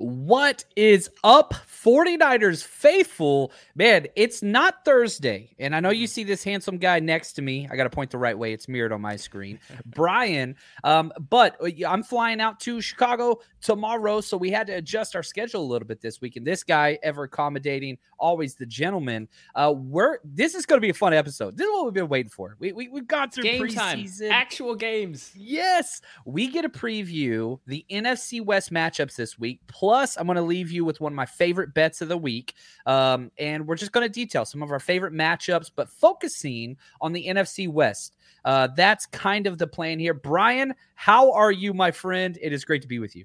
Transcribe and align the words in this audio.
What 0.00 0.64
is 0.76 1.10
up, 1.22 1.52
49ers 1.84 2.64
faithful? 2.64 3.52
Man, 3.74 4.06
it's 4.16 4.42
not 4.42 4.84
Thursday. 4.84 5.54
And 5.58 5.74
I 5.74 5.80
know 5.80 5.90
you 5.90 6.06
see 6.06 6.24
this 6.24 6.44
handsome 6.44 6.78
guy 6.78 7.00
next 7.00 7.32
to 7.34 7.42
me. 7.42 7.68
I 7.70 7.76
got 7.76 7.84
to 7.84 7.90
point 7.90 8.10
the 8.10 8.18
right 8.18 8.38
way. 8.38 8.52
It's 8.52 8.68
mirrored 8.68 8.92
on 8.92 9.00
my 9.00 9.16
screen. 9.16 9.58
Brian. 9.86 10.56
Um, 10.84 11.12
but 11.28 11.56
uh, 11.62 11.88
I'm 11.88 12.02
flying 12.02 12.40
out 12.40 12.60
to 12.60 12.80
Chicago 12.80 13.40
tomorrow. 13.60 14.20
So 14.20 14.36
we 14.36 14.50
had 14.50 14.66
to 14.66 14.74
adjust 14.74 15.16
our 15.16 15.22
schedule 15.22 15.62
a 15.62 15.68
little 15.68 15.86
bit 15.86 16.00
this 16.00 16.20
week. 16.20 16.36
And 16.36 16.46
this 16.46 16.62
guy, 16.62 16.98
ever 17.02 17.24
accommodating, 17.24 17.98
always 18.18 18.54
the 18.54 18.66
gentleman. 18.66 19.28
Uh, 19.54 19.74
we're 19.76 20.18
this 20.24 20.54
is 20.54 20.66
going 20.66 20.78
to 20.78 20.84
be 20.84 20.90
a 20.90 20.94
fun 20.94 21.14
episode. 21.14 21.56
This 21.56 21.66
is 21.66 21.72
what 21.72 21.86
we've 21.86 21.94
been 21.94 22.08
waiting 22.08 22.30
for. 22.30 22.56
We, 22.58 22.72
we, 22.72 22.88
we've 22.88 23.06
gone 23.06 23.30
through 23.30 23.44
game 23.44 23.62
preseason. 23.62 24.18
time, 24.28 24.32
actual 24.32 24.74
games. 24.74 25.32
Yes, 25.34 26.00
we 26.24 26.48
get 26.48 26.64
a 26.64 26.68
preview 26.68 27.58
the 27.66 27.84
NFC 27.90 28.44
West 28.44 28.72
matchups 28.72 29.16
this 29.16 29.38
week. 29.38 29.60
Plus, 29.66 30.16
I'm 30.16 30.26
going 30.26 30.36
to 30.36 30.42
leave 30.42 30.70
you 30.70 30.84
with 30.84 31.00
one 31.00 31.12
of 31.12 31.16
my 31.16 31.26
favorite 31.26 31.69
bets 31.74 32.00
of 32.00 32.08
the 32.08 32.16
week, 32.16 32.54
um, 32.86 33.30
and 33.38 33.66
we're 33.66 33.76
just 33.76 33.92
going 33.92 34.06
to 34.06 34.12
detail 34.12 34.44
some 34.44 34.62
of 34.62 34.70
our 34.70 34.80
favorite 34.80 35.12
matchups, 35.12 35.70
but 35.74 35.88
focusing 35.88 36.76
on 37.00 37.12
the 37.12 37.26
NFC 37.26 37.68
West. 37.68 38.16
Uh, 38.44 38.68
that's 38.74 39.06
kind 39.06 39.46
of 39.46 39.58
the 39.58 39.66
plan 39.66 39.98
here. 39.98 40.14
Brian, 40.14 40.74
how 40.94 41.32
are 41.32 41.52
you, 41.52 41.74
my 41.74 41.90
friend? 41.90 42.38
It 42.40 42.52
is 42.52 42.64
great 42.64 42.82
to 42.82 42.88
be 42.88 42.98
with 42.98 43.14
you. 43.14 43.24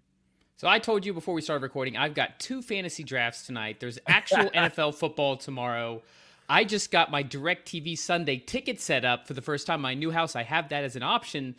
So 0.57 0.67
I 0.69 0.79
told 0.79 1.05
you 1.05 1.13
before 1.13 1.33
we 1.33 1.41
started 1.41 1.63
recording, 1.63 1.97
I've 1.97 2.13
got 2.13 2.39
two 2.39 2.61
fantasy 2.61 3.03
drafts 3.03 3.45
tonight. 3.45 3.79
There's 3.79 3.99
actual 4.07 4.49
NFL 4.55 4.95
football 4.95 5.35
tomorrow. 5.35 6.02
I 6.47 6.63
just 6.63 6.91
got 6.91 7.11
my 7.11 7.23
DirecTV 7.23 7.97
Sunday 7.97 8.37
ticket 8.37 8.80
set 8.80 9.03
up 9.03 9.27
for 9.27 9.33
the 9.33 9.41
first 9.41 9.67
time. 9.67 9.81
My 9.81 9.95
new 9.95 10.11
house, 10.11 10.35
I 10.35 10.43
have 10.43 10.69
that 10.69 10.83
as 10.83 10.95
an 10.95 11.03
option. 11.03 11.55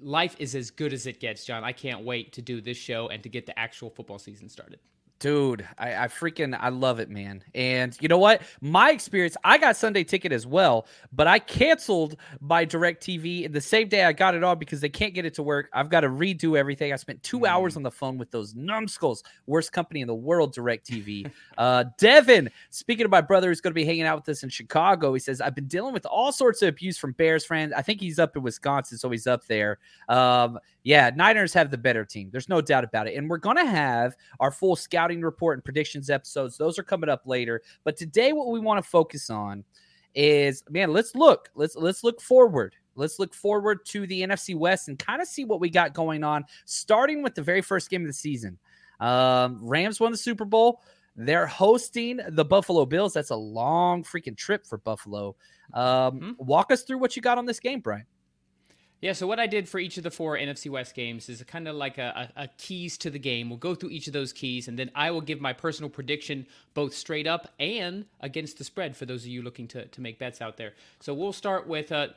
Life 0.00 0.36
is 0.38 0.54
as 0.54 0.70
good 0.70 0.92
as 0.92 1.06
it 1.06 1.20
gets, 1.20 1.44
John. 1.44 1.64
I 1.64 1.72
can't 1.72 2.04
wait 2.04 2.32
to 2.34 2.42
do 2.42 2.60
this 2.60 2.76
show 2.76 3.08
and 3.08 3.22
to 3.22 3.28
get 3.28 3.46
the 3.46 3.58
actual 3.58 3.90
football 3.90 4.18
season 4.18 4.48
started. 4.48 4.78
Dude, 5.18 5.66
I, 5.78 6.04
I, 6.04 6.08
freaking 6.08 6.54
I 6.60 6.68
love 6.68 7.00
it, 7.00 7.08
man. 7.08 7.42
And 7.54 7.96
you 8.02 8.08
know 8.08 8.18
what? 8.18 8.42
My 8.60 8.90
experience, 8.90 9.34
I 9.42 9.56
got 9.56 9.74
Sunday 9.74 10.04
ticket 10.04 10.30
as 10.30 10.46
well, 10.46 10.86
but 11.10 11.26
I 11.26 11.38
canceled 11.38 12.16
my 12.40 12.66
DirecTV 12.66 13.50
the 13.50 13.60
same 13.60 13.88
day 13.88 14.04
I 14.04 14.12
got 14.12 14.34
it 14.34 14.44
on 14.44 14.58
because 14.58 14.82
they 14.82 14.90
can't 14.90 15.14
get 15.14 15.24
it 15.24 15.32
to 15.34 15.42
work. 15.42 15.70
I've 15.72 15.88
got 15.88 16.00
to 16.00 16.08
redo 16.08 16.58
everything. 16.58 16.92
I 16.92 16.96
spent 16.96 17.22
two 17.22 17.40
mm. 17.40 17.48
hours 17.48 17.78
on 17.78 17.82
the 17.82 17.90
phone 17.90 18.18
with 18.18 18.30
those 18.30 18.54
numbskulls, 18.54 19.24
worst 19.46 19.72
company 19.72 20.02
in 20.02 20.06
the 20.06 20.14
world, 20.14 20.54
DirecTV. 20.54 21.30
uh, 21.58 21.84
Devin, 21.96 22.50
speaking 22.68 23.06
of 23.06 23.10
my 23.10 23.22
brother 23.22 23.48
who's 23.48 23.62
going 23.62 23.72
to 23.72 23.74
be 23.74 23.86
hanging 23.86 24.02
out 24.02 24.18
with 24.18 24.28
us 24.28 24.42
in 24.42 24.50
Chicago, 24.50 25.14
he 25.14 25.20
says, 25.20 25.40
I've 25.40 25.54
been 25.54 25.66
dealing 25.66 25.94
with 25.94 26.04
all 26.04 26.30
sorts 26.30 26.60
of 26.60 26.68
abuse 26.68 26.98
from 26.98 27.12
Bears 27.12 27.46
fans. 27.46 27.72
I 27.74 27.80
think 27.80 28.02
he's 28.02 28.18
up 28.18 28.36
in 28.36 28.42
Wisconsin, 28.42 28.98
so 28.98 29.08
he's 29.08 29.26
up 29.26 29.46
there. 29.46 29.78
Um, 30.10 30.58
yeah, 30.82 31.10
Niners 31.16 31.52
have 31.54 31.70
the 31.70 31.78
better 31.78 32.04
team. 32.04 32.28
There's 32.30 32.48
no 32.48 32.60
doubt 32.60 32.84
about 32.84 33.08
it. 33.08 33.16
And 33.16 33.30
we're 33.30 33.38
going 33.38 33.56
to 33.56 33.66
have 33.66 34.14
our 34.38 34.52
full 34.52 34.76
scouting 35.06 35.22
report 35.22 35.56
and 35.56 35.64
predictions 35.64 36.10
episodes. 36.10 36.56
Those 36.56 36.78
are 36.78 36.82
coming 36.82 37.08
up 37.08 37.22
later. 37.26 37.62
But 37.84 37.96
today 37.96 38.32
what 38.32 38.50
we 38.50 38.60
want 38.60 38.82
to 38.82 38.88
focus 38.88 39.30
on 39.30 39.64
is 40.14 40.64
man, 40.68 40.92
let's 40.92 41.14
look. 41.14 41.48
Let's 41.54 41.76
let's 41.76 42.02
look 42.02 42.20
forward. 42.20 42.74
Let's 42.96 43.18
look 43.18 43.34
forward 43.34 43.84
to 43.86 44.06
the 44.06 44.22
NFC 44.22 44.56
West 44.56 44.88
and 44.88 44.98
kind 44.98 45.20
of 45.20 45.28
see 45.28 45.44
what 45.44 45.60
we 45.60 45.68
got 45.68 45.92
going 45.92 46.24
on 46.24 46.44
starting 46.64 47.22
with 47.22 47.34
the 47.34 47.42
very 47.42 47.60
first 47.60 47.90
game 47.90 48.00
of 48.02 48.06
the 48.06 48.14
season. 48.14 48.58
Um, 49.00 49.60
Rams 49.62 50.00
won 50.00 50.12
the 50.12 50.18
Super 50.18 50.46
Bowl. 50.46 50.80
They're 51.14 51.46
hosting 51.46 52.20
the 52.30 52.44
Buffalo 52.44 52.86
Bills. 52.86 53.12
That's 53.12 53.30
a 53.30 53.36
long 53.36 54.02
freaking 54.02 54.36
trip 54.36 54.66
for 54.66 54.78
Buffalo. 54.78 55.36
Um, 55.74 55.84
mm-hmm. 55.84 56.30
Walk 56.38 56.72
us 56.72 56.82
through 56.82 56.98
what 56.98 57.16
you 57.16 57.22
got 57.22 57.38
on 57.38 57.46
this 57.46 57.60
game, 57.60 57.80
Brian. 57.80 58.06
Yeah, 59.02 59.12
so 59.12 59.26
what 59.26 59.38
I 59.38 59.46
did 59.46 59.68
for 59.68 59.78
each 59.78 59.98
of 59.98 60.04
the 60.04 60.10
four 60.10 60.38
NFC 60.38 60.70
West 60.70 60.94
games 60.94 61.28
is 61.28 61.42
kind 61.42 61.68
of 61.68 61.76
like 61.76 61.98
a, 61.98 62.30
a, 62.34 62.44
a, 62.44 62.48
keys 62.56 62.96
to 62.98 63.10
the 63.10 63.18
game. 63.18 63.50
We'll 63.50 63.58
go 63.58 63.74
through 63.74 63.90
each 63.90 64.06
of 64.06 64.14
those 64.14 64.32
keys, 64.32 64.68
and 64.68 64.78
then 64.78 64.90
I 64.94 65.10
will 65.10 65.20
give 65.20 65.38
my 65.38 65.52
personal 65.52 65.90
prediction 65.90 66.46
both 66.72 66.94
straight 66.94 67.26
up 67.26 67.52
and 67.60 68.06
against 68.20 68.56
the 68.56 68.64
spread 68.64 68.96
for 68.96 69.04
those 69.04 69.22
of 69.22 69.28
you 69.28 69.42
looking 69.42 69.68
to, 69.68 69.84
to 69.84 70.00
make 70.00 70.18
bets 70.18 70.40
out 70.40 70.56
there. 70.56 70.72
So 71.00 71.12
we'll 71.12 71.34
start 71.34 71.66
with 71.66 71.92
uh, 71.92 72.08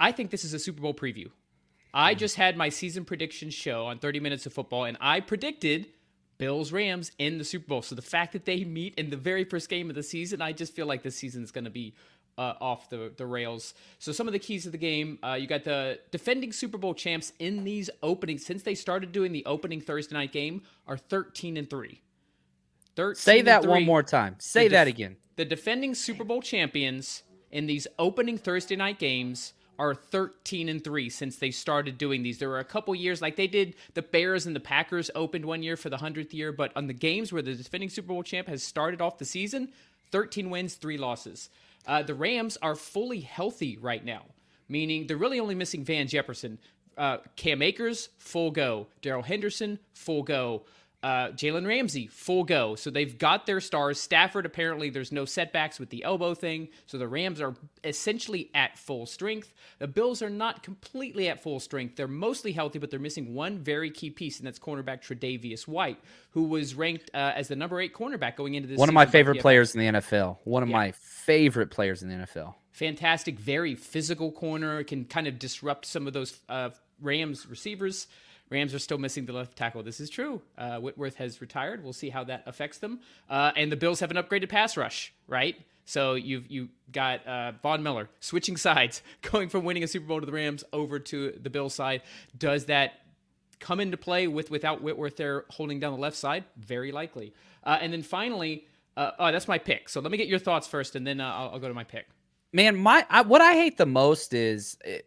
I 0.00 0.12
think 0.12 0.30
this 0.30 0.44
is 0.44 0.54
a 0.54 0.58
Super 0.58 0.80
Bowl 0.80 0.94
preview. 0.94 1.30
I 1.92 2.14
just 2.14 2.36
had 2.36 2.56
my 2.56 2.68
season 2.68 3.04
prediction 3.04 3.50
show 3.50 3.86
on 3.86 3.98
30 3.98 4.20
Minutes 4.20 4.46
of 4.46 4.52
Football, 4.52 4.84
and 4.84 4.96
I 5.00 5.20
predicted 5.20 5.88
Bills 6.38 6.70
Rams 6.70 7.10
in 7.18 7.38
the 7.38 7.44
Super 7.44 7.66
Bowl. 7.66 7.82
So 7.82 7.94
the 7.94 8.02
fact 8.02 8.32
that 8.32 8.44
they 8.44 8.64
meet 8.64 8.94
in 8.94 9.10
the 9.10 9.16
very 9.16 9.44
first 9.44 9.68
game 9.68 9.90
of 9.90 9.96
the 9.96 10.02
season, 10.02 10.40
I 10.40 10.52
just 10.52 10.74
feel 10.74 10.86
like 10.86 11.02
this 11.02 11.16
season 11.16 11.42
is 11.42 11.50
going 11.50 11.64
to 11.64 11.70
be 11.70 11.94
uh, 12.38 12.54
off 12.60 12.88
the, 12.88 13.12
the 13.16 13.26
rails. 13.26 13.74
So 13.98 14.12
some 14.12 14.26
of 14.26 14.32
the 14.32 14.38
keys 14.38 14.64
of 14.64 14.72
the 14.72 14.78
game, 14.78 15.18
uh, 15.22 15.34
you 15.34 15.46
got 15.46 15.64
the 15.64 15.98
defending 16.10 16.52
Super 16.52 16.78
Bowl 16.78 16.94
champs 16.94 17.32
in 17.38 17.64
these 17.64 17.90
openings 18.02 18.46
since 18.46 18.62
they 18.62 18.74
started 18.74 19.12
doing 19.12 19.32
the 19.32 19.44
opening 19.44 19.80
Thursday 19.80 20.14
night 20.14 20.32
game 20.32 20.62
are 20.86 20.96
13 20.96 21.56
and 21.56 21.68
3. 21.68 22.00
13 22.96 23.14
Say 23.16 23.42
that 23.42 23.66
one 23.66 23.84
more 23.84 24.02
time. 24.02 24.36
Say 24.38 24.64
def- 24.64 24.72
that 24.72 24.86
again. 24.86 25.16
The 25.36 25.44
defending 25.44 25.94
Super 25.94 26.24
Bowl 26.24 26.40
champions 26.40 27.22
in 27.50 27.66
these 27.66 27.86
opening 27.98 28.38
Thursday 28.38 28.76
night 28.76 28.98
games 28.98 29.52
are 29.78 29.94
13 29.94 30.68
and 30.68 30.82
3 30.82 31.08
since 31.08 31.36
they 31.36 31.50
started 31.50 31.98
doing 31.98 32.22
these. 32.22 32.38
There 32.38 32.48
were 32.48 32.58
a 32.58 32.64
couple 32.64 32.94
years 32.94 33.22
like 33.22 33.36
they 33.36 33.46
did 33.46 33.76
the 33.94 34.02
Bears 34.02 34.46
and 34.46 34.54
the 34.54 34.60
Packers 34.60 35.10
opened 35.14 35.44
one 35.44 35.62
year 35.62 35.76
for 35.76 35.90
the 35.90 35.98
100th 35.98 36.32
year, 36.32 36.50
but 36.50 36.72
on 36.76 36.88
the 36.88 36.92
games 36.92 37.32
where 37.32 37.42
the 37.42 37.54
defending 37.54 37.88
Super 37.88 38.08
Bowl 38.08 38.24
champ 38.24 38.48
has 38.48 38.62
started 38.62 39.00
off 39.00 39.18
the 39.18 39.24
season, 39.24 39.68
13 40.10 40.50
wins, 40.50 40.74
3 40.74 40.98
losses. 40.98 41.50
Uh, 41.86 42.02
the 42.02 42.14
Rams 42.14 42.56
are 42.60 42.74
fully 42.74 43.20
healthy 43.20 43.76
right 43.78 44.04
now, 44.04 44.24
meaning 44.68 45.06
they're 45.06 45.16
really 45.16 45.40
only 45.40 45.54
missing 45.54 45.84
Van 45.84 46.06
Jefferson. 46.06 46.58
Uh, 46.96 47.18
Cam 47.36 47.62
Akers, 47.62 48.08
full 48.18 48.50
go. 48.50 48.88
Darrell 49.02 49.22
Henderson, 49.22 49.78
full 49.94 50.22
go. 50.22 50.64
Uh, 51.00 51.28
Jalen 51.28 51.64
Ramsey, 51.64 52.08
full 52.08 52.42
go. 52.42 52.74
So 52.74 52.90
they've 52.90 53.16
got 53.16 53.46
their 53.46 53.60
stars. 53.60 54.00
Stafford, 54.00 54.44
apparently, 54.44 54.90
there's 54.90 55.12
no 55.12 55.24
setbacks 55.24 55.78
with 55.78 55.90
the 55.90 56.02
elbow 56.02 56.34
thing. 56.34 56.68
So 56.86 56.98
the 56.98 57.06
Rams 57.06 57.40
are 57.40 57.54
essentially 57.84 58.50
at 58.52 58.76
full 58.76 59.06
strength. 59.06 59.52
The 59.78 59.86
Bills 59.86 60.22
are 60.22 60.30
not 60.30 60.64
completely 60.64 61.28
at 61.28 61.40
full 61.40 61.60
strength. 61.60 61.94
They're 61.94 62.08
mostly 62.08 62.50
healthy, 62.50 62.80
but 62.80 62.90
they're 62.90 62.98
missing 62.98 63.32
one 63.32 63.58
very 63.58 63.90
key 63.90 64.10
piece, 64.10 64.38
and 64.38 64.46
that's 64.46 64.58
cornerback 64.58 65.02
Tre'Davious 65.02 65.68
White, 65.68 65.98
who 66.30 66.44
was 66.44 66.74
ranked 66.74 67.10
uh, 67.14 67.32
as 67.34 67.46
the 67.46 67.56
number 67.56 67.80
eight 67.80 67.94
cornerback 67.94 68.34
going 68.34 68.54
into 68.54 68.66
this. 68.66 68.76
One 68.76 68.88
of 68.88 68.94
my 68.94 69.06
favorite 69.06 69.40
players 69.40 69.76
in 69.76 69.80
the 69.80 70.00
NFL. 70.00 70.38
One 70.42 70.64
of 70.64 70.68
yeah. 70.68 70.76
my 70.76 70.92
favorite 70.92 71.70
players 71.70 72.02
in 72.02 72.08
the 72.08 72.16
NFL. 72.16 72.54
Fantastic, 72.72 73.38
very 73.38 73.76
physical 73.76 74.32
corner. 74.32 74.82
Can 74.82 75.04
kind 75.04 75.28
of 75.28 75.38
disrupt 75.38 75.86
some 75.86 76.08
of 76.08 76.12
those 76.12 76.40
uh, 76.48 76.70
Rams 77.00 77.46
receivers. 77.46 78.08
Rams 78.50 78.74
are 78.74 78.78
still 78.78 78.98
missing 78.98 79.26
the 79.26 79.32
left 79.32 79.56
tackle. 79.56 79.82
This 79.82 80.00
is 80.00 80.08
true. 80.08 80.40
Uh, 80.56 80.78
Whitworth 80.78 81.16
has 81.16 81.40
retired. 81.40 81.82
We'll 81.82 81.92
see 81.92 82.10
how 82.10 82.24
that 82.24 82.44
affects 82.46 82.78
them. 82.78 83.00
Uh, 83.28 83.52
and 83.56 83.70
the 83.70 83.76
Bills 83.76 84.00
have 84.00 84.10
an 84.10 84.16
upgraded 84.16 84.48
pass 84.48 84.76
rush, 84.76 85.12
right? 85.26 85.56
So 85.84 86.14
you've 86.14 86.50
you 86.50 86.68
got 86.92 87.26
uh, 87.26 87.52
Von 87.62 87.82
Miller 87.82 88.08
switching 88.20 88.56
sides, 88.68 89.02
going 89.22 89.48
from 89.48 89.64
winning 89.64 89.84
a 89.84 89.88
Super 89.88 90.06
Bowl 90.06 90.20
to 90.20 90.26
the 90.26 90.32
Rams 90.32 90.64
over 90.72 90.98
to 90.98 91.32
the 91.42 91.50
Bills 91.50 91.74
side. 91.74 92.02
Does 92.36 92.66
that 92.66 93.00
come 93.58 93.80
into 93.80 93.96
play 93.96 94.26
with 94.28 94.50
without 94.50 94.82
Whitworth 94.82 95.16
there 95.16 95.44
holding 95.50 95.80
down 95.80 95.92
the 95.92 95.98
left 95.98 96.16
side? 96.16 96.44
Very 96.56 96.92
likely. 96.92 97.34
Uh, 97.64 97.78
and 97.80 97.92
then 97.92 98.02
finally, 98.02 98.66
uh, 98.96 99.12
oh, 99.18 99.32
that's 99.32 99.48
my 99.48 99.58
pick. 99.58 99.88
So 99.88 100.00
let 100.00 100.10
me 100.10 100.18
get 100.18 100.28
your 100.28 100.38
thoughts 100.38 100.66
first, 100.66 100.96
and 100.96 101.06
then 101.06 101.20
uh, 101.20 101.32
I'll, 101.32 101.50
I'll, 101.50 101.58
go 101.58 101.68
to 101.68 101.74
my 101.74 101.84
pick. 101.84 102.06
Man, 102.52 102.76
my 102.76 103.06
I, 103.10 103.22
what 103.22 103.40
I 103.40 103.52
hate 103.54 103.76
the 103.76 103.86
most 103.86 104.32
is. 104.32 104.78
It, 104.84 105.06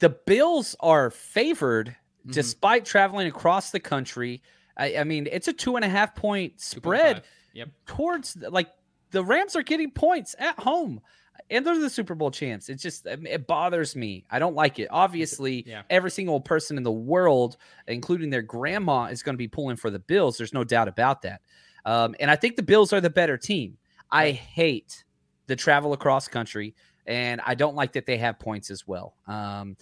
the 0.00 0.08
Bills 0.08 0.74
are 0.80 1.10
favored 1.10 1.94
Mm-hmm. 2.20 2.32
despite 2.32 2.84
traveling 2.84 3.26
across 3.28 3.70
the 3.70 3.80
country. 3.80 4.42
I, 4.76 4.96
I 4.98 5.04
mean, 5.04 5.26
it's 5.30 5.48
a 5.48 5.52
two 5.52 5.76
and 5.76 5.84
a 5.84 5.88
half 5.88 6.14
point 6.14 6.60
spread 6.60 7.16
2.5. 7.16 7.22
Yep. 7.54 7.68
towards 7.86 8.36
like 8.36 8.68
the 9.10 9.24
Rams 9.24 9.56
are 9.56 9.62
getting 9.62 9.90
points 9.90 10.34
at 10.38 10.58
home. 10.58 11.00
And 11.48 11.66
they're 11.66 11.78
the 11.78 11.88
Super 11.90 12.14
Bowl 12.14 12.30
champs. 12.30 12.68
It 12.68 12.74
just 12.76 13.06
it 13.06 13.46
bothers 13.46 13.96
me. 13.96 14.24
I 14.30 14.38
don't 14.38 14.54
like 14.54 14.78
it. 14.78 14.88
Obviously, 14.90 15.64
Yeah. 15.66 15.82
every 15.88 16.10
single 16.10 16.40
person 16.40 16.76
in 16.76 16.82
the 16.82 16.92
world, 16.92 17.56
including 17.88 18.28
their 18.30 18.42
grandma, 18.42 19.04
is 19.06 19.22
going 19.22 19.32
to 19.34 19.38
be 19.38 19.48
pulling 19.48 19.76
for 19.76 19.90
the 19.90 19.98
Bills. 19.98 20.36
There's 20.36 20.52
no 20.54 20.62
doubt 20.64 20.86
about 20.88 21.22
that. 21.22 21.40
Um, 21.86 22.14
and 22.20 22.30
I 22.30 22.36
think 22.36 22.56
the 22.56 22.62
Bills 22.62 22.92
are 22.92 23.00
the 23.00 23.10
better 23.10 23.36
team. 23.38 23.78
I 24.12 24.30
hate 24.32 25.04
the 25.46 25.56
travel 25.56 25.92
across 25.94 26.28
country, 26.28 26.74
and 27.06 27.40
I 27.46 27.54
don't 27.54 27.74
like 27.74 27.92
that 27.94 28.04
they 28.06 28.18
have 28.18 28.38
points 28.38 28.70
as 28.70 28.86
well. 28.86 29.16
Um, 29.26 29.76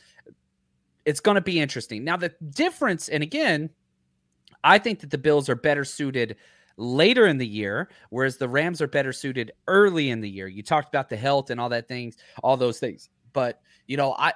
it's 1.08 1.20
going 1.20 1.36
to 1.36 1.40
be 1.40 1.58
interesting. 1.58 2.04
Now, 2.04 2.18
the 2.18 2.34
difference, 2.50 3.08
and 3.08 3.22
again, 3.22 3.70
I 4.62 4.76
think 4.76 5.00
that 5.00 5.10
the 5.10 5.16
Bills 5.16 5.48
are 5.48 5.54
better 5.54 5.82
suited 5.82 6.36
later 6.76 7.26
in 7.26 7.38
the 7.38 7.46
year, 7.46 7.88
whereas 8.10 8.36
the 8.36 8.48
Rams 8.48 8.82
are 8.82 8.86
better 8.86 9.14
suited 9.14 9.52
early 9.68 10.10
in 10.10 10.20
the 10.20 10.28
year. 10.28 10.48
You 10.48 10.62
talked 10.62 10.94
about 10.94 11.08
the 11.08 11.16
health 11.16 11.48
and 11.48 11.58
all 11.58 11.70
that 11.70 11.88
things, 11.88 12.18
all 12.42 12.58
those 12.58 12.78
things. 12.78 13.08
But 13.32 13.62
you 13.86 13.96
know, 13.96 14.16
I 14.18 14.34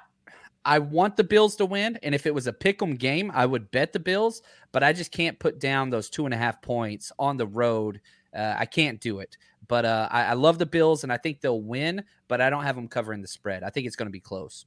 I 0.65 0.79
want 0.79 1.15
the 1.15 1.23
Bills 1.23 1.55
to 1.57 1.65
win, 1.67 1.99
and 2.01 2.15
if 2.15 2.25
it 2.25 2.33
was 2.33 2.47
a 2.47 2.53
pick'em 2.53 2.97
game, 2.97 3.31
I 3.35 3.45
would 3.45 3.69
bet 3.69 3.93
the 3.93 3.99
Bills. 3.99 4.41
But 4.71 4.81
I 4.81 4.93
just 4.93 5.11
can't 5.11 5.37
put 5.37 5.59
down 5.59 5.91
those 5.91 6.09
two 6.09 6.25
and 6.25 6.33
a 6.33 6.37
half 6.37 6.59
points 6.63 7.11
on 7.19 7.37
the 7.37 7.45
road. 7.45 8.01
Uh, 8.35 8.55
I 8.57 8.65
can't 8.65 8.99
do 8.99 9.19
it. 9.19 9.37
But 9.67 9.85
uh, 9.85 10.07
I, 10.09 10.23
I 10.23 10.33
love 10.33 10.57
the 10.57 10.65
Bills, 10.65 11.03
and 11.03 11.13
I 11.13 11.17
think 11.17 11.39
they'll 11.39 11.61
win. 11.61 12.03
But 12.27 12.41
I 12.41 12.49
don't 12.49 12.63
have 12.63 12.75
them 12.75 12.87
covering 12.87 13.21
the 13.21 13.27
spread. 13.27 13.61
I 13.61 13.69
think 13.69 13.85
it's 13.85 13.95
going 13.95 14.07
to 14.07 14.11
be 14.11 14.19
close. 14.19 14.65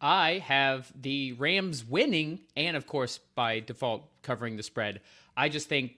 I 0.00 0.42
have 0.44 0.92
the 1.00 1.32
Rams 1.32 1.84
winning, 1.84 2.40
and 2.56 2.76
of 2.76 2.86
course, 2.86 3.18
by 3.34 3.60
default, 3.60 4.04
covering 4.22 4.56
the 4.56 4.62
spread. 4.62 5.00
I 5.36 5.48
just 5.48 5.68
think 5.68 5.96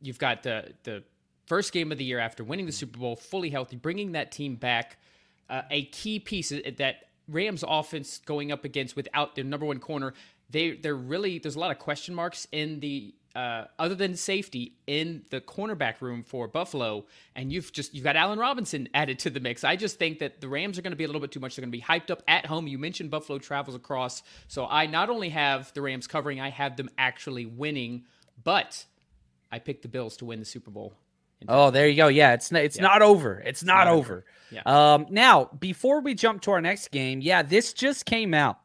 you've 0.00 0.18
got 0.18 0.42
the 0.42 0.72
the 0.84 1.02
first 1.46 1.72
game 1.72 1.92
of 1.92 1.98
the 1.98 2.04
year 2.04 2.18
after 2.18 2.44
winning 2.44 2.66
the 2.66 2.72
Super 2.72 2.98
Bowl, 2.98 3.16
fully 3.16 3.50
healthy, 3.50 3.76
bringing 3.76 4.12
that 4.12 4.32
team 4.32 4.56
back. 4.56 4.98
Uh, 5.50 5.62
a 5.70 5.84
key 5.86 6.18
piece 6.18 6.50
that 6.50 6.96
Rams 7.28 7.64
offense 7.66 8.18
going 8.24 8.52
up 8.52 8.64
against 8.64 8.96
without 8.96 9.34
their 9.34 9.44
number 9.44 9.66
one 9.66 9.80
corner. 9.80 10.14
They 10.50 10.72
they're 10.76 10.94
really 10.94 11.38
there's 11.38 11.56
a 11.56 11.60
lot 11.60 11.70
of 11.70 11.78
question 11.78 12.14
marks 12.14 12.46
in 12.52 12.80
the 12.80 13.14
uh, 13.34 13.64
other 13.78 13.94
than 13.94 14.14
safety 14.16 14.74
in 14.86 15.22
the 15.30 15.40
cornerback 15.40 16.00
room 16.00 16.22
for 16.22 16.46
Buffalo, 16.48 17.06
and 17.34 17.52
you've 17.52 17.72
just 17.72 17.94
you've 17.94 18.04
got 18.04 18.16
Allen 18.16 18.38
Robinson 18.38 18.88
added 18.94 19.18
to 19.20 19.30
the 19.30 19.40
mix. 19.40 19.64
I 19.64 19.76
just 19.76 19.98
think 19.98 20.18
that 20.18 20.40
the 20.40 20.48
Rams 20.48 20.78
are 20.78 20.82
going 20.82 20.92
to 20.92 20.96
be 20.96 21.04
a 21.04 21.06
little 21.06 21.20
bit 21.20 21.32
too 21.32 21.40
much. 21.40 21.56
They're 21.56 21.62
going 21.62 21.72
to 21.72 21.78
be 21.78 21.82
hyped 21.82 22.10
up 22.10 22.22
at 22.28 22.46
home. 22.46 22.66
You 22.66 22.78
mentioned 22.78 23.10
Buffalo 23.10 23.38
travels 23.38 23.76
across, 23.76 24.22
so 24.48 24.66
I 24.66 24.86
not 24.86 25.10
only 25.10 25.30
have 25.30 25.72
the 25.72 25.82
Rams 25.82 26.06
covering, 26.06 26.40
I 26.40 26.50
have 26.50 26.76
them 26.76 26.90
actually 26.98 27.46
winning, 27.46 28.04
but 28.42 28.84
I 29.50 29.58
picked 29.58 29.82
the 29.82 29.88
Bills 29.88 30.16
to 30.18 30.24
win 30.24 30.38
the 30.38 30.46
Super 30.46 30.70
Bowl. 30.70 30.94
Oh, 31.48 31.70
there 31.70 31.88
you 31.88 31.96
go. 31.96 32.08
Yeah, 32.08 32.34
it's 32.34 32.52
not, 32.52 32.62
it's 32.62 32.78
not 32.78 33.02
over. 33.02 33.42
It's 33.44 33.64
not, 33.64 33.86
not 33.86 33.88
over. 33.88 33.98
over. 33.98 34.24
Yeah. 34.50 34.62
Um, 34.94 35.06
now, 35.10 35.50
before 35.58 36.00
we 36.00 36.14
jump 36.14 36.42
to 36.42 36.52
our 36.52 36.60
next 36.60 36.90
game, 36.90 37.20
yeah, 37.20 37.42
this 37.42 37.72
just 37.72 38.06
came 38.06 38.34
out. 38.34 38.58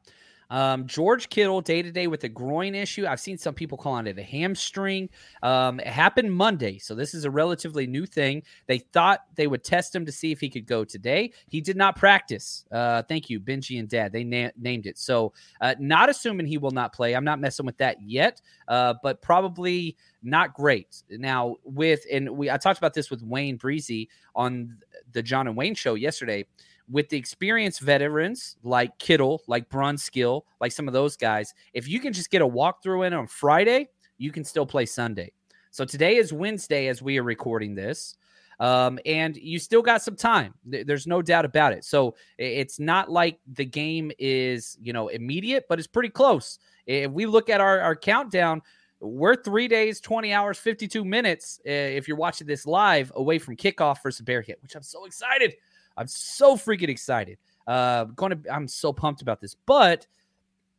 Um, 0.49 0.87
George 0.87 1.29
Kittle 1.29 1.61
day 1.61 1.81
to 1.81 1.91
day 1.91 2.07
with 2.07 2.23
a 2.23 2.29
groin 2.29 2.75
issue. 2.75 3.05
I've 3.05 3.19
seen 3.19 3.37
some 3.37 3.53
people 3.53 3.77
calling 3.77 4.07
it 4.07 4.17
a 4.17 4.23
hamstring. 4.23 5.09
Um, 5.43 5.79
it 5.79 5.87
happened 5.87 6.31
Monday, 6.33 6.77
so 6.77 6.95
this 6.95 7.13
is 7.13 7.25
a 7.25 7.31
relatively 7.31 7.87
new 7.87 8.05
thing. 8.05 8.43
They 8.67 8.79
thought 8.79 9.21
they 9.35 9.47
would 9.47 9.63
test 9.63 9.93
him 9.93 10.05
to 10.05 10.11
see 10.11 10.31
if 10.31 10.39
he 10.39 10.49
could 10.49 10.65
go 10.65 10.85
today. 10.85 11.31
He 11.47 11.61
did 11.61 11.75
not 11.75 11.95
practice. 11.95 12.65
Uh, 12.71 13.03
thank 13.03 13.29
you, 13.29 13.39
Benji 13.39 13.79
and 13.79 13.89
Dad. 13.89 14.11
They 14.11 14.23
na- 14.23 14.51
named 14.57 14.85
it. 14.85 14.97
So, 14.97 15.33
uh, 15.61 15.75
not 15.79 16.09
assuming 16.09 16.45
he 16.45 16.57
will 16.57 16.71
not 16.71 16.93
play. 16.93 17.13
I'm 17.13 17.25
not 17.25 17.39
messing 17.39 17.65
with 17.65 17.77
that 17.77 18.01
yet, 18.01 18.41
uh, 18.67 18.95
but 19.03 19.21
probably 19.21 19.97
not 20.23 20.53
great. 20.53 21.03
Now, 21.09 21.55
with 21.63 22.05
and 22.11 22.29
we 22.29 22.49
I 22.49 22.57
talked 22.57 22.77
about 22.77 22.93
this 22.93 23.09
with 23.09 23.21
Wayne 23.21 23.57
Breezy 23.57 24.09
on 24.35 24.77
the 25.11 25.21
John 25.21 25.47
and 25.47 25.55
Wayne 25.55 25.75
show 25.75 25.95
yesterday 25.95 26.45
with 26.89 27.09
the 27.09 27.17
experienced 27.17 27.81
veterans 27.81 28.55
like 28.63 28.97
Kittle, 28.97 29.43
like 29.47 29.69
Brunskill, 29.69 30.43
like 30.61 30.71
some 30.71 30.87
of 30.87 30.93
those 30.93 31.17
guys, 31.17 31.53
if 31.73 31.87
you 31.87 31.99
can 31.99 32.13
just 32.13 32.29
get 32.29 32.41
a 32.41 32.47
walkthrough 32.47 33.07
in 33.07 33.13
on 33.13 33.27
Friday, 33.27 33.89
you 34.17 34.31
can 34.31 34.43
still 34.43 34.65
play 34.65 34.85
Sunday. 34.85 35.31
So 35.71 35.85
today 35.85 36.15
is 36.15 36.33
Wednesday 36.33 36.87
as 36.87 37.01
we 37.01 37.19
are 37.19 37.23
recording 37.23 37.75
this. 37.75 38.15
Um, 38.59 38.97
and 39.05 39.37
you 39.37 39.59
still 39.59 39.83
got 39.83 40.01
some 40.01 40.15
time. 40.15 40.55
There's 40.65 41.05
no 41.05 41.21
doubt 41.21 41.45
about 41.45 41.73
it. 41.73 41.83
So 41.83 42.15
it's 42.39 42.79
not 42.79 43.11
like 43.11 43.39
the 43.53 43.65
game 43.65 44.11
is, 44.17 44.77
you 44.81 44.93
know, 44.93 45.09
immediate, 45.09 45.65
but 45.69 45.77
it's 45.77 45.87
pretty 45.87 46.09
close. 46.09 46.57
If 46.87 47.11
we 47.11 47.27
look 47.27 47.49
at 47.49 47.61
our, 47.61 47.79
our 47.79 47.95
countdown, 47.95 48.63
we're 48.99 49.35
three 49.35 49.67
days, 49.67 50.01
20 50.01 50.33
hours, 50.33 50.57
52 50.57 51.05
minutes. 51.05 51.59
Uh, 51.67 51.69
if 51.69 52.07
you're 52.07 52.17
watching 52.17 52.47
this 52.47 52.65
live 52.65 53.11
away 53.15 53.37
from 53.37 53.55
kickoff 53.55 54.01
versus 54.01 54.21
Bearcat, 54.21 54.57
which 54.63 54.75
I'm 54.75 54.81
so 54.81 55.05
excited. 55.05 55.53
I'm 55.97 56.07
so 56.07 56.55
freaking 56.55 56.89
excited. 56.89 57.37
Uh, 57.65 58.05
going 58.05 58.31
to, 58.31 58.53
I'm 58.53 58.67
so 58.67 58.93
pumped 58.93 59.21
about 59.21 59.41
this. 59.41 59.55
But 59.65 60.07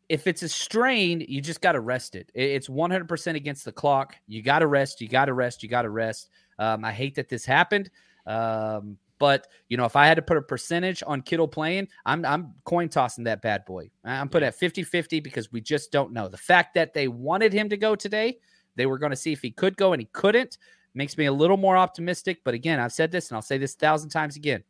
if 0.09 0.27
it's 0.27 0.43
a 0.43 0.49
strain, 0.49 1.25
you 1.29 1.41
just 1.41 1.61
got 1.61 1.73
to 1.73 1.81
rest 1.81 2.15
it. 2.15 2.31
It's 2.35 2.69
100% 2.69 3.35
against 3.35 3.65
the 3.65 3.73
clock. 3.73 4.15
You 4.27 4.43
got 4.43 4.61
to 4.61 4.67
rest. 4.67 5.01
You 5.01 5.09
got 5.09 5.27
to 5.27 5.35
rest. 5.35 5.63
You 5.63 5.69
got 5.69 5.83
to 5.83 5.91
rest. 5.91 6.31
Um, 6.59 6.85
I 6.85 6.93
hate 6.93 7.15
that 7.17 7.29
this 7.29 7.45
happened. 7.45 7.91
Um, 8.27 8.97
but 9.19 9.49
you 9.69 9.77
know, 9.77 9.85
if 9.85 9.97
I 9.97 10.07
had 10.07 10.15
to 10.15 10.23
put 10.23 10.37
a 10.37 10.43
percentage 10.43 11.03
on 11.07 11.23
Kittle 11.23 11.49
playing, 11.49 11.89
I'm 12.07 12.25
I'm 12.25 12.55
coin 12.65 12.89
tossing 12.89 13.25
that 13.25 13.43
bad 13.43 13.65
boy. 13.65 13.91
I'm 14.05 14.29
put 14.29 14.43
at 14.43 14.59
50-50 14.59 15.23
because 15.23 15.51
we 15.51 15.61
just 15.61 15.91
don't 15.91 16.13
know. 16.13 16.29
The 16.29 16.37
fact 16.37 16.75
that 16.75 16.95
they 16.95 17.09
wanted 17.09 17.53
him 17.53 17.69
to 17.71 17.77
go 17.77 17.97
today, 17.97 18.39
they 18.77 18.87
were 18.87 18.99
going 18.99 19.11
to 19.11 19.17
see 19.17 19.33
if 19.33 19.43
he 19.43 19.51
could 19.51 19.77
go 19.77 19.93
and 19.93 20.01
he 20.01 20.09
couldn't, 20.13 20.59
makes 20.95 21.19
me 21.19 21.27
a 21.27 21.33
little 21.33 21.57
more 21.57 21.77
optimistic. 21.77 22.39
But 22.45 22.55
again, 22.55 22.79
I've 22.79 22.93
said 22.93 23.11
this 23.11 23.29
and 23.29 23.37
I'll 23.37 23.43
say 23.43 23.59
this 23.59 23.75
a 23.75 23.79
thousand 23.79 24.11
times 24.11 24.37
again. 24.37 24.63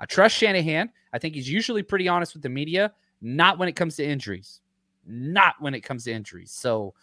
I 0.00 0.06
trust 0.06 0.36
Shanahan. 0.36 0.90
I 1.12 1.18
think 1.18 1.34
he's 1.34 1.50
usually 1.50 1.82
pretty 1.82 2.08
honest 2.08 2.34
with 2.34 2.42
the 2.42 2.48
media, 2.48 2.92
not 3.20 3.58
when 3.58 3.68
it 3.68 3.76
comes 3.76 3.96
to 3.96 4.04
injuries. 4.04 4.60
Not 5.06 5.54
when 5.60 5.74
it 5.74 5.80
comes 5.80 6.04
to 6.04 6.12
injuries. 6.12 6.50
So 6.52 6.94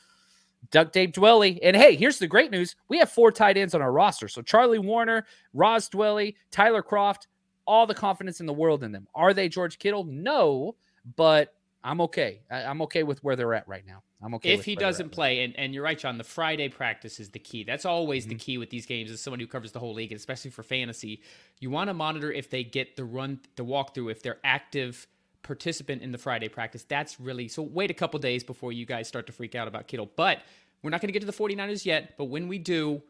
Duck 0.71 0.91
Dave 0.91 1.11
Dwelley. 1.11 1.59
And 1.61 1.75
hey, 1.75 1.95
here's 1.95 2.19
the 2.19 2.27
great 2.27 2.51
news. 2.51 2.75
We 2.87 2.99
have 2.99 3.09
four 3.09 3.31
tight 3.31 3.57
ends 3.57 3.73
on 3.73 3.81
our 3.81 3.91
roster. 3.91 4.27
So 4.27 4.41
Charlie 4.41 4.79
Woerner, 4.79 5.23
Ross 5.53 5.89
Dwelley, 5.89 6.35
Tyler 6.51 6.83
Kroft, 6.83 7.27
all 7.65 7.87
the 7.87 7.95
confidence 7.95 8.39
in 8.39 8.45
the 8.45 8.53
world 8.53 8.83
in 8.83 8.91
them. 8.91 9.07
Are 9.15 9.33
they 9.33 9.49
George 9.49 9.79
Kittle? 9.79 10.03
No, 10.03 10.75
but 11.15 11.53
I'm 11.83 12.01
okay. 12.01 12.41
I, 12.49 12.61
am 12.61 12.81
okay 12.83 13.03
with 13.03 13.23
where 13.23 13.35
they're 13.35 13.53
at 13.53 13.67
right 13.67 13.85
now. 13.85 14.03
I'm 14.25 14.33
okay. 14.35 14.53
If 14.53 14.65
he 14.65 14.75
doesn't 14.75 15.09
play, 15.11 15.43
and, 15.43 15.55
and 15.55 15.73
you're 15.73 15.83
right, 15.83 15.97
John, 15.99 16.17
the 16.17 16.23
Friday 16.23 16.67
practice 16.67 17.19
is 17.19 17.29
the 17.29 17.39
key. 17.39 17.63
That's 17.63 17.85
always 17.85 18.23
Mm-hmm. 18.23 18.29
the 18.29 18.35
key 18.35 18.57
with 18.57 18.71
these 18.71 18.85
games 18.87 19.11
as 19.11 19.21
someone 19.21 19.39
who 19.39 19.45
covers 19.45 19.71
the 19.71 19.79
whole 19.79 19.93
league, 19.93 20.11
especially 20.11 20.49
for 20.51 20.63
fantasy. 20.63 21.21
You 21.59 21.69
want 21.69 21.89
to 21.89 21.93
monitor 21.93 22.31
if 22.31 22.49
they 22.49 22.63
get 22.63 22.95
the 22.95 23.05
run, 23.05 23.39
the 23.55 23.63
walkthrough, 23.63 24.11
if 24.11 24.23
they're 24.23 24.39
active 24.43 25.05
participant 25.43 26.01
in 26.01 26.11
the 26.11 26.17
Friday 26.17 26.47
practice. 26.49 26.83
That's 26.83 27.19
really 27.19 27.47
so 27.47 27.61
wait 27.61 27.91
a 27.91 27.93
couple 27.93 28.19
days 28.19 28.43
before 28.43 28.71
you 28.71 28.85
guys 28.87 29.07
start 29.07 29.27
to 29.27 29.31
freak 29.31 29.53
out 29.53 29.67
about 29.67 29.87
Kittle. 29.87 30.09
But 30.15 30.39
we're 30.81 30.89
not 30.89 31.01
going 31.01 31.09
to 31.09 31.13
get 31.13 31.19
to 31.19 31.27
the 31.27 31.31
49ers 31.33 31.85
yet, 31.85 32.17
but 32.17 32.25
when 32.25 32.47
we 32.47 32.57
do, 32.57 33.03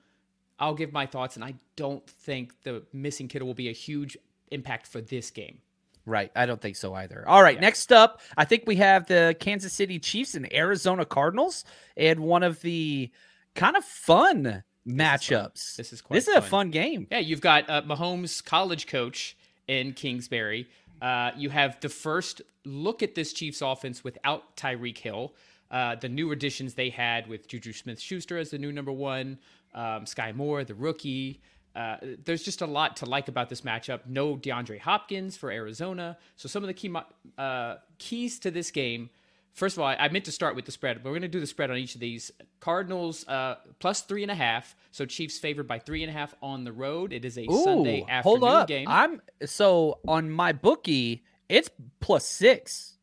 I'll 0.59 0.75
give 0.75 0.91
my 0.91 1.05
thoughts 1.05 1.35
and 1.37 1.45
I 1.45 1.53
don't 1.77 2.05
think 2.09 2.61
the 2.63 2.83
missing 2.91 3.29
Kittle 3.29 3.47
will 3.47 3.53
be 3.55 3.69
a 3.69 3.73
huge 3.73 4.17
impact 4.51 4.85
for 4.87 4.99
this 4.99 5.31
game. 5.31 5.59
Right. 6.05 6.31
I 6.35 6.45
don't 6.45 6.61
think 6.61 6.75
so 6.75 6.93
either. 6.93 7.23
All 7.27 7.41
right. 7.41 7.59
Next 7.59 7.91
up, 7.91 8.21
I 8.37 8.45
think 8.45 8.63
we 8.67 8.75
have 8.75 9.07
the 9.07 9.35
Kansas 9.39 9.73
City 9.73 9.97
Chiefs 9.99 10.35
and 10.35 10.51
Arizona 10.53 11.05
Cardinals 11.05 11.65
and 11.97 12.19
one 12.19 12.43
of 12.43 12.61
the 12.61 13.09
kind 13.55 13.75
of 13.75 13.83
fun 13.83 14.63
matchups. 14.87 15.75
This 15.75 15.91
is 15.93 16.01
quite 16.01 16.15
This 16.17 16.27
is 16.27 16.35
a 16.35 16.41
fun. 16.41 16.49
fun 16.49 16.71
game. 16.71 17.07
Yeah, 17.11 17.19
you've 17.19 17.41
got 17.41 17.69
uh, 17.69 17.81
Mahomes' 17.81 18.43
college 18.43 18.87
coach 18.87 19.35
in 19.67 19.93
Kingsbury. 19.93 20.67
Uh, 21.01 21.31
you 21.35 21.49
have 21.49 21.79
the 21.81 21.89
first 21.89 22.41
look 22.65 23.01
at 23.03 23.15
this 23.15 23.33
Chiefs 23.33 23.61
offense 23.61 24.03
without 24.03 24.55
Tyreek 24.55 24.97
Hill. 24.97 25.33
Uh, 25.71 25.95
the 25.95 26.07
new 26.07 26.31
additions 26.31 26.75
they 26.75 26.89
had 26.89 27.27
with 27.27 27.47
Juju 27.47 27.73
Smith 27.73 27.99
Schuster 27.99 28.37
as 28.37 28.51
the 28.51 28.57
new 28.59 28.71
number 28.71 28.91
one, 28.91 29.39
um, 29.73 30.05
Sky 30.05 30.31
Moore, 30.31 30.63
the 30.63 30.75
rookie. 30.75 31.41
Uh, 31.75 31.97
there's 32.23 32.43
just 32.43 32.61
a 32.61 32.65
lot 32.65 32.97
to 32.97 33.05
like 33.05 33.27
about 33.27 33.49
this 33.49 33.61
matchup. 33.61 34.01
No 34.07 34.37
DeAndre 34.37 34.79
Hopkins 34.79 35.35
for 35.35 35.51
Arizona. 35.51 36.17
So, 36.37 36.47
some 36.47 36.63
of 36.63 36.67
the 36.67 36.73
key 36.73 36.93
uh, 37.37 37.75
keys 37.97 38.39
to 38.39 38.51
this 38.51 38.71
game. 38.71 39.09
First 39.53 39.77
of 39.77 39.81
all, 39.81 39.87
I, 39.87 39.95
I 39.95 40.09
meant 40.09 40.25
to 40.25 40.33
start 40.33 40.55
with 40.55 40.65
the 40.65 40.71
spread, 40.71 40.97
but 40.97 41.05
we're 41.05 41.13
going 41.13 41.21
to 41.23 41.27
do 41.29 41.39
the 41.39 41.47
spread 41.47 41.71
on 41.71 41.77
each 41.77 41.95
of 41.95 42.01
these. 42.01 42.29
Cardinals 42.59 43.25
uh, 43.27 43.55
plus 43.79 44.01
three 44.01 44.21
and 44.21 44.31
a 44.31 44.35
half. 44.35 44.75
So 44.91 45.05
Chiefs 45.05 45.39
favored 45.39 45.67
by 45.67 45.79
three 45.79 46.03
and 46.03 46.09
a 46.09 46.13
half 46.13 46.33
on 46.41 46.65
the 46.65 46.73
road. 46.73 47.13
It 47.13 47.23
is 47.23 47.37
a 47.37 47.45
Sunday 47.45 48.01
Ooh, 48.01 48.09
afternoon 48.09 48.39
hold 48.39 48.43
up. 48.43 48.67
game. 48.67 48.87
I'm 48.89 49.21
so 49.45 49.99
on 50.07 50.29
my 50.29 50.51
bookie, 50.51 51.23
it's 51.47 51.69
plus 52.01 52.27
six. 52.27 52.94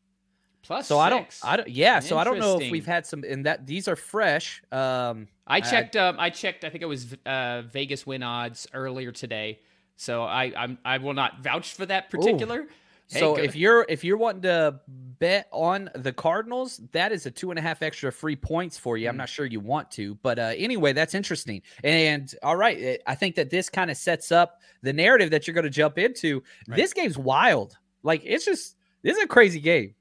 Plus 0.63 0.87
So 0.87 0.97
I 0.97 1.09
don't. 1.09 1.27
I 1.43 1.57
don't, 1.57 1.67
yeah. 1.69 1.99
So 1.99 2.17
I 2.17 2.23
don't 2.23 2.39
know 2.39 2.59
if 2.59 2.71
we've 2.71 2.85
had 2.85 3.05
some, 3.05 3.23
and 3.23 3.45
that 3.45 3.67
these 3.67 3.87
are 3.87 3.95
fresh. 3.95 4.63
Um, 4.71 5.27
I 5.45 5.61
checked. 5.61 5.95
um, 5.95 6.15
I 6.19 6.29
checked. 6.29 6.63
I 6.63 6.69
think 6.69 6.81
it 6.81 6.87
was 6.87 7.15
uh, 7.25 7.61
Vegas 7.71 8.07
win 8.07 8.23
odds 8.23 8.67
earlier 8.73 9.11
today. 9.11 9.59
So 9.95 10.23
I 10.23 10.51
I'm, 10.57 10.77
I 10.83 10.97
will 10.97 11.13
not 11.13 11.43
vouch 11.43 11.73
for 11.73 11.85
that 11.85 12.09
particular. 12.09 12.65
Hey, 13.09 13.19
so 13.19 13.35
if 13.35 13.55
you're 13.55 13.85
if 13.89 14.03
you're 14.03 14.17
wanting 14.17 14.43
to 14.43 14.79
bet 14.87 15.47
on 15.51 15.89
the 15.93 16.13
Cardinals, 16.13 16.79
that 16.93 17.11
is 17.11 17.25
a 17.25 17.31
two 17.31 17.51
and 17.51 17.59
a 17.59 17.61
half 17.61 17.81
extra 17.83 18.11
free 18.11 18.35
points 18.35 18.77
for 18.77 18.97
you. 18.97 19.07
I'm 19.09 19.15
Mm. 19.15 19.19
not 19.19 19.29
sure 19.29 19.45
you 19.45 19.59
want 19.59 19.91
to, 19.91 20.15
but 20.23 20.39
uh, 20.39 20.53
anyway, 20.57 20.93
that's 20.93 21.13
interesting. 21.13 21.61
And 21.83 22.33
all 22.41 22.55
right, 22.55 22.77
eh, 22.81 22.97
I 23.05 23.15
think 23.15 23.35
that 23.35 23.49
this 23.49 23.69
kind 23.69 23.91
of 23.91 23.97
sets 23.97 24.31
up 24.31 24.61
the 24.81 24.93
narrative 24.93 25.29
that 25.31 25.45
you're 25.45 25.53
going 25.53 25.65
to 25.65 25.69
jump 25.69 25.99
into. 25.99 26.41
Right. 26.67 26.77
This 26.77 26.93
game's 26.93 27.17
wild. 27.17 27.77
Like 28.01 28.21
it's 28.25 28.45
just 28.45 28.77
this 29.03 29.17
is 29.17 29.23
a 29.23 29.27
crazy 29.27 29.59
game. 29.59 29.93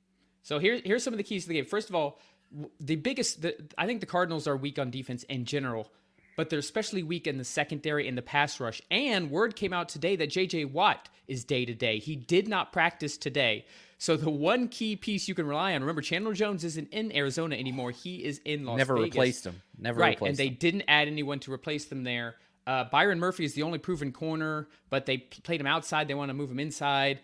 So 0.42 0.58
here, 0.58 0.80
here's 0.84 1.02
some 1.02 1.14
of 1.14 1.18
the 1.18 1.24
keys 1.24 1.44
to 1.44 1.48
the 1.48 1.54
game. 1.54 1.64
First 1.64 1.88
of 1.88 1.94
all, 1.94 2.18
the 2.80 2.96
biggest, 2.96 3.42
the, 3.42 3.56
I 3.78 3.86
think 3.86 4.00
the 4.00 4.06
Cardinals 4.06 4.46
are 4.46 4.56
weak 4.56 4.78
on 4.78 4.90
defense 4.90 5.22
in 5.24 5.44
general, 5.44 5.90
but 6.36 6.50
they're 6.50 6.58
especially 6.58 7.02
weak 7.02 7.26
in 7.26 7.38
the 7.38 7.44
secondary 7.44 8.08
and 8.08 8.16
the 8.18 8.22
pass 8.22 8.60
rush. 8.60 8.82
And 8.90 9.30
word 9.30 9.56
came 9.56 9.72
out 9.72 9.88
today 9.88 10.16
that 10.16 10.28
J.J. 10.30 10.66
Watt 10.66 11.08
is 11.28 11.44
day 11.44 11.64
to 11.64 11.74
day. 11.74 11.98
He 11.98 12.16
did 12.16 12.48
not 12.48 12.72
practice 12.72 13.16
today. 13.16 13.64
So 13.98 14.16
the 14.16 14.30
one 14.30 14.66
key 14.66 14.96
piece 14.96 15.28
you 15.28 15.34
can 15.34 15.46
rely 15.46 15.74
on, 15.74 15.80
remember, 15.80 16.02
Chandler 16.02 16.34
Jones 16.34 16.64
isn't 16.64 16.92
in 16.92 17.14
Arizona 17.14 17.54
anymore. 17.54 17.92
He 17.92 18.24
is 18.24 18.40
in 18.44 18.64
Las 18.66 18.76
Never 18.76 18.96
Vegas. 18.96 19.14
replaced 19.14 19.46
him. 19.46 19.62
Never 19.78 20.00
right, 20.00 20.20
and 20.20 20.36
they 20.36 20.48
him. 20.48 20.56
didn't 20.58 20.84
add 20.88 21.06
anyone 21.06 21.38
to 21.40 21.52
replace 21.52 21.84
them 21.84 22.02
there. 22.02 22.34
Uh, 22.66 22.84
Byron 22.84 23.20
Murphy 23.20 23.44
is 23.44 23.54
the 23.54 23.62
only 23.62 23.78
proven 23.78 24.10
corner, 24.10 24.68
but 24.90 25.06
they 25.06 25.18
played 25.18 25.60
him 25.60 25.68
outside. 25.68 26.08
They 26.08 26.14
want 26.14 26.30
to 26.30 26.34
move 26.34 26.50
him 26.50 26.58
inside. 26.58 27.20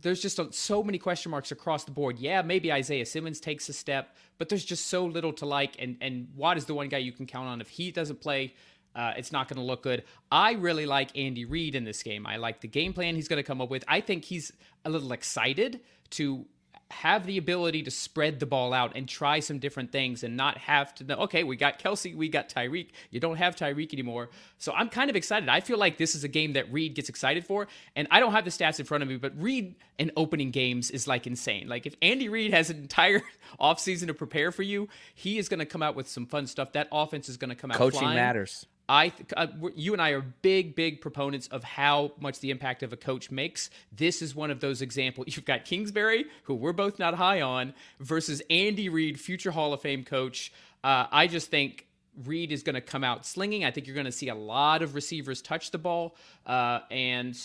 There's 0.00 0.22
just 0.22 0.38
a, 0.38 0.52
so 0.52 0.82
many 0.82 0.98
question 0.98 1.30
marks 1.30 1.52
across 1.52 1.84
the 1.84 1.90
board. 1.90 2.18
Yeah, 2.18 2.42
maybe 2.42 2.72
Isaiah 2.72 3.06
Simmons 3.06 3.40
takes 3.40 3.68
a 3.68 3.72
step, 3.72 4.16
but 4.38 4.48
there's 4.48 4.64
just 4.64 4.86
so 4.86 5.04
little 5.04 5.32
to 5.34 5.46
like. 5.46 5.76
And 5.78 5.96
and 6.00 6.28
Watt 6.34 6.56
is 6.56 6.64
the 6.64 6.74
one 6.74 6.88
guy 6.88 6.98
you 6.98 7.12
can 7.12 7.26
count 7.26 7.48
on. 7.48 7.60
If 7.60 7.68
he 7.68 7.90
doesn't 7.90 8.20
play, 8.20 8.54
uh, 8.94 9.12
it's 9.16 9.30
not 9.30 9.48
going 9.48 9.58
to 9.58 9.62
look 9.62 9.82
good. 9.82 10.04
I 10.32 10.52
really 10.52 10.86
like 10.86 11.16
Andy 11.16 11.44
Reid 11.44 11.74
in 11.74 11.84
this 11.84 12.02
game. 12.02 12.26
I 12.26 12.36
like 12.36 12.62
the 12.62 12.68
game 12.68 12.94
plan 12.94 13.14
he's 13.14 13.28
going 13.28 13.38
to 13.38 13.46
come 13.46 13.60
up 13.60 13.68
with. 13.68 13.84
I 13.86 14.00
think 14.00 14.24
he's 14.24 14.52
a 14.84 14.90
little 14.90 15.12
excited 15.12 15.80
to 16.10 16.46
have 16.90 17.26
the 17.26 17.36
ability 17.36 17.82
to 17.82 17.90
spread 17.90 18.38
the 18.38 18.46
ball 18.46 18.72
out 18.72 18.92
and 18.94 19.08
try 19.08 19.40
some 19.40 19.58
different 19.58 19.90
things 19.90 20.22
and 20.22 20.36
not 20.36 20.56
have 20.56 20.94
to 20.94 21.04
know, 21.04 21.16
okay, 21.16 21.42
we 21.42 21.56
got 21.56 21.78
Kelsey, 21.78 22.14
we 22.14 22.28
got 22.28 22.48
Tyreek. 22.48 22.90
You 23.10 23.18
don't 23.18 23.36
have 23.36 23.56
Tyreek 23.56 23.92
anymore. 23.92 24.30
So 24.58 24.72
I'm 24.72 24.88
kind 24.88 25.10
of 25.10 25.16
excited. 25.16 25.48
I 25.48 25.60
feel 25.60 25.78
like 25.78 25.98
this 25.98 26.14
is 26.14 26.22
a 26.22 26.28
game 26.28 26.52
that 26.52 26.72
Reid 26.72 26.94
gets 26.94 27.08
excited 27.08 27.44
for. 27.44 27.66
And 27.96 28.06
I 28.10 28.20
don't 28.20 28.32
have 28.32 28.44
the 28.44 28.50
stats 28.50 28.78
in 28.78 28.86
front 28.86 29.02
of 29.02 29.08
me, 29.08 29.16
but 29.16 29.32
Reid 29.40 29.74
in 29.98 30.12
opening 30.16 30.52
games 30.52 30.90
is 30.90 31.08
like 31.08 31.26
insane. 31.26 31.68
Like 31.68 31.86
if 31.86 31.96
Andy 32.02 32.28
Reid 32.28 32.52
has 32.54 32.70
an 32.70 32.76
entire 32.76 33.22
offseason 33.60 34.06
to 34.06 34.14
prepare 34.14 34.52
for 34.52 34.62
you, 34.62 34.88
he 35.14 35.38
is 35.38 35.48
going 35.48 35.60
to 35.60 35.66
come 35.66 35.82
out 35.82 35.96
with 35.96 36.08
some 36.08 36.26
fun 36.26 36.46
stuff. 36.46 36.72
That 36.72 36.88
offense 36.92 37.28
is 37.28 37.36
going 37.36 37.50
to 37.50 37.56
come 37.56 37.72
out 37.72 37.78
Coaching 37.78 38.00
flying. 38.00 38.16
matters. 38.16 38.64
I, 38.88 39.08
th- 39.08 39.32
uh, 39.36 39.48
you 39.74 39.92
and 39.92 40.00
I 40.00 40.10
are 40.10 40.20
big, 40.20 40.76
big 40.76 41.00
proponents 41.00 41.48
of 41.48 41.64
how 41.64 42.12
much 42.20 42.40
the 42.40 42.50
impact 42.50 42.82
of 42.82 42.92
a 42.92 42.96
coach 42.96 43.30
makes. 43.30 43.68
This 43.90 44.22
is 44.22 44.34
one 44.34 44.50
of 44.50 44.60
those 44.60 44.80
examples. 44.82 45.26
You've 45.36 45.44
got 45.44 45.64
Kingsbury, 45.64 46.26
who 46.44 46.54
we're 46.54 46.72
both 46.72 46.98
not 46.98 47.14
high 47.14 47.40
on, 47.40 47.74
versus 48.00 48.42
Andy 48.48 48.88
Reid, 48.88 49.18
future 49.18 49.50
Hall 49.50 49.72
of 49.72 49.80
Fame 49.80 50.04
coach. 50.04 50.52
Uh, 50.84 51.06
I 51.10 51.26
just 51.26 51.50
think 51.50 51.86
Reid 52.24 52.52
is 52.52 52.62
going 52.62 52.74
to 52.74 52.80
come 52.80 53.02
out 53.02 53.26
slinging. 53.26 53.64
I 53.64 53.70
think 53.70 53.86
you're 53.86 53.94
going 53.94 54.06
to 54.06 54.12
see 54.12 54.28
a 54.28 54.34
lot 54.34 54.82
of 54.82 54.94
receivers 54.94 55.42
touch 55.42 55.72
the 55.72 55.78
ball, 55.78 56.16
uh, 56.46 56.80
and 56.90 57.36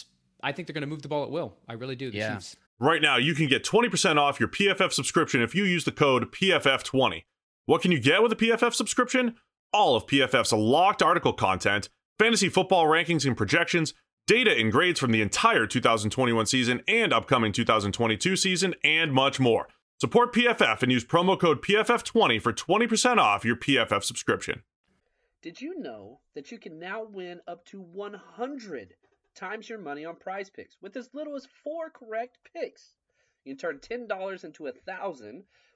I 0.43 0.51
think 0.51 0.67
they're 0.67 0.74
going 0.74 0.81
to 0.81 0.88
move 0.88 1.01
the 1.01 1.07
ball 1.07 1.24
at 1.24 1.31
will. 1.31 1.55
I 1.67 1.74
really 1.74 1.95
do. 1.95 2.12
The 2.12 2.17
Yeah. 2.17 2.36
Chiefs. 2.36 2.55
Right 2.79 3.01
now, 3.01 3.17
you 3.17 3.36
can 3.36 3.48
get 3.48 3.63
20% 3.63 4.17
off 4.17 4.39
your 4.39 4.50
PFF 4.50 4.91
subscription 4.91 5.41
if 5.41 5.53
you 5.53 5.65
use 5.65 5.86
the 5.86 5.91
code 5.91 6.31
PFF20. 6.31 7.24
What 7.67 7.81
can 7.83 7.91
you 7.91 8.00
get 8.00 8.24
with 8.24 8.31
a 8.31 8.36
PFF 8.36 8.74
subscription? 8.74 9.36
All 9.74 9.96
of 9.96 10.06
PFF's 10.06 10.51
locked 10.51 11.01
article 11.01 11.32
content, 11.32 11.88
fantasy 12.20 12.50
football 12.50 12.88
rankings 12.88 13.25
and 13.25 13.38
projections, 13.38 13.94
data 14.28 14.51
and 14.51 14.70
grades 14.70 15.00
from 15.00 15.12
the 15.12 15.22
entire 15.22 15.66
2021 15.66 16.46
season 16.46 16.82
and 16.90 17.13
upcoming 17.13 17.54
2022 17.54 18.36
season, 18.36 18.75
and 18.84 19.13
much 19.13 19.40
more. 19.40 19.70
Support 20.01 20.34
PFF 20.34 20.84
and 20.84 20.92
use 20.92 21.06
promo 21.06 21.40
code 21.40 21.62
PFF20 21.62 22.42
for 22.42 22.51
20% 22.51 23.18
off 23.18 23.46
your 23.46 23.56
PFF 23.56 24.04
subscription. 24.04 24.63
Did 25.42 25.62
you 25.62 25.80
know 25.80 26.20
that 26.36 26.51
you 26.51 26.58
can 26.58 26.78
now 26.78 27.06
win 27.06 27.40
up 27.48 27.63
to 27.68 27.80
100 27.80 28.96
times 29.36 29.70
your 29.70 29.80
money 29.80 30.04
on 30.04 30.18
prize 30.18 30.50
picks 30.50 30.75
with 30.82 30.98
as 30.98 31.10
little 31.13 31.38
as 31.38 31.48
four 31.63 31.90
correct 31.90 32.40
picks? 32.54 32.96
You 33.46 33.56
can 33.56 33.58
turn 33.58 33.80
$10 33.80 34.44
into 34.44 34.68
a 34.68 34.74
thousand 34.74 35.46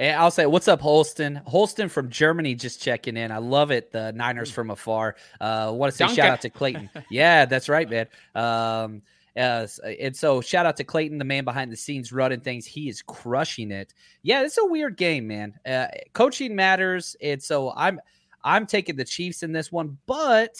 And 0.00 0.16
I'll 0.18 0.30
say, 0.30 0.46
what's 0.46 0.66
up, 0.66 0.80
Holston? 0.80 1.42
Holston 1.46 1.90
from 1.90 2.08
Germany 2.08 2.54
just 2.54 2.80
checking 2.80 3.18
in. 3.18 3.30
I 3.30 3.36
love 3.36 3.70
it. 3.70 3.92
The 3.92 4.12
Niners 4.12 4.50
from 4.50 4.70
afar. 4.70 5.14
Uh, 5.38 5.70
want 5.74 5.92
to 5.92 5.96
say 5.96 6.14
shout 6.14 6.30
out 6.30 6.40
to 6.40 6.48
Clayton. 6.48 6.88
yeah, 7.10 7.44
that's 7.44 7.68
right, 7.68 7.88
man. 7.88 8.06
Um, 8.34 9.02
uh, 9.36 9.66
and 10.00 10.16
so 10.16 10.40
shout 10.40 10.64
out 10.64 10.78
to 10.78 10.84
Clayton, 10.84 11.18
the 11.18 11.26
man 11.26 11.44
behind 11.44 11.70
the 11.70 11.76
scenes 11.76 12.14
running 12.14 12.40
things. 12.40 12.64
He 12.64 12.88
is 12.88 13.02
crushing 13.02 13.70
it. 13.70 13.92
Yeah, 14.22 14.42
it's 14.42 14.56
a 14.56 14.64
weird 14.64 14.96
game, 14.96 15.26
man. 15.26 15.60
Uh, 15.66 15.88
coaching 16.14 16.56
matters, 16.56 17.14
and 17.20 17.42
so 17.42 17.74
I'm 17.76 18.00
I'm 18.42 18.66
taking 18.66 18.96
the 18.96 19.04
Chiefs 19.04 19.42
in 19.42 19.52
this 19.52 19.70
one, 19.70 19.98
but 20.06 20.56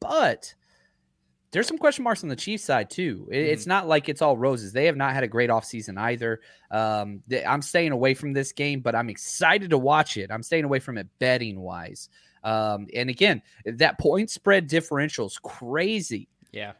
but 0.00 0.54
there's 1.52 1.66
some 1.68 1.78
question 1.78 2.04
marks 2.04 2.22
on 2.22 2.28
the 2.28 2.36
Chiefs 2.36 2.64
side 2.64 2.90
too. 2.90 3.28
It- 3.30 3.46
It's 3.46 3.66
not 3.66 3.86
like 3.88 4.08
it's 4.08 4.20
all 4.22 4.36
roses. 4.36 4.72
They 4.72 4.86
have 4.86 4.96
not 4.96 5.14
had 5.14 5.22
a 5.24 5.28
great 5.28 5.48
offseason 5.50 5.98
either. 5.98 6.40
Um, 6.70 7.22
th- 7.30 7.44
I'm 7.46 7.62
staying 7.62 7.92
away 7.92 8.14
from 8.14 8.32
this 8.32 8.52
game, 8.52 8.80
but 8.80 8.94
I'm 8.94 9.08
excited 9.08 9.70
to 9.70 9.78
watch 9.78 10.16
it. 10.16 10.30
I'm 10.30 10.42
staying 10.42 10.64
away 10.64 10.78
from 10.80 10.98
it 10.98 11.06
betting 11.18 11.60
wise. 11.60 12.08
Um, 12.44 12.86
and 12.94 13.08
again, 13.10 13.42
that 13.64 13.98
point 13.98 14.30
spread 14.30 14.66
differential 14.66 15.26
is 15.26 15.38
crazy. 15.38 16.28
Yeah. 16.52 16.72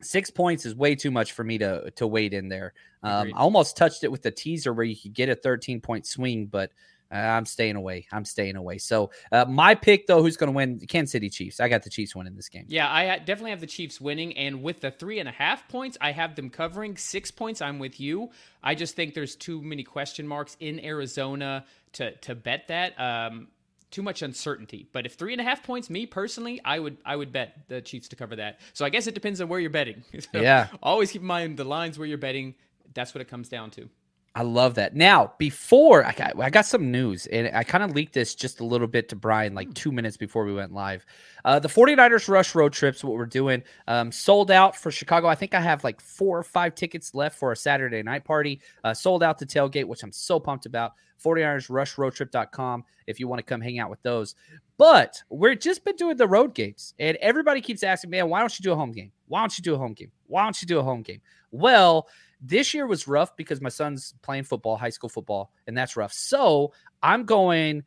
Six 0.00 0.30
points 0.30 0.66
is 0.66 0.74
way 0.74 0.94
too 0.94 1.10
much 1.10 1.32
for 1.32 1.44
me 1.44 1.56
to 1.58 1.90
to 1.96 2.06
wait 2.06 2.34
in 2.34 2.48
there. 2.48 2.74
Um, 3.02 3.28
I 3.34 3.38
almost 3.38 3.76
touched 3.76 4.04
it 4.04 4.08
with 4.12 4.22
the 4.22 4.30
teaser 4.30 4.72
where 4.72 4.84
you 4.84 4.96
could 4.96 5.14
get 5.14 5.28
a 5.28 5.34
13 5.34 5.80
point 5.80 6.06
swing, 6.06 6.46
but 6.46 6.70
I'm 7.14 7.46
staying 7.46 7.76
away. 7.76 8.06
I'm 8.12 8.24
staying 8.24 8.56
away. 8.56 8.78
So 8.78 9.10
uh, 9.32 9.44
my 9.46 9.74
pick 9.74 10.06
though, 10.06 10.22
who's 10.22 10.36
going 10.36 10.48
to 10.52 10.56
win? 10.56 10.80
Kansas 10.80 11.12
City 11.12 11.30
Chiefs. 11.30 11.60
I 11.60 11.68
got 11.68 11.82
the 11.82 11.90
Chiefs 11.90 12.14
winning 12.14 12.34
this 12.34 12.48
game. 12.48 12.64
Yeah, 12.68 12.90
I 12.90 13.18
definitely 13.18 13.50
have 13.50 13.60
the 13.60 13.66
Chiefs 13.66 14.00
winning, 14.00 14.36
and 14.36 14.62
with 14.62 14.80
the 14.80 14.90
three 14.90 15.18
and 15.20 15.28
a 15.28 15.32
half 15.32 15.68
points, 15.68 15.96
I 16.00 16.12
have 16.12 16.36
them 16.36 16.50
covering 16.50 16.96
six 16.96 17.30
points. 17.30 17.62
I'm 17.62 17.78
with 17.78 18.00
you. 18.00 18.30
I 18.62 18.74
just 18.74 18.96
think 18.96 19.14
there's 19.14 19.36
too 19.36 19.62
many 19.62 19.84
question 19.84 20.26
marks 20.26 20.56
in 20.60 20.84
Arizona 20.84 21.64
to 21.94 22.12
to 22.12 22.34
bet 22.34 22.68
that. 22.68 22.98
Um, 23.00 23.48
too 23.94 24.02
much 24.02 24.22
uncertainty. 24.22 24.88
But 24.92 25.06
if 25.06 25.14
three 25.14 25.32
and 25.32 25.40
a 25.40 25.44
half 25.44 25.62
points, 25.62 25.88
me 25.88 26.04
personally, 26.04 26.60
I 26.64 26.80
would 26.80 26.96
I 27.04 27.14
would 27.14 27.32
bet 27.32 27.68
the 27.68 27.80
Chiefs 27.80 28.08
to 28.08 28.16
cover 28.16 28.36
that. 28.36 28.60
So 28.72 28.84
I 28.84 28.88
guess 28.88 29.06
it 29.06 29.14
depends 29.14 29.40
on 29.40 29.48
where 29.48 29.60
you're 29.60 29.70
betting. 29.70 30.02
so 30.32 30.40
yeah. 30.40 30.66
Always 30.82 31.12
keep 31.12 31.22
in 31.22 31.28
mind 31.28 31.56
the 31.56 31.64
lines 31.64 31.96
where 31.96 32.08
you're 32.08 32.18
betting. 32.18 32.56
That's 32.92 33.14
what 33.14 33.20
it 33.20 33.28
comes 33.28 33.48
down 33.48 33.70
to. 33.72 33.88
I 34.36 34.42
love 34.42 34.74
that. 34.74 34.96
Now, 34.96 35.32
before 35.38 36.04
I 36.04 36.10
got, 36.10 36.40
I 36.40 36.50
got 36.50 36.66
some 36.66 36.90
news, 36.90 37.26
and 37.26 37.54
I 37.54 37.62
kind 37.62 37.84
of 37.84 37.92
leaked 37.92 38.14
this 38.14 38.34
just 38.34 38.58
a 38.58 38.64
little 38.64 38.88
bit 38.88 39.08
to 39.10 39.16
Brian, 39.16 39.54
like 39.54 39.72
two 39.74 39.92
minutes 39.92 40.16
before 40.16 40.44
we 40.44 40.52
went 40.52 40.72
live. 40.72 41.06
Uh, 41.44 41.60
the 41.60 41.68
49ers 41.68 42.28
Rush 42.28 42.52
Road 42.56 42.72
Trips, 42.72 43.04
what 43.04 43.14
we're 43.14 43.26
doing, 43.26 43.62
um, 43.86 44.10
sold 44.10 44.50
out 44.50 44.74
for 44.74 44.90
Chicago. 44.90 45.28
I 45.28 45.36
think 45.36 45.54
I 45.54 45.60
have 45.60 45.84
like 45.84 46.00
four 46.00 46.36
or 46.36 46.42
five 46.42 46.74
tickets 46.74 47.14
left 47.14 47.38
for 47.38 47.52
a 47.52 47.56
Saturday 47.56 48.02
night 48.02 48.24
party. 48.24 48.60
Uh, 48.82 48.92
sold 48.92 49.22
out 49.22 49.38
to 49.38 49.46
tailgate, 49.46 49.84
which 49.84 50.02
I'm 50.02 50.12
so 50.12 50.40
pumped 50.40 50.66
about. 50.66 50.94
49ers 51.22 51.70
Rush 51.70 51.96
Road 51.96 52.14
Trip.com 52.14 52.82
if 53.06 53.20
you 53.20 53.28
want 53.28 53.38
to 53.38 53.44
come 53.44 53.60
hang 53.60 53.78
out 53.78 53.88
with 53.88 54.02
those. 54.02 54.34
But 54.78 55.22
we're 55.30 55.54
just 55.54 55.84
been 55.84 55.94
doing 55.94 56.16
the 56.16 56.26
road 56.26 56.54
games, 56.54 56.92
and 56.98 57.16
everybody 57.18 57.60
keeps 57.60 57.84
asking, 57.84 58.10
man, 58.10 58.28
why 58.28 58.40
don't 58.40 58.58
you 58.58 58.64
do 58.64 58.72
a 58.72 58.76
home 58.76 58.90
game? 58.90 59.12
Why 59.28 59.40
don't 59.40 59.56
you 59.56 59.62
do 59.62 59.74
a 59.74 59.78
home 59.78 59.94
game? 59.94 60.10
Why 60.26 60.42
don't 60.42 60.60
you 60.60 60.66
do 60.66 60.80
a 60.80 60.82
home 60.82 61.02
game? 61.02 61.20
Well, 61.52 62.08
this 62.44 62.74
year 62.74 62.86
was 62.86 63.08
rough 63.08 63.36
because 63.36 63.60
my 63.60 63.70
son's 63.70 64.14
playing 64.22 64.44
football, 64.44 64.76
high 64.76 64.90
school 64.90 65.08
football, 65.08 65.50
and 65.66 65.76
that's 65.76 65.96
rough. 65.96 66.12
So 66.12 66.72
I'm 67.02 67.24
going 67.24 67.84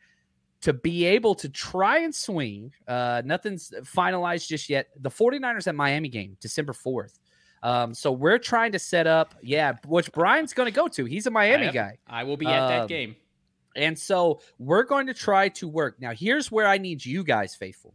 to 0.62 0.74
be 0.74 1.06
able 1.06 1.36
to 1.36 1.50
try 1.50 2.00
and 2.00 2.14
swing. 2.14 2.74
Uh, 2.88 3.22
nothing's 3.24 3.72
finalized 3.84 4.48
just 4.48 4.70
yet. 4.70 4.88
The 5.00 5.10
49ers 5.10 5.68
at 5.68 5.76
Miami 5.76 6.10
game, 6.10 6.38
December 6.42 6.74
4th. 6.74 7.20
Um, 7.62 7.94
so 7.94 8.12
we're 8.12 8.40
trying 8.40 8.72
to 8.72 8.80
set 8.80 9.08
up, 9.08 9.36
yeah, 9.42 9.74
which 9.86 10.12
Brian's 10.12 10.54
going 10.54 10.68
to 10.68 10.76
go 10.76 10.88
to. 10.88 11.06
He's 11.06 11.28
a 11.28 11.32
Miami 11.32 11.68
I, 11.68 11.72
guy. 11.72 11.98
I 12.08 12.24
will 12.24 12.38
be 12.38 12.48
at 12.48 12.64
um, 12.64 12.70
that 12.70 12.88
game. 12.88 13.16
And 13.76 13.98
so 13.98 14.42
we're 14.58 14.84
going 14.84 15.08
to 15.08 15.14
try 15.14 15.50
to 15.50 15.68
work. 15.68 16.02
Now, 16.02 16.12
here's 16.12 16.52
where 16.52 16.68
I 16.68 16.80
need 16.80 17.06
you 17.06 17.24
guys, 17.24 17.56
faithful. 17.56 17.94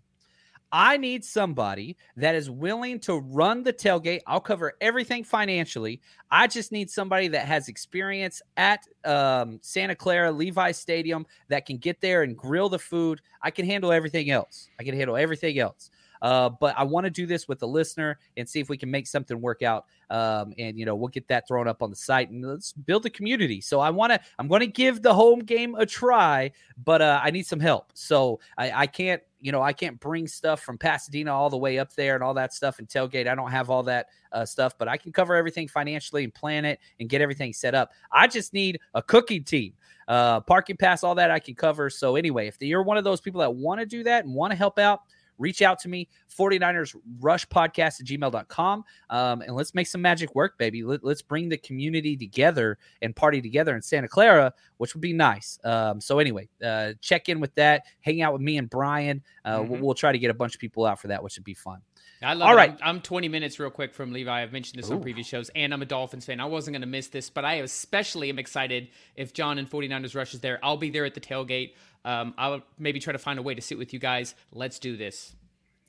I 0.72 0.96
need 0.96 1.22
somebody 1.22 1.98
that 2.16 2.34
is 2.34 2.48
willing 2.48 2.98
to 3.00 3.18
run 3.18 3.62
the 3.62 3.74
tailgate. 3.74 4.20
I'll 4.26 4.40
cover 4.40 4.72
everything 4.80 5.22
financially. 5.22 6.00
I 6.30 6.46
just 6.46 6.72
need 6.72 6.90
somebody 6.90 7.28
that 7.28 7.46
has 7.46 7.68
experience 7.68 8.40
at 8.56 8.86
um, 9.04 9.58
Santa 9.60 9.94
Clara 9.94 10.32
Levi 10.32 10.72
Stadium 10.72 11.26
that 11.48 11.66
can 11.66 11.76
get 11.76 12.00
there 12.00 12.22
and 12.22 12.34
grill 12.36 12.70
the 12.70 12.78
food. 12.78 13.20
I 13.42 13.50
can 13.50 13.66
handle 13.66 13.92
everything 13.92 14.30
else. 14.30 14.70
I 14.80 14.84
can 14.84 14.96
handle 14.96 15.16
everything 15.16 15.58
else. 15.58 15.90
Uh, 16.22 16.48
but 16.48 16.74
I 16.78 16.84
want 16.84 17.04
to 17.04 17.10
do 17.10 17.26
this 17.26 17.48
with 17.48 17.58
the 17.58 17.66
listener 17.68 18.18
and 18.36 18.48
see 18.48 18.60
if 18.60 18.68
we 18.68 18.78
can 18.78 18.90
make 18.90 19.06
something 19.06 19.40
work 19.40 19.62
out. 19.62 19.86
Um, 20.08 20.54
and 20.56 20.78
you 20.78 20.86
know, 20.86 20.94
we'll 20.94 21.08
get 21.08 21.26
that 21.28 21.48
thrown 21.48 21.66
up 21.66 21.82
on 21.82 21.90
the 21.90 21.96
site 21.96 22.30
and 22.30 22.44
let's 22.44 22.72
build 22.72 23.04
a 23.06 23.10
community. 23.10 23.60
So 23.60 23.80
I 23.80 23.90
want 23.90 24.12
to, 24.12 24.20
I'm 24.38 24.46
going 24.46 24.60
to 24.60 24.66
give 24.66 25.02
the 25.02 25.12
home 25.12 25.40
game 25.40 25.74
a 25.74 25.84
try, 25.84 26.52
but 26.84 27.02
uh, 27.02 27.20
I 27.22 27.30
need 27.30 27.46
some 27.46 27.60
help. 27.60 27.90
So 27.94 28.40
I, 28.56 28.70
I 28.72 28.86
can't, 28.86 29.20
you 29.40 29.50
know, 29.50 29.60
I 29.60 29.72
can't 29.72 29.98
bring 29.98 30.28
stuff 30.28 30.60
from 30.60 30.78
Pasadena 30.78 31.34
all 31.34 31.50
the 31.50 31.58
way 31.58 31.80
up 31.80 31.92
there 31.94 32.14
and 32.14 32.22
all 32.22 32.34
that 32.34 32.54
stuff 32.54 32.78
and 32.78 32.86
tailgate. 32.86 33.26
I 33.26 33.34
don't 33.34 33.50
have 33.50 33.68
all 33.68 33.82
that 33.82 34.06
uh, 34.30 34.44
stuff, 34.44 34.78
but 34.78 34.86
I 34.86 34.96
can 34.96 35.10
cover 35.10 35.34
everything 35.34 35.66
financially 35.66 36.22
and 36.22 36.32
plan 36.32 36.64
it 36.64 36.78
and 37.00 37.08
get 37.08 37.20
everything 37.20 37.52
set 37.52 37.74
up. 37.74 37.90
I 38.12 38.28
just 38.28 38.52
need 38.52 38.78
a 38.94 39.02
cooking 39.02 39.42
team 39.42 39.72
uh, 40.08 40.40
parking 40.40 40.76
pass, 40.76 41.02
all 41.02 41.14
that 41.14 41.30
I 41.30 41.38
can 41.38 41.54
cover. 41.54 41.90
So, 41.90 42.16
anyway, 42.16 42.46
if 42.46 42.56
you're 42.60 42.82
one 42.82 42.96
of 42.96 43.04
those 43.04 43.20
people 43.20 43.40
that 43.40 43.54
want 43.54 43.80
to 43.80 43.86
do 43.86 44.02
that 44.04 44.24
and 44.24 44.34
want 44.34 44.50
to 44.50 44.56
help 44.56 44.78
out, 44.78 45.00
reach 45.38 45.62
out 45.62 45.78
to 45.80 45.88
me 45.88 46.08
49ers 46.36 46.94
rush 47.20 47.46
podcast 47.48 48.00
at 48.00 48.06
gmail.com 48.06 48.84
um, 49.10 49.42
and 49.42 49.54
let's 49.54 49.74
make 49.74 49.86
some 49.86 50.02
magic 50.02 50.34
work 50.34 50.58
baby 50.58 50.82
Let, 50.82 51.04
us 51.04 51.22
bring 51.22 51.48
the 51.48 51.58
community 51.58 52.16
together 52.16 52.78
and 53.00 53.14
party 53.14 53.40
together 53.40 53.74
in 53.74 53.82
santa 53.82 54.08
clara 54.08 54.52
which 54.78 54.94
would 54.94 55.00
be 55.00 55.12
nice 55.12 55.58
um, 55.64 56.00
so 56.00 56.18
anyway 56.18 56.48
uh, 56.64 56.92
check 57.00 57.28
in 57.28 57.40
with 57.40 57.54
that 57.54 57.84
hang 58.00 58.22
out 58.22 58.32
with 58.32 58.42
me 58.42 58.56
and 58.58 58.70
brian 58.70 59.22
uh, 59.44 59.58
mm-hmm. 59.58 59.70
we'll, 59.70 59.80
we'll, 59.80 59.94
try 59.94 60.12
to 60.12 60.18
get 60.18 60.30
a 60.30 60.34
bunch 60.34 60.54
of 60.54 60.60
people 60.60 60.84
out 60.84 61.00
for 61.00 61.08
that 61.08 61.22
which 61.22 61.36
would 61.36 61.44
be 61.44 61.54
fun 61.54 61.80
I 62.22 62.34
love 62.34 62.48
All 62.48 62.54
it. 62.54 62.56
right. 62.56 62.70
I'm, 62.82 62.96
I'm, 62.96 63.00
20 63.00 63.28
minutes 63.28 63.58
real 63.58 63.70
quick 63.70 63.92
from 63.92 64.12
Levi. 64.12 64.42
I've 64.42 64.52
mentioned 64.52 64.80
this 64.80 64.90
Ooh. 64.90 64.94
on 64.94 65.02
previous 65.02 65.26
shows, 65.26 65.50
and 65.56 65.74
I'm 65.74 65.82
a 65.82 65.86
Dolphins 65.86 66.24
fan. 66.24 66.40
I 66.40 66.44
wasn't 66.44 66.74
going 66.74 66.82
to 66.82 66.86
miss 66.86 67.08
this, 67.08 67.30
but 67.30 67.44
I 67.44 67.54
especially 67.54 68.28
am 68.28 68.38
excited 68.38 68.88
if 69.16 69.32
John 69.32 69.58
and 69.58 69.68
49ers 69.68 70.14
Rush 70.14 70.34
is 70.34 70.40
there. 70.40 70.60
I'll 70.62 70.76
be 70.76 70.90
there 70.90 71.04
at 71.04 71.14
the 71.14 71.20
tailgate. 71.20 71.72
Um, 72.04 72.34
I'll 72.36 72.62
maybe 72.78 73.00
try 73.00 73.12
to 73.12 73.18
find 73.18 73.38
a 73.38 73.42
way 73.42 73.54
to 73.54 73.62
sit 73.62 73.78
with 73.78 73.92
you 73.92 73.98
guys. 73.98 74.34
Let's 74.52 74.78
do 74.78 74.96
this. 74.96 75.34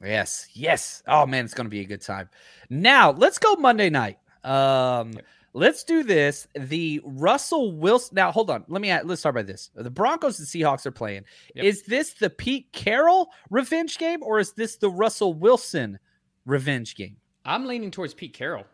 Yes, 0.03 0.47
yes. 0.53 1.01
Oh 1.07 1.25
man, 1.25 1.45
it's 1.45 1.53
going 1.53 1.65
to 1.65 1.71
be 1.71 1.79
a 1.79 1.85
good 1.85 2.01
time. 2.01 2.29
Now 2.69 3.11
let's 3.11 3.39
go 3.39 3.55
Monday 3.55 3.89
night. 3.89 4.19
Um, 4.43 5.13
yep. 5.13 5.25
Let's 5.55 5.83
do 5.83 6.03
this. 6.03 6.47
The 6.55 6.99
Russell 7.03 7.73
Wilson. 7.73 8.15
Now, 8.15 8.31
hold 8.31 8.49
on. 8.49 8.65
Let 8.67 8.81
me. 8.81 8.91
Let's 9.03 9.21
start 9.21 9.35
by 9.35 9.43
this. 9.43 9.69
The 9.75 9.91
Broncos 9.91 10.39
and 10.39 10.47
Seahawks 10.47 10.85
are 10.85 10.91
playing. 10.91 11.25
Yep. 11.55 11.65
Is 11.65 11.83
this 11.83 12.13
the 12.13 12.29
Pete 12.29 12.71
Carroll 12.73 13.29
revenge 13.51 13.97
game, 13.99 14.23
or 14.23 14.39
is 14.39 14.53
this 14.53 14.77
the 14.77 14.89
Russell 14.89 15.33
Wilson 15.33 15.99
revenge 16.45 16.95
game? 16.95 17.17
I'm 17.45 17.65
leaning 17.65 17.91
towards 17.91 18.15
Pete 18.15 18.33
Carroll. 18.33 18.65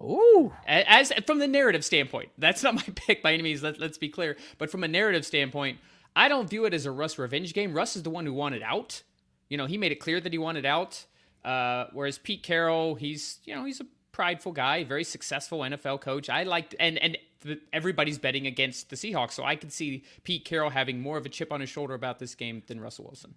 Ooh. 0.00 0.52
As 0.66 1.12
from 1.26 1.40
the 1.40 1.48
narrative 1.48 1.84
standpoint, 1.84 2.28
that's 2.38 2.62
not 2.62 2.74
my 2.74 2.82
pick 2.94 3.20
by 3.20 3.32
any 3.32 3.42
means. 3.42 3.62
Let, 3.62 3.80
let's 3.80 3.98
be 3.98 4.08
clear. 4.08 4.36
But 4.58 4.70
from 4.70 4.84
a 4.84 4.88
narrative 4.88 5.26
standpoint, 5.26 5.78
I 6.18 6.28
don't 6.28 6.50
view 6.50 6.64
it 6.64 6.74
as 6.74 6.84
a 6.84 6.90
Russ 6.90 7.16
revenge 7.16 7.54
game. 7.54 7.72
Russ 7.72 7.94
is 7.94 8.02
the 8.02 8.10
one 8.10 8.26
who 8.26 8.32
wanted 8.32 8.62
out. 8.62 9.02
You 9.48 9.56
know, 9.56 9.66
he 9.66 9.78
made 9.78 9.92
it 9.92 10.00
clear 10.00 10.20
that 10.20 10.32
he 10.32 10.38
wanted 10.38 10.66
out. 10.66 11.06
Uh, 11.44 11.86
whereas 11.92 12.18
Pete 12.18 12.42
Carroll, 12.42 12.96
he's 12.96 13.38
you 13.44 13.54
know 13.54 13.64
he's 13.64 13.80
a 13.80 13.86
prideful 14.10 14.50
guy, 14.50 14.82
very 14.82 15.04
successful 15.04 15.60
NFL 15.60 16.00
coach. 16.00 16.28
I 16.28 16.42
like 16.42 16.74
and 16.80 16.98
and 16.98 17.16
the, 17.42 17.60
everybody's 17.72 18.18
betting 18.18 18.48
against 18.48 18.90
the 18.90 18.96
Seahawks, 18.96 19.30
so 19.32 19.44
I 19.44 19.54
could 19.54 19.72
see 19.72 20.02
Pete 20.24 20.44
Carroll 20.44 20.70
having 20.70 21.00
more 21.00 21.16
of 21.16 21.24
a 21.24 21.28
chip 21.28 21.52
on 21.52 21.60
his 21.60 21.70
shoulder 21.70 21.94
about 21.94 22.18
this 22.18 22.34
game 22.34 22.64
than 22.66 22.80
Russell 22.80 23.04
Wilson. 23.04 23.34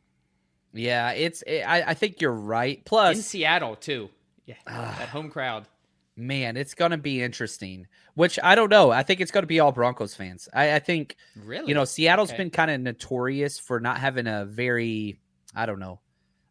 Yeah, 0.74 1.12
it's 1.12 1.44
it, 1.44 1.62
I, 1.62 1.84
I 1.89 1.94
think 1.94 2.20
you're 2.20 2.32
right. 2.32 2.84
Plus 2.84 3.15
in 3.15 3.22
Seattle 3.22 3.76
too. 3.76 4.10
Yeah, 4.48 4.56
uh, 4.65 4.98
that 4.98 5.10
home 5.10 5.30
crowd. 5.30 5.67
Man, 6.17 6.58
it's 6.58 6.74
gonna 6.74 6.97
be 6.97 7.21
interesting. 7.21 7.88
Which 8.15 8.38
I 8.43 8.56
don't 8.56 8.69
know. 8.69 8.91
I 8.91 9.04
think 9.04 9.21
it's 9.21 9.32
gonna 9.32 9.47
be 9.47 9.60
all 9.60 9.71
Broncos 9.71 10.13
fans. 10.13 10.50
I, 10.54 10.76
I 10.76 10.80
think 10.80 11.15
really, 11.36 11.69
you 11.69 11.74
know, 11.74 11.86
Seattle's 11.86 12.30
okay. 12.30 12.38
been 12.38 12.50
kind 12.50 12.69
of 12.69 12.82
notorious 12.82 13.58
for 13.58 13.80
not 13.80 13.97
having 13.97 14.28
a 14.28 14.45
very 14.45 15.19
I 15.56 15.65
don't 15.65 15.80
know, 15.80 16.00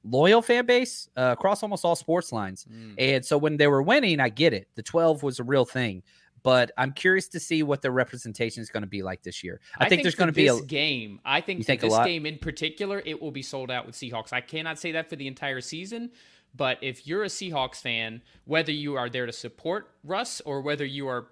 loyal 0.05 0.43
fan 0.43 0.67
base 0.67 1.09
uh, 1.17 1.35
across 1.37 1.63
almost 1.63 1.85
all 1.85 1.97
sports 1.97 2.33
lines. 2.33 2.67
Mm. 2.71 2.95
And 2.99 3.25
so 3.25 3.39
when 3.39 3.57
they 3.57 3.67
were 3.67 3.83
winning, 3.83 4.21
I 4.21 4.29
get 4.29 4.53
it. 4.53 4.69
The 4.75 4.83
12 4.83 5.23
was 5.23 5.41
a 5.41 5.45
real 5.45 5.65
thing. 5.65 6.03
But 6.43 6.71
I'm 6.79 6.93
curious 6.93 7.29
to 7.29 7.41
see 7.41 7.63
what 7.63 7.83
the 7.83 7.91
representation 7.91 8.63
is 8.63 8.71
going 8.71 8.83
to 8.83 8.89
be 8.89 9.03
like 9.03 9.23
this 9.23 9.45
year. 9.45 9.61
I, 9.77 9.85
I 9.85 9.89
think, 9.89 9.91
think, 9.91 10.03
there's 10.05 10.15
going 10.15 10.29
to 10.29 10.33
be 10.33 10.49
a 10.49 10.59
game. 10.63 11.21
I 11.23 11.43
think, 11.43 11.67
think 11.67 11.83
this 11.83 11.99
game 11.99 12.25
in 12.25 12.39
particular, 12.39 13.03
it 13.05 13.21
will 13.21 13.31
be 13.31 13.43
sold 13.43 13.71
out 13.71 13.85
with 13.85 13.95
Seahawks. 13.95 14.33
I 14.33 14.41
cannot 14.41 14.79
say 14.79 14.93
that 14.93 15.11
for 15.11 15.17
the 15.17 15.27
entire 15.27 15.61
season, 15.61 16.11
but 16.55 16.79
if 16.83 17.07
you're 17.07 17.23
a 17.23 17.29
Seahawks 17.29 17.77
fan, 17.77 18.23
whether 18.45 18.73
you 18.73 18.97
are 18.97 19.09
there 19.09 19.27
to 19.27 19.33
support 19.33 19.91
Russ 20.05 20.41
or 20.43 20.61
whether 20.61 20.85
you 20.85 21.09
are 21.09 21.27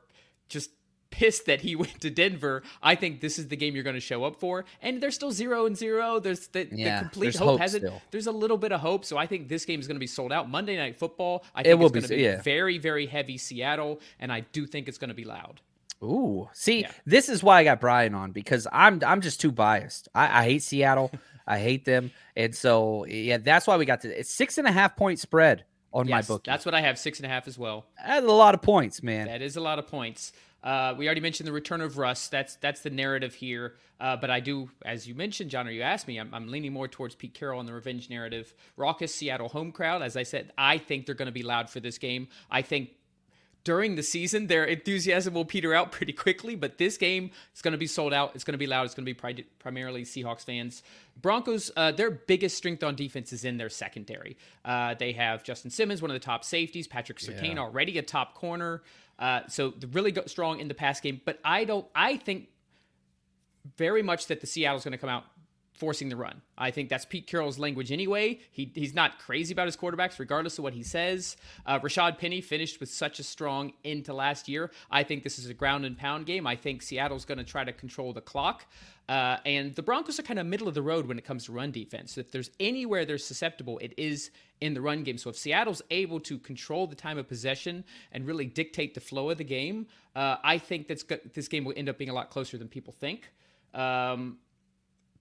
just 0.48 0.70
pissed 1.11 1.46
that 1.46 1.61
he 1.61 1.76
went 1.83 2.00
to 2.00 2.11
Denver. 2.11 2.62
I 2.83 2.94
think 2.94 3.20
this 3.20 3.38
is 3.38 3.48
the 3.48 3.57
game 3.57 3.74
you're 3.74 3.85
going 3.85 3.94
to 3.94 4.00
show 4.00 4.24
up 4.24 4.37
for. 4.37 4.64
And 4.83 5.02
they're 5.02 5.11
still 5.11 5.33
zero 5.33 5.66
and 5.66 5.76
zero. 5.76 6.20
There's 6.20 6.48
the, 6.48 6.68
yeah, 6.70 6.98
the 6.98 7.02
complete 7.04 7.37
hope, 7.37 7.48
hope 7.48 7.61
hasn't. 7.61 7.92
There's 8.11 8.26
a 8.26 8.33
little 8.33 8.59
bit 8.59 8.72
of 8.72 8.81
hope. 8.81 9.04
So 9.04 9.16
I 9.16 9.26
think 9.26 9.48
this 9.48 9.64
game 9.64 9.81
is 9.81 9.87
going 9.87 9.96
to 9.96 10.00
be 10.00 10.07
sold 10.07 10.33
out. 10.33 10.48
Monday 10.48 10.76
Night 10.76 10.96
Football. 10.96 11.44
I 11.54 11.62
think 11.62 11.72
it 11.72 11.74
will 11.74 11.87
it's 11.87 11.92
going 11.92 12.02
to 12.04 12.09
be 12.09 12.22
yeah. 12.22 12.42
very, 12.42 12.78
very 12.78 13.07
heavy 13.07 13.38
Seattle, 13.38 14.00
and 14.18 14.33
I 14.33 14.40
do 14.40 14.66
think 14.66 14.88
it's 14.88 14.98
going 14.98 15.09
to 15.09 15.14
be 15.14 15.24
loud. 15.24 15.61
Ooh, 16.00 16.48
see, 16.52 16.83
yeah. 16.83 16.92
this 17.07 17.28
is 17.28 17.42
why 17.42 17.59
I 17.59 17.64
got 17.64 17.81
Brian 17.81 18.14
on 18.14 18.31
because 18.31 18.68
I'm 18.72 19.02
I'm 19.04 19.20
just 19.20 19.40
too 19.40 19.50
biased. 19.50 20.09
I, 20.14 20.42
I 20.42 20.44
hate 20.44 20.62
Seattle. 20.62 21.11
I 21.48 21.58
hate 21.58 21.84
them, 21.84 22.12
and 22.37 22.54
so 22.54 23.06
yeah, 23.06 23.38
that's 23.38 23.66
why 23.66 23.76
we 23.76 23.87
got 23.87 24.02
to. 24.02 24.20
It's 24.20 24.32
six 24.32 24.58
and 24.58 24.68
a 24.68 24.72
half 24.72 24.96
point 24.96 25.18
spread 25.18 25.64
on 25.92 26.06
yes, 26.06 26.12
my 26.12 26.34
book. 26.34 26.44
That's 26.44 26.64
what 26.64 26.74
I 26.74 26.82
have 26.82 26.98
six 26.98 27.18
and 27.18 27.26
a 27.26 27.28
half 27.28 27.48
as 27.48 27.58
well. 27.58 27.87
That's 28.06 28.26
a 28.26 28.30
lot 28.30 28.54
of 28.54 28.62
points, 28.62 29.02
man. 29.02 29.26
That 29.26 29.42
is 29.42 29.56
a 29.56 29.61
lot 29.61 29.78
of 29.78 29.87
points. 29.87 30.32
Uh, 30.62 30.94
we 30.98 31.06
already 31.06 31.20
mentioned 31.20 31.46
the 31.46 31.52
return 31.52 31.80
of 31.80 31.98
Russ. 31.98 32.28
That's 32.28 32.56
that's 32.56 32.80
the 32.80 32.90
narrative 32.90 33.34
here. 33.34 33.76
Uh, 34.00 34.16
but 34.16 34.30
I 34.30 34.40
do, 34.40 34.70
as 34.84 35.08
you 35.08 35.14
mentioned, 35.14 35.50
John, 35.50 35.66
or 35.66 35.70
you 35.70 35.82
asked 35.82 36.06
me, 36.06 36.18
I'm, 36.18 36.32
I'm 36.32 36.48
leaning 36.48 36.72
more 36.72 36.88
towards 36.88 37.14
Pete 37.14 37.34
Carroll 37.34 37.58
on 37.58 37.66
the 37.66 37.72
revenge 37.72 38.11
narrative. 38.11 38.52
Raucous 38.76 39.14
Seattle 39.14 39.48
home 39.48 39.72
crowd. 39.72 40.02
As 40.02 40.16
I 40.16 40.24
said, 40.24 40.52
I 40.58 40.78
think 40.78 41.06
they're 41.06 41.14
going 41.14 41.26
to 41.26 41.32
be 41.32 41.42
loud 41.42 41.70
for 41.70 41.80
this 41.80 41.98
game. 41.98 42.28
I 42.50 42.62
think 42.62 42.90
during 43.64 43.96
the 43.96 44.02
season, 44.02 44.46
their 44.46 44.64
enthusiasm 44.64 45.34
will 45.34 45.44
peter 45.44 45.74
out 45.74 45.92
pretty 45.92 46.12
quickly. 46.12 46.56
But 46.56 46.78
this 46.78 46.96
game 46.96 47.30
is 47.54 47.62
going 47.62 47.72
to 47.72 47.78
be 47.78 47.86
sold 47.86 48.12
out. 48.12 48.32
It's 48.34 48.44
going 48.44 48.52
to 48.54 48.58
be 48.58 48.66
loud. 48.66 48.86
It's 48.86 48.94
going 48.94 49.04
to 49.04 49.10
be 49.10 49.14
pri- 49.14 49.44
primarily 49.58 50.04
Seahawks 50.04 50.44
fans. 50.44 50.82
Broncos, 51.20 51.70
uh, 51.76 51.92
their 51.92 52.10
biggest 52.10 52.56
strength 52.56 52.82
on 52.82 52.94
defense 52.94 53.32
is 53.32 53.44
in 53.44 53.56
their 53.58 53.68
secondary. 53.68 54.36
Uh, 54.64 54.94
they 54.94 55.12
have 55.12 55.42
Justin 55.42 55.70
Simmons, 55.70 56.00
one 56.00 56.10
of 56.10 56.14
the 56.14 56.24
top 56.24 56.44
safeties, 56.44 56.86
Patrick 56.86 57.18
Surtain, 57.18 57.54
yeah. 57.54 57.60
already 57.60 57.98
a 57.98 58.02
top 58.02 58.34
corner. 58.34 58.82
Uh, 59.18 59.40
so 59.48 59.74
really 59.92 60.14
strong 60.26 60.60
in 60.60 60.68
the 60.68 60.74
pass 60.74 61.00
game. 61.00 61.20
But 61.24 61.40
I 61.44 61.64
don't. 61.64 61.86
I 61.94 62.16
think 62.16 62.48
very 63.76 64.02
much 64.02 64.28
that 64.28 64.40
the 64.40 64.46
Seattle's 64.46 64.84
going 64.84 64.92
to 64.92 64.98
come 64.98 65.10
out 65.10 65.24
forcing 65.78 66.08
the 66.08 66.16
run. 66.16 66.42
I 66.56 66.70
think 66.70 66.88
that's 66.88 67.04
Pete 67.04 67.26
Carroll's 67.26 67.58
language 67.58 67.92
anyway. 67.92 68.40
He, 68.50 68.70
he's 68.74 68.94
not 68.94 69.18
crazy 69.18 69.52
about 69.52 69.66
his 69.66 69.76
quarterbacks, 69.76 70.18
regardless 70.18 70.58
of 70.58 70.64
what 70.64 70.74
he 70.74 70.82
says. 70.82 71.36
Uh, 71.64 71.78
Rashaad 71.78 72.18
Penny 72.18 72.40
finished 72.40 72.80
with 72.80 72.90
such 72.90 73.18
a 73.18 73.22
strong 73.22 73.72
end 73.84 74.04
to 74.06 74.14
last 74.14 74.48
year. 74.48 74.70
I 74.90 75.02
think 75.04 75.22
this 75.22 75.38
is 75.38 75.48
a 75.48 75.54
ground 75.54 75.84
and 75.84 75.96
pound 75.96 76.26
game. 76.26 76.46
I 76.46 76.56
think 76.56 76.82
Seattle's 76.82 77.24
going 77.24 77.38
to 77.38 77.44
try 77.44 77.64
to 77.64 77.72
control 77.72 78.12
the 78.12 78.20
clock. 78.20 78.66
Uh, 79.08 79.38
and 79.46 79.74
the 79.74 79.82
Broncos 79.82 80.18
are 80.18 80.22
kind 80.22 80.38
of 80.38 80.46
middle 80.46 80.68
of 80.68 80.74
the 80.74 80.82
road 80.82 81.06
when 81.06 81.16
it 81.16 81.24
comes 81.24 81.46
to 81.46 81.52
run 81.52 81.70
defense. 81.70 82.12
So 82.12 82.20
if 82.20 82.30
there's 82.30 82.50
anywhere 82.60 83.06
they're 83.06 83.16
susceptible, 83.16 83.78
it 83.78 83.94
is 83.96 84.30
in 84.60 84.74
the 84.74 84.82
run 84.82 85.02
game. 85.02 85.16
So 85.16 85.30
if 85.30 85.36
Seattle's 85.36 85.80
able 85.90 86.20
to 86.20 86.38
control 86.38 86.86
the 86.86 86.96
time 86.96 87.16
of 87.16 87.26
possession 87.26 87.84
and 88.12 88.26
really 88.26 88.44
dictate 88.44 88.94
the 88.94 89.00
flow 89.00 89.30
of 89.30 89.38
the 89.38 89.44
game, 89.44 89.86
uh, 90.14 90.36
I 90.42 90.58
think 90.58 90.88
that's 90.88 91.04
this 91.34 91.48
game 91.48 91.64
will 91.64 91.74
end 91.76 91.88
up 91.88 91.96
being 91.96 92.10
a 92.10 92.14
lot 92.14 92.28
closer 92.28 92.58
than 92.58 92.68
people 92.68 92.92
think. 92.92 93.30
Um, 93.72 94.38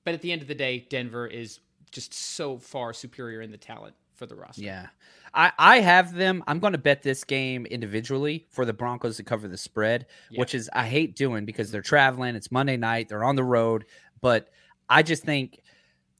but 0.07 0.13
at 0.13 0.21
the 0.21 0.31
end 0.31 0.41
of 0.41 0.47
the 0.47 0.55
day, 0.55 0.87
Denver 0.89 1.27
is 1.27 1.59
just 1.91 2.13
so 2.13 2.57
far 2.57 2.93
superior 2.93 3.41
in 3.41 3.51
the 3.51 3.57
talent 3.57 3.93
for 4.15 4.25
the 4.25 4.37
roster. 4.37 4.61
Yeah. 4.61 4.87
I, 5.33 5.51
I 5.59 5.79
have 5.81 6.13
them. 6.13 6.45
I'm 6.47 6.59
going 6.59 6.71
to 6.71 6.77
bet 6.77 7.03
this 7.03 7.25
game 7.25 7.65
individually 7.65 8.47
for 8.49 8.63
the 8.63 8.71
Broncos 8.71 9.17
to 9.17 9.23
cover 9.23 9.49
the 9.49 9.57
spread, 9.57 10.05
yeah. 10.31 10.39
which 10.39 10.55
is 10.55 10.69
I 10.71 10.85
hate 10.87 11.17
doing 11.17 11.43
because 11.43 11.71
they're 11.71 11.81
traveling. 11.81 12.37
It's 12.37 12.53
Monday 12.53 12.77
night. 12.77 13.09
They're 13.09 13.25
on 13.25 13.35
the 13.35 13.43
road. 13.43 13.83
But 14.21 14.47
I 14.87 15.03
just 15.03 15.23
think 15.23 15.59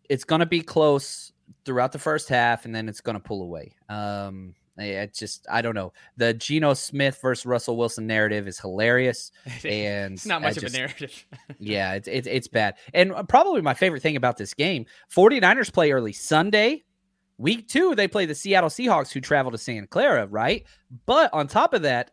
it's 0.09 0.25
going 0.25 0.41
to 0.41 0.45
be 0.45 0.59
close 0.59 1.31
throughout 1.63 1.93
the 1.93 1.99
first 1.99 2.27
half, 2.27 2.65
and 2.65 2.75
then 2.75 2.89
it's 2.89 2.99
going 2.99 3.15
to 3.15 3.23
pull 3.23 3.41
away. 3.41 3.71
Um, 3.87 4.53
it's 4.77 5.19
just 5.19 5.45
I 5.49 5.61
don't 5.61 5.75
know. 5.75 5.93
The 6.17 6.33
Geno 6.33 6.73
Smith 6.73 7.19
versus 7.21 7.45
Russell 7.45 7.77
Wilson 7.77 8.07
narrative 8.07 8.47
is 8.47 8.59
hilarious, 8.59 9.31
and 9.65 10.13
it's 10.13 10.25
not 10.25 10.41
much 10.41 10.55
just, 10.55 10.67
of 10.67 10.73
a 10.73 10.77
narrative. 10.77 11.25
yeah, 11.59 11.93
it's, 11.93 12.07
it's 12.07 12.27
it's 12.27 12.47
bad. 12.47 12.75
And 12.93 13.11
uh, 13.13 13.23
probably 13.23 13.61
my 13.61 13.73
favorite 13.73 14.01
thing 14.01 14.15
about 14.15 14.37
this 14.37 14.53
game, 14.53 14.85
49ers 15.13 15.71
play 15.73 15.91
early 15.91 16.13
Sunday 16.13 16.83
Week 17.39 17.67
two, 17.67 17.93
they 17.93 18.07
play 18.07 18.25
the 18.25 18.33
Seattle 18.33 18.69
Seahawks, 18.69 19.11
who 19.11 19.21
travel 19.21 19.51
to 19.51 19.59
Santa 19.59 19.85
Clara, 19.85 20.25
right? 20.25 20.65
But 21.05 21.31
on 21.33 21.47
top 21.47 21.75
of 21.75 21.83
that, 21.83 22.09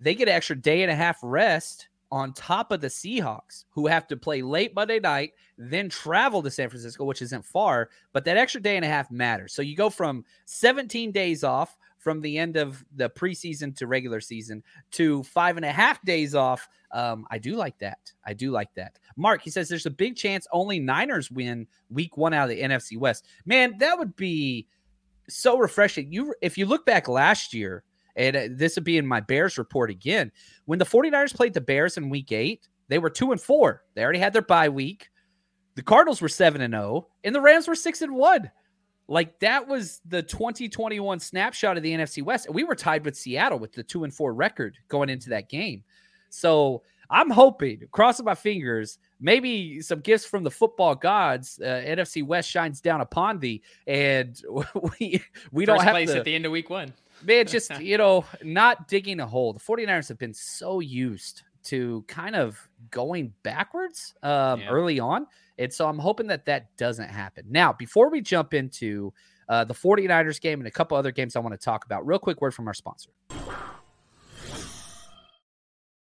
they 0.00 0.14
get 0.14 0.28
an 0.28 0.34
extra 0.34 0.54
day 0.54 0.82
and 0.82 0.90
a 0.90 0.94
half 0.94 1.18
rest 1.22 1.88
on 2.12 2.34
top 2.34 2.70
of 2.70 2.82
the 2.82 2.88
Seahawks, 2.88 3.64
who 3.70 3.86
have 3.86 4.06
to 4.08 4.16
play 4.16 4.42
late 4.42 4.74
Monday 4.74 5.00
night, 5.00 5.32
then 5.56 5.88
travel 5.88 6.42
to 6.42 6.50
San 6.50 6.68
Francisco, 6.68 7.04
which 7.04 7.22
isn't 7.22 7.44
far, 7.44 7.88
but 8.12 8.24
that 8.26 8.36
extra 8.36 8.60
day 8.60 8.76
and 8.76 8.84
a 8.84 8.88
half 8.88 9.10
matters. 9.10 9.54
So 9.54 9.62
you 9.62 9.74
go 9.74 9.88
from 9.88 10.24
17 10.44 11.10
days 11.10 11.42
off 11.42 11.78
from 12.06 12.20
the 12.20 12.38
end 12.38 12.56
of 12.56 12.84
the 12.94 13.10
preseason 13.10 13.74
to 13.74 13.88
regular 13.88 14.20
season 14.20 14.62
to 14.92 15.24
five 15.24 15.56
and 15.56 15.66
a 15.66 15.72
half 15.72 16.00
days 16.04 16.36
off. 16.36 16.68
Um, 16.92 17.26
I 17.32 17.38
do 17.38 17.56
like 17.56 17.76
that. 17.78 18.12
I 18.24 18.32
do 18.32 18.52
like 18.52 18.72
that. 18.74 19.00
Mark, 19.16 19.42
he 19.42 19.50
says 19.50 19.68
there's 19.68 19.86
a 19.86 19.90
big 19.90 20.14
chance 20.14 20.46
only 20.52 20.78
Niners 20.78 21.32
win 21.32 21.66
week 21.90 22.16
one 22.16 22.32
out 22.32 22.48
of 22.48 22.50
the 22.50 22.62
NFC 22.62 22.96
West. 22.96 23.26
Man, 23.44 23.76
that 23.78 23.98
would 23.98 24.14
be 24.14 24.68
so 25.28 25.58
refreshing. 25.58 26.12
You, 26.12 26.32
if 26.40 26.56
you 26.56 26.66
look 26.66 26.86
back 26.86 27.08
last 27.08 27.52
year, 27.52 27.82
and 28.14 28.36
uh, 28.36 28.42
this 28.52 28.76
would 28.76 28.84
be 28.84 28.98
in 28.98 29.06
my 29.08 29.18
Bears 29.18 29.58
report 29.58 29.90
again, 29.90 30.30
when 30.66 30.78
the 30.78 30.84
49ers 30.84 31.34
played 31.34 31.54
the 31.54 31.60
Bears 31.60 31.96
in 31.96 32.08
week 32.08 32.30
eight, 32.30 32.68
they 32.86 33.00
were 33.00 33.10
two 33.10 33.32
and 33.32 33.40
four. 33.40 33.82
They 33.96 34.04
already 34.04 34.20
had 34.20 34.32
their 34.32 34.42
bye 34.42 34.68
week. 34.68 35.08
The 35.74 35.82
Cardinals 35.82 36.20
were 36.20 36.28
seven 36.28 36.60
and 36.60 36.72
zero, 36.72 36.84
oh, 36.84 37.08
and 37.24 37.34
the 37.34 37.40
Rams 37.40 37.66
were 37.66 37.74
six 37.74 38.00
and 38.00 38.14
one. 38.14 38.48
Like 39.08 39.38
that 39.40 39.68
was 39.68 40.00
the 40.04 40.22
2021 40.22 41.20
snapshot 41.20 41.76
of 41.76 41.82
the 41.82 41.92
NFC 41.92 42.22
West, 42.22 42.46
and 42.46 42.54
we 42.54 42.64
were 42.64 42.74
tied 42.74 43.04
with 43.04 43.16
Seattle 43.16 43.58
with 43.58 43.72
the 43.72 43.82
two 43.82 44.04
and 44.04 44.12
four 44.12 44.34
record 44.34 44.76
going 44.88 45.08
into 45.08 45.30
that 45.30 45.48
game. 45.48 45.84
So 46.28 46.82
I'm 47.08 47.30
hoping, 47.30 47.82
crossing 47.92 48.24
my 48.24 48.34
fingers, 48.34 48.98
maybe 49.20 49.80
some 49.80 50.00
gifts 50.00 50.24
from 50.24 50.42
the 50.42 50.50
football 50.50 50.94
gods. 50.94 51.60
Uh, 51.62 51.82
NFC 51.86 52.24
West 52.24 52.50
shines 52.50 52.80
down 52.80 53.00
upon 53.00 53.38
thee, 53.38 53.62
and 53.86 54.40
we 54.98 55.22
we 55.52 55.64
do 55.64 55.66
don't 55.66 55.82
have 55.82 55.92
place 55.92 56.10
to, 56.10 56.18
at 56.18 56.24
the 56.24 56.34
end 56.34 56.46
of 56.46 56.52
week 56.52 56.70
one. 56.70 56.92
Man, 57.22 57.46
just 57.46 57.78
you 57.80 57.98
know, 57.98 58.24
not 58.42 58.88
digging 58.88 59.20
a 59.20 59.26
hole. 59.26 59.52
The 59.52 59.60
49ers 59.60 60.08
have 60.08 60.18
been 60.18 60.34
so 60.34 60.80
used 60.80 61.42
to 61.64 62.04
kind 62.06 62.36
of 62.36 62.68
going 62.90 63.32
backwards 63.42 64.14
um, 64.22 64.60
yeah. 64.60 64.68
early 64.68 65.00
on, 65.00 65.26
and 65.58 65.72
so 65.72 65.88
I'm 65.88 65.98
hoping 65.98 66.28
that 66.28 66.46
that 66.46 66.76
doesn't 66.76 67.08
happen. 67.08 67.46
Now, 67.48 67.72
before 67.72 68.10
we 68.10 68.20
jump 68.20 68.54
into 68.54 69.12
uh, 69.48 69.64
the 69.64 69.74
49ers 69.74 70.40
game 70.40 70.60
and 70.60 70.66
a 70.66 70.70
couple 70.70 70.96
other 70.96 71.12
games 71.12 71.36
I 71.36 71.40
want 71.40 71.58
to 71.58 71.64
talk 71.64 71.84
about, 71.84 72.06
real 72.06 72.18
quick 72.18 72.40
word 72.40 72.54
from 72.54 72.66
our 72.66 72.74
sponsor. 72.74 73.10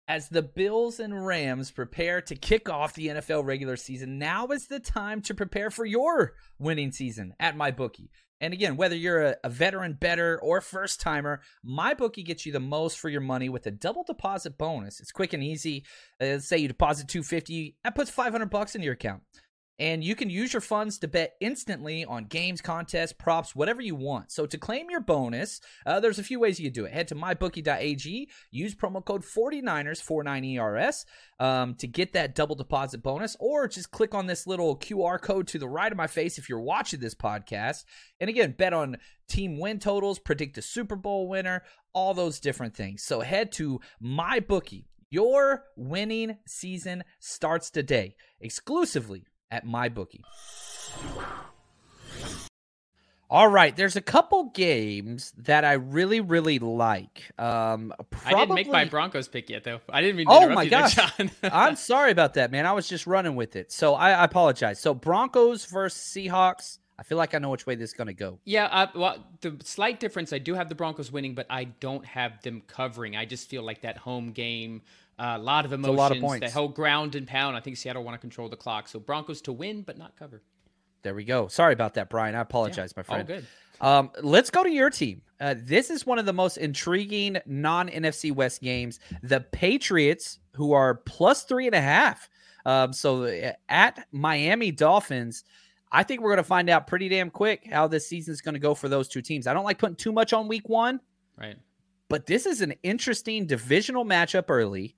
As 0.07 0.29
the 0.29 0.43
Bills 0.43 0.99
and 0.99 1.25
Rams 1.25 1.71
prepare 1.71 2.21
to 2.23 2.35
kick 2.35 2.69
off 2.69 2.95
the 2.95 3.09
NFL 3.09 3.45
regular 3.45 3.77
season, 3.77 4.19
now 4.19 4.49
is 4.49 4.67
the 4.67 4.81
time 4.81 5.21
to 5.23 5.35
prepare 5.35 5.71
for 5.71 5.85
your 5.85 6.35
winning 6.59 6.91
season 6.91 7.33
at 7.39 7.57
MyBookie. 7.57 8.09
And 8.41 8.55
again, 8.55 8.77
whether 8.77 8.97
you're 8.97 9.23
a, 9.23 9.37
a 9.45 9.51
veteran 9.51 9.95
better 9.95 10.41
or 10.43 10.61
first 10.61 11.01
timer, 11.01 11.41
my 11.63 11.95
bookie 11.95 12.23
gets 12.23 12.47
you 12.47 12.53
the 12.53 12.61
most 12.61 12.99
for 12.99 13.09
your 13.09 13.21
money 13.21 13.49
with 13.49 13.67
a 13.67 13.71
double 13.71 14.05
deposit 14.05 14.57
bonus. 14.57 15.01
It's 15.01 15.13
quick 15.13 15.33
and 15.33 15.43
easy. 15.43 15.85
Uh, 16.21 16.27
let's 16.27 16.49
say 16.49 16.59
you 16.59 16.69
deposit 16.69 17.09
250, 17.09 17.77
that 17.85 17.95
puts 17.95 18.11
500 18.11 18.51
bucks 18.51 18.75
in 18.75 18.83
your 18.83 18.95
account 18.95 19.23
and 19.81 20.05
you 20.05 20.15
can 20.15 20.29
use 20.29 20.53
your 20.53 20.61
funds 20.61 20.99
to 20.99 21.09
bet 21.09 21.37
instantly 21.41 22.05
on 22.05 22.27
games, 22.27 22.61
contests, 22.61 23.15
props, 23.15 23.57
whatever 23.57 23.81
you 23.81 23.95
want. 23.95 24.31
So 24.31 24.45
to 24.45 24.59
claim 24.59 24.91
your 24.91 25.01
bonus, 25.01 25.59
uh, 25.87 26.01
there's 26.01 26.19
a 26.19 26.23
few 26.23 26.39
ways 26.39 26.61
you 26.61 26.67
can 26.67 26.75
do 26.75 26.85
it. 26.85 26.93
Head 26.93 27.09
to 27.09 27.15
mybookie.ag, 27.15 28.29
use 28.51 28.75
promo 28.75 29.03
code 29.03 29.23
49ers, 29.23 30.05
49ERS, 30.05 31.07
um, 31.43 31.75
to 31.77 31.87
get 31.87 32.13
that 32.13 32.35
double 32.35 32.55
deposit 32.55 33.03
bonus, 33.03 33.39
or 33.41 33.67
just 33.67 33.91
click 33.91 34.15
on 34.15 34.27
this 34.27 34.47
little 34.47 34.77
QR 34.77 35.19
code 35.19 35.47
to 35.49 35.59
the 35.59 35.69
right 35.69 35.91
of 35.91 35.97
my 35.97 36.07
face 36.07 36.37
if 36.37 36.51
you're 36.51 36.61
watching 36.61 37.01
this 37.01 37.15
podcast. 37.15 37.85
And 38.21 38.29
again, 38.29 38.55
bet 38.59 38.75
on 38.75 38.99
team 39.29 39.59
win 39.59 39.79
totals, 39.79 40.19
predict 40.19 40.59
a 40.59 40.63
Super 40.63 40.97
Bowl 40.97 41.27
winner, 41.27 41.63
all 41.95 42.13
those 42.13 42.39
different 42.39 42.77
things. 42.77 43.03
So 43.03 43.21
head 43.21 43.51
to 43.53 43.81
mybookie. 44.05 44.85
Your 45.09 45.65
winning 45.75 46.37
season 46.47 47.03
starts 47.19 47.71
today 47.71 48.15
exclusively 48.41 49.25
at 49.51 49.67
MyBookie. 49.67 50.23
All 53.33 53.47
right, 53.47 53.77
there's 53.77 53.95
a 53.95 54.01
couple 54.01 54.47
games 54.47 55.33
that 55.39 55.65
I 55.65 55.75
really, 55.75 56.21
really 56.21 56.59
like. 56.59 57.31
Um, 57.39 57.95
probably... 58.11 58.35
I 58.35 58.41
didn't 58.41 58.55
make 58.57 58.69
my 58.69 58.85
Broncos 58.87 59.29
pick 59.29 59.49
yet, 59.49 59.63
though. 59.63 59.79
I 59.89 60.01
didn't 60.01 60.17
mean. 60.17 60.27
oh 60.29 60.49
my 60.49 60.67
gosh, 60.67 60.99
I'm 61.45 61.77
sorry 61.77 62.11
about 62.11 62.35
that, 62.35 62.51
man. 62.51 62.67
I 62.67 62.73
was 62.73 62.89
just 62.89 63.07
running 63.07 63.37
with 63.37 63.55
it, 63.55 63.71
so 63.71 63.95
I, 63.95 64.11
I 64.11 64.25
apologize. 64.25 64.81
So 64.81 64.95
Broncos 64.95 65.67
versus 65.67 66.03
Seahawks. 66.03 66.79
I 66.99 67.05
feel 67.05 67.17
like 67.17 67.35
I 67.35 67.39
know 67.39 67.51
which 67.51 67.67
way 67.67 67.77
this 67.77 67.91
is 67.91 67.95
going 67.95 68.09
to 68.09 68.15
go. 68.15 68.41
Yeah, 68.45 68.65
uh, 68.67 68.89
well, 68.97 69.25
the 69.41 69.57
slight 69.63 70.01
difference, 70.01 70.33
I 70.33 70.39
do 70.39 70.55
have 70.55 70.69
the 70.69 70.75
Broncos 70.75 71.13
winning, 71.13 71.35
but 71.35 71.47
I 71.49 71.65
don't 71.65 72.05
have 72.05 72.43
them 72.43 72.63
covering. 72.67 73.17
I 73.17 73.27
just 73.27 73.49
feel 73.49 73.63
like 73.63 73.83
that 73.83 73.97
home 73.97 74.33
game 74.33 74.83
a 75.21 75.39
lot 75.39 75.65
of 75.65 75.73
emotions. 75.73 75.95
a 75.95 75.99
lot 75.99 76.13
of 76.13 76.21
points. 76.21 76.47
The 76.47 76.53
whole 76.53 76.69
ground 76.69 77.15
and 77.15 77.27
pound. 77.27 77.57
I 77.57 77.61
think 77.61 77.77
Seattle 77.77 78.03
want 78.03 78.15
to 78.15 78.19
control 78.19 78.49
the 78.49 78.57
clock. 78.57 78.89
So 78.89 78.99
Broncos 78.99 79.43
to 79.43 79.53
win, 79.53 79.83
but 79.83 79.99
not 79.99 80.17
cover. 80.17 80.43
There 81.03 81.15
we 81.15 81.25
go. 81.25 81.49
Sorry 81.49 81.73
about 81.73 81.95
that, 81.95 82.11
Brian. 82.11 82.35
I 82.35 82.41
apologize, 82.41 82.93
yeah, 82.97 83.01
my 83.01 83.03
friend. 83.03 83.31
All 83.31 83.37
good. 83.37 83.47
Um, 83.81 84.11
let's 84.23 84.51
go 84.51 84.63
to 84.63 84.71
your 84.71 84.91
team. 84.91 85.23
Uh, 85.41 85.55
this 85.57 85.89
is 85.91 86.05
one 86.05 86.19
of 86.19 86.27
the 86.27 86.33
most 86.33 86.59
intriguing 86.59 87.39
non 87.47 87.89
NFC 87.89 88.33
West 88.33 88.61
games. 88.61 89.01
The 89.23 89.41
Patriots, 89.41 90.39
who 90.55 90.73
are 90.73 90.95
plus 90.95 91.45
three 91.45 91.67
and 91.67 91.75
a 91.75 91.81
half. 91.81 92.29
Um, 92.67 92.93
so 92.93 93.25
uh, 93.25 93.53
at 93.69 94.07
Miami 94.13 94.71
Dolphins, 94.71 95.45
I 95.91 96.03
think 96.03 96.21
we're 96.21 96.31
going 96.31 96.39
to 96.39 96.45
find 96.45 96.69
out 96.69 96.87
pretty 96.87 97.09
damn 97.09 97.31
quick 97.31 97.67
how 97.71 97.89
this 97.89 98.07
season 98.07 98.33
is 98.33 98.43
going 98.43 98.55
to 98.55 98.61
go 98.61 98.75
for 98.75 98.89
those 98.89 99.09
two 99.09 99.23
teams. 99.23 99.47
I 99.47 99.55
don't 99.55 99.65
like 99.65 99.79
putting 99.79 99.97
too 99.97 100.13
much 100.13 100.33
on 100.33 100.47
week 100.47 100.69
one. 100.69 101.01
Right. 101.39 101.57
But 102.09 102.27
this 102.27 102.45
is 102.45 102.61
an 102.61 102.75
interesting 102.83 103.47
divisional 103.47 104.05
matchup 104.05 104.45
early. 104.49 104.95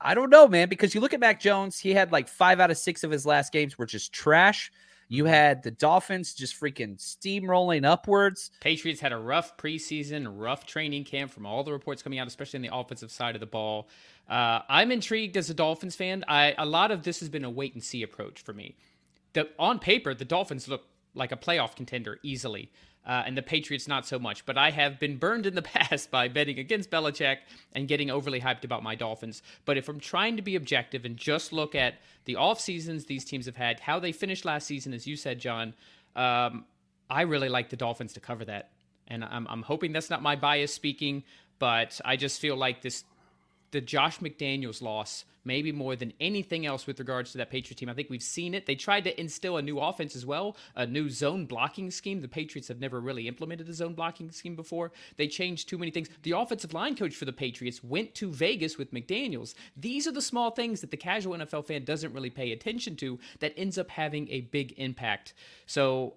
I 0.00 0.14
don't 0.14 0.30
know, 0.30 0.48
man, 0.48 0.68
because 0.68 0.94
you 0.94 1.00
look 1.00 1.14
at 1.14 1.20
Mac 1.20 1.40
Jones, 1.40 1.78
he 1.78 1.92
had 1.92 2.12
like 2.12 2.28
five 2.28 2.60
out 2.60 2.70
of 2.70 2.78
six 2.78 3.04
of 3.04 3.10
his 3.10 3.24
last 3.24 3.52
games 3.52 3.78
were 3.78 3.86
just 3.86 4.12
trash. 4.12 4.72
You 5.08 5.26
had 5.26 5.62
the 5.62 5.70
Dolphins 5.70 6.32
just 6.32 6.58
freaking 6.58 6.96
steamrolling 6.96 7.84
upwards. 7.84 8.50
Patriots 8.60 9.00
had 9.00 9.12
a 9.12 9.18
rough 9.18 9.58
preseason, 9.58 10.26
rough 10.26 10.64
training 10.64 11.04
camp 11.04 11.30
from 11.30 11.44
all 11.44 11.62
the 11.64 11.72
reports 11.72 12.02
coming 12.02 12.18
out, 12.18 12.26
especially 12.26 12.58
on 12.58 12.62
the 12.62 12.74
offensive 12.74 13.12
side 13.12 13.34
of 13.34 13.40
the 13.40 13.46
ball. 13.46 13.88
Uh, 14.28 14.60
I'm 14.68 14.90
intrigued 14.90 15.36
as 15.36 15.50
a 15.50 15.54
Dolphins 15.54 15.96
fan. 15.96 16.24
I 16.28 16.54
a 16.56 16.64
lot 16.64 16.90
of 16.90 17.02
this 17.02 17.20
has 17.20 17.28
been 17.28 17.44
a 17.44 17.50
wait 17.50 17.74
and 17.74 17.84
see 17.84 18.02
approach 18.02 18.42
for 18.42 18.54
me. 18.54 18.76
The, 19.34 19.48
on 19.58 19.78
paper, 19.78 20.14
the 20.14 20.24
Dolphins 20.24 20.66
look 20.66 20.84
like 21.14 21.30
a 21.32 21.36
playoff 21.36 21.76
contender 21.76 22.18
easily 22.22 22.70
uh, 23.06 23.22
and 23.26 23.36
the 23.36 23.42
Patriots 23.42 23.88
not 23.88 24.06
so 24.06 24.18
much. 24.18 24.44
But 24.46 24.56
I 24.56 24.70
have 24.70 24.98
been 25.00 25.16
burned 25.16 25.46
in 25.46 25.54
the 25.54 25.62
past 25.74 26.10
by 26.10 26.28
betting 26.28 26.58
against 26.58 26.90
Belichick 26.90 27.38
and 27.72 27.88
getting 27.88 28.10
overly 28.10 28.40
hyped 28.40 28.64
about 28.64 28.82
my 28.82 28.94
Dolphins. 28.94 29.42
But 29.64 29.76
if 29.76 29.88
I'm 29.88 30.00
trying 30.00 30.36
to 30.36 30.42
be 30.42 30.56
objective 30.56 31.04
and 31.04 31.16
just 31.16 31.52
look 31.52 31.74
at 31.74 31.94
the 32.24 32.36
off 32.36 32.60
seasons 32.60 33.06
these 33.06 33.24
teams 33.24 33.46
have 33.46 33.56
had, 33.56 33.80
how 33.80 33.98
they 33.98 34.12
finished 34.12 34.44
last 34.44 34.66
season, 34.66 34.92
as 34.92 35.06
you 35.06 35.16
said, 35.16 35.38
John, 35.38 35.74
um, 36.14 36.64
I 37.10 37.22
really 37.22 37.48
like 37.48 37.70
the 37.70 37.76
Dolphins 37.76 38.12
to 38.14 38.20
cover 38.20 38.44
that. 38.44 38.70
And 39.08 39.24
I'm, 39.24 39.46
I'm 39.48 39.62
hoping 39.62 39.92
that's 39.92 40.10
not 40.10 40.22
my 40.22 40.36
bias 40.36 40.72
speaking, 40.72 41.24
but 41.58 42.00
I 42.04 42.16
just 42.16 42.40
feel 42.40 42.56
like 42.56 42.82
this 42.82 43.04
the 43.72 43.80
Josh 43.80 44.20
McDaniels 44.20 44.80
loss 44.80 45.24
maybe 45.44 45.72
more 45.72 45.96
than 45.96 46.12
anything 46.20 46.66
else 46.66 46.86
with 46.86 46.98
regards 46.98 47.32
to 47.32 47.38
that 47.38 47.50
Patriot 47.50 47.76
team. 47.76 47.88
I 47.88 47.94
think 47.94 48.10
we've 48.10 48.22
seen 48.22 48.54
it. 48.54 48.66
They 48.66 48.74
tried 48.74 49.04
to 49.04 49.20
instill 49.20 49.56
a 49.56 49.62
new 49.62 49.78
offense 49.78 50.14
as 50.14 50.24
well, 50.24 50.56
a 50.76 50.86
new 50.86 51.10
zone 51.10 51.46
blocking 51.46 51.90
scheme. 51.90 52.20
The 52.20 52.28
Patriots 52.28 52.68
have 52.68 52.80
never 52.80 53.00
really 53.00 53.28
implemented 53.28 53.68
a 53.68 53.74
zone 53.74 53.94
blocking 53.94 54.30
scheme 54.30 54.56
before. 54.56 54.92
They 55.16 55.26
changed 55.26 55.68
too 55.68 55.78
many 55.78 55.90
things. 55.90 56.08
The 56.22 56.32
offensive 56.32 56.74
line 56.74 56.96
coach 56.96 57.14
for 57.14 57.24
the 57.24 57.32
Patriots 57.32 57.82
went 57.82 58.14
to 58.16 58.30
Vegas 58.30 58.78
with 58.78 58.92
McDaniels. 58.92 59.54
These 59.76 60.06
are 60.06 60.12
the 60.12 60.22
small 60.22 60.50
things 60.50 60.80
that 60.80 60.90
the 60.90 60.96
casual 60.96 61.36
NFL 61.36 61.66
fan 61.66 61.84
doesn't 61.84 62.12
really 62.12 62.30
pay 62.30 62.52
attention 62.52 62.96
to 62.96 63.18
that 63.40 63.54
ends 63.56 63.78
up 63.78 63.90
having 63.90 64.28
a 64.30 64.42
big 64.42 64.74
impact. 64.76 65.34
So 65.66 66.14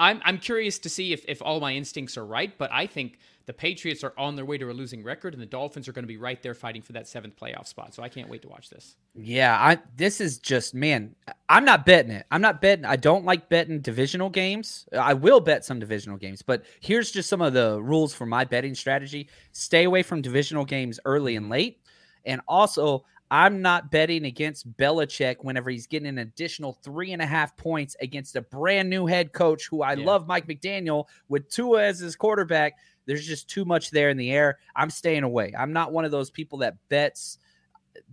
I'm, 0.00 0.22
I'm 0.24 0.38
curious 0.38 0.78
to 0.80 0.88
see 0.88 1.12
if, 1.12 1.24
if 1.28 1.42
all 1.42 1.60
my 1.60 1.72
instincts 1.72 2.16
are 2.16 2.24
right, 2.24 2.56
but 2.56 2.72
I 2.72 2.86
think 2.86 3.18
the 3.44 3.52
Patriots 3.52 4.02
are 4.02 4.14
on 4.16 4.34
their 4.34 4.46
way 4.46 4.56
to 4.56 4.70
a 4.70 4.72
losing 4.72 5.04
record, 5.04 5.34
and 5.34 5.42
the 5.42 5.46
Dolphins 5.46 5.88
are 5.88 5.92
going 5.92 6.04
to 6.04 6.08
be 6.08 6.16
right 6.16 6.42
there 6.42 6.54
fighting 6.54 6.80
for 6.80 6.92
that 6.92 7.06
seventh 7.06 7.36
playoff 7.36 7.66
spot. 7.66 7.92
So 7.92 8.02
I 8.02 8.08
can't 8.08 8.30
wait 8.30 8.40
to 8.42 8.48
watch 8.48 8.70
this. 8.70 8.96
Yeah, 9.14 9.54
I 9.60 9.78
this 9.96 10.20
is 10.20 10.38
just 10.38 10.74
man. 10.74 11.14
I'm 11.48 11.66
not 11.66 11.84
betting 11.84 12.12
it. 12.12 12.24
I'm 12.30 12.40
not 12.40 12.62
betting. 12.62 12.86
I 12.86 12.96
don't 12.96 13.26
like 13.26 13.50
betting 13.50 13.80
divisional 13.80 14.30
games. 14.30 14.86
I 14.98 15.14
will 15.14 15.40
bet 15.40 15.64
some 15.64 15.78
divisional 15.80 16.16
games, 16.16 16.42
but 16.42 16.64
here's 16.80 17.10
just 17.10 17.28
some 17.28 17.42
of 17.42 17.52
the 17.52 17.82
rules 17.82 18.14
for 18.14 18.24
my 18.24 18.44
betting 18.44 18.74
strategy: 18.74 19.28
stay 19.52 19.84
away 19.84 20.02
from 20.02 20.22
divisional 20.22 20.64
games 20.64 20.98
early 21.04 21.36
and 21.36 21.50
late, 21.50 21.82
and 22.24 22.40
also 22.48 23.04
I'm 23.30 23.62
not 23.62 23.90
betting 23.90 24.24
against 24.24 24.76
Belichick 24.76 25.36
whenever 25.42 25.70
he's 25.70 25.86
getting 25.86 26.08
an 26.08 26.18
additional 26.18 26.72
three 26.82 27.12
and 27.12 27.22
a 27.22 27.26
half 27.26 27.56
points 27.56 27.96
against 28.00 28.34
a 28.34 28.42
brand 28.42 28.90
new 28.90 29.06
head 29.06 29.32
coach 29.32 29.68
who 29.68 29.82
I 29.82 29.94
yeah. 29.94 30.04
love, 30.04 30.26
Mike 30.26 30.48
McDaniel, 30.48 31.04
with 31.28 31.48
Tua 31.48 31.84
as 31.84 32.00
his 32.00 32.16
quarterback. 32.16 32.78
There's 33.06 33.26
just 33.26 33.48
too 33.48 33.64
much 33.64 33.90
there 33.90 34.10
in 34.10 34.16
the 34.16 34.32
air. 34.32 34.58
I'm 34.74 34.90
staying 34.90 35.22
away. 35.22 35.52
I'm 35.56 35.72
not 35.72 35.92
one 35.92 36.04
of 36.04 36.10
those 36.10 36.30
people 36.30 36.58
that 36.58 36.76
bets 36.88 37.38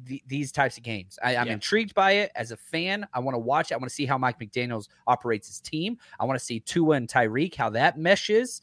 th- 0.07 0.23
these 0.27 0.51
types 0.51 0.77
of 0.77 0.83
games. 0.83 1.17
I, 1.23 1.33
am 1.33 1.47
yeah. 1.47 1.53
intrigued 1.53 1.95
by 1.95 2.11
it 2.13 2.31
as 2.35 2.51
a 2.51 2.57
fan. 2.57 3.07
I 3.13 3.19
want 3.19 3.35
to 3.35 3.39
watch 3.39 3.71
it. 3.71 3.75
I 3.75 3.77
want 3.77 3.89
to 3.89 3.95
see 3.95 4.05
how 4.05 4.17
Mike 4.17 4.39
McDaniels 4.39 4.87
operates 5.07 5.47
his 5.47 5.59
team. 5.59 5.97
I 6.19 6.25
want 6.25 6.39
to 6.39 6.45
see 6.45 6.59
Tua 6.59 6.95
and 6.95 7.07
Tyreek, 7.07 7.55
how 7.55 7.71
that 7.71 7.97
meshes. 7.97 8.61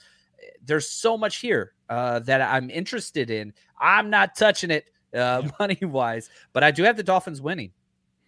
There's 0.64 0.88
so 0.88 1.16
much 1.16 1.36
here 1.36 1.72
uh, 1.88 2.20
that 2.20 2.40
I'm 2.40 2.70
interested 2.70 3.30
in. 3.30 3.52
I'm 3.80 4.10
not 4.10 4.36
touching 4.36 4.70
it 4.70 4.86
uh, 5.14 5.42
yeah. 5.42 5.50
money 5.58 5.78
wise, 5.82 6.30
but 6.52 6.64
I 6.64 6.70
do 6.70 6.82
have 6.84 6.96
the 6.96 7.02
Dolphins 7.02 7.40
winning. 7.40 7.72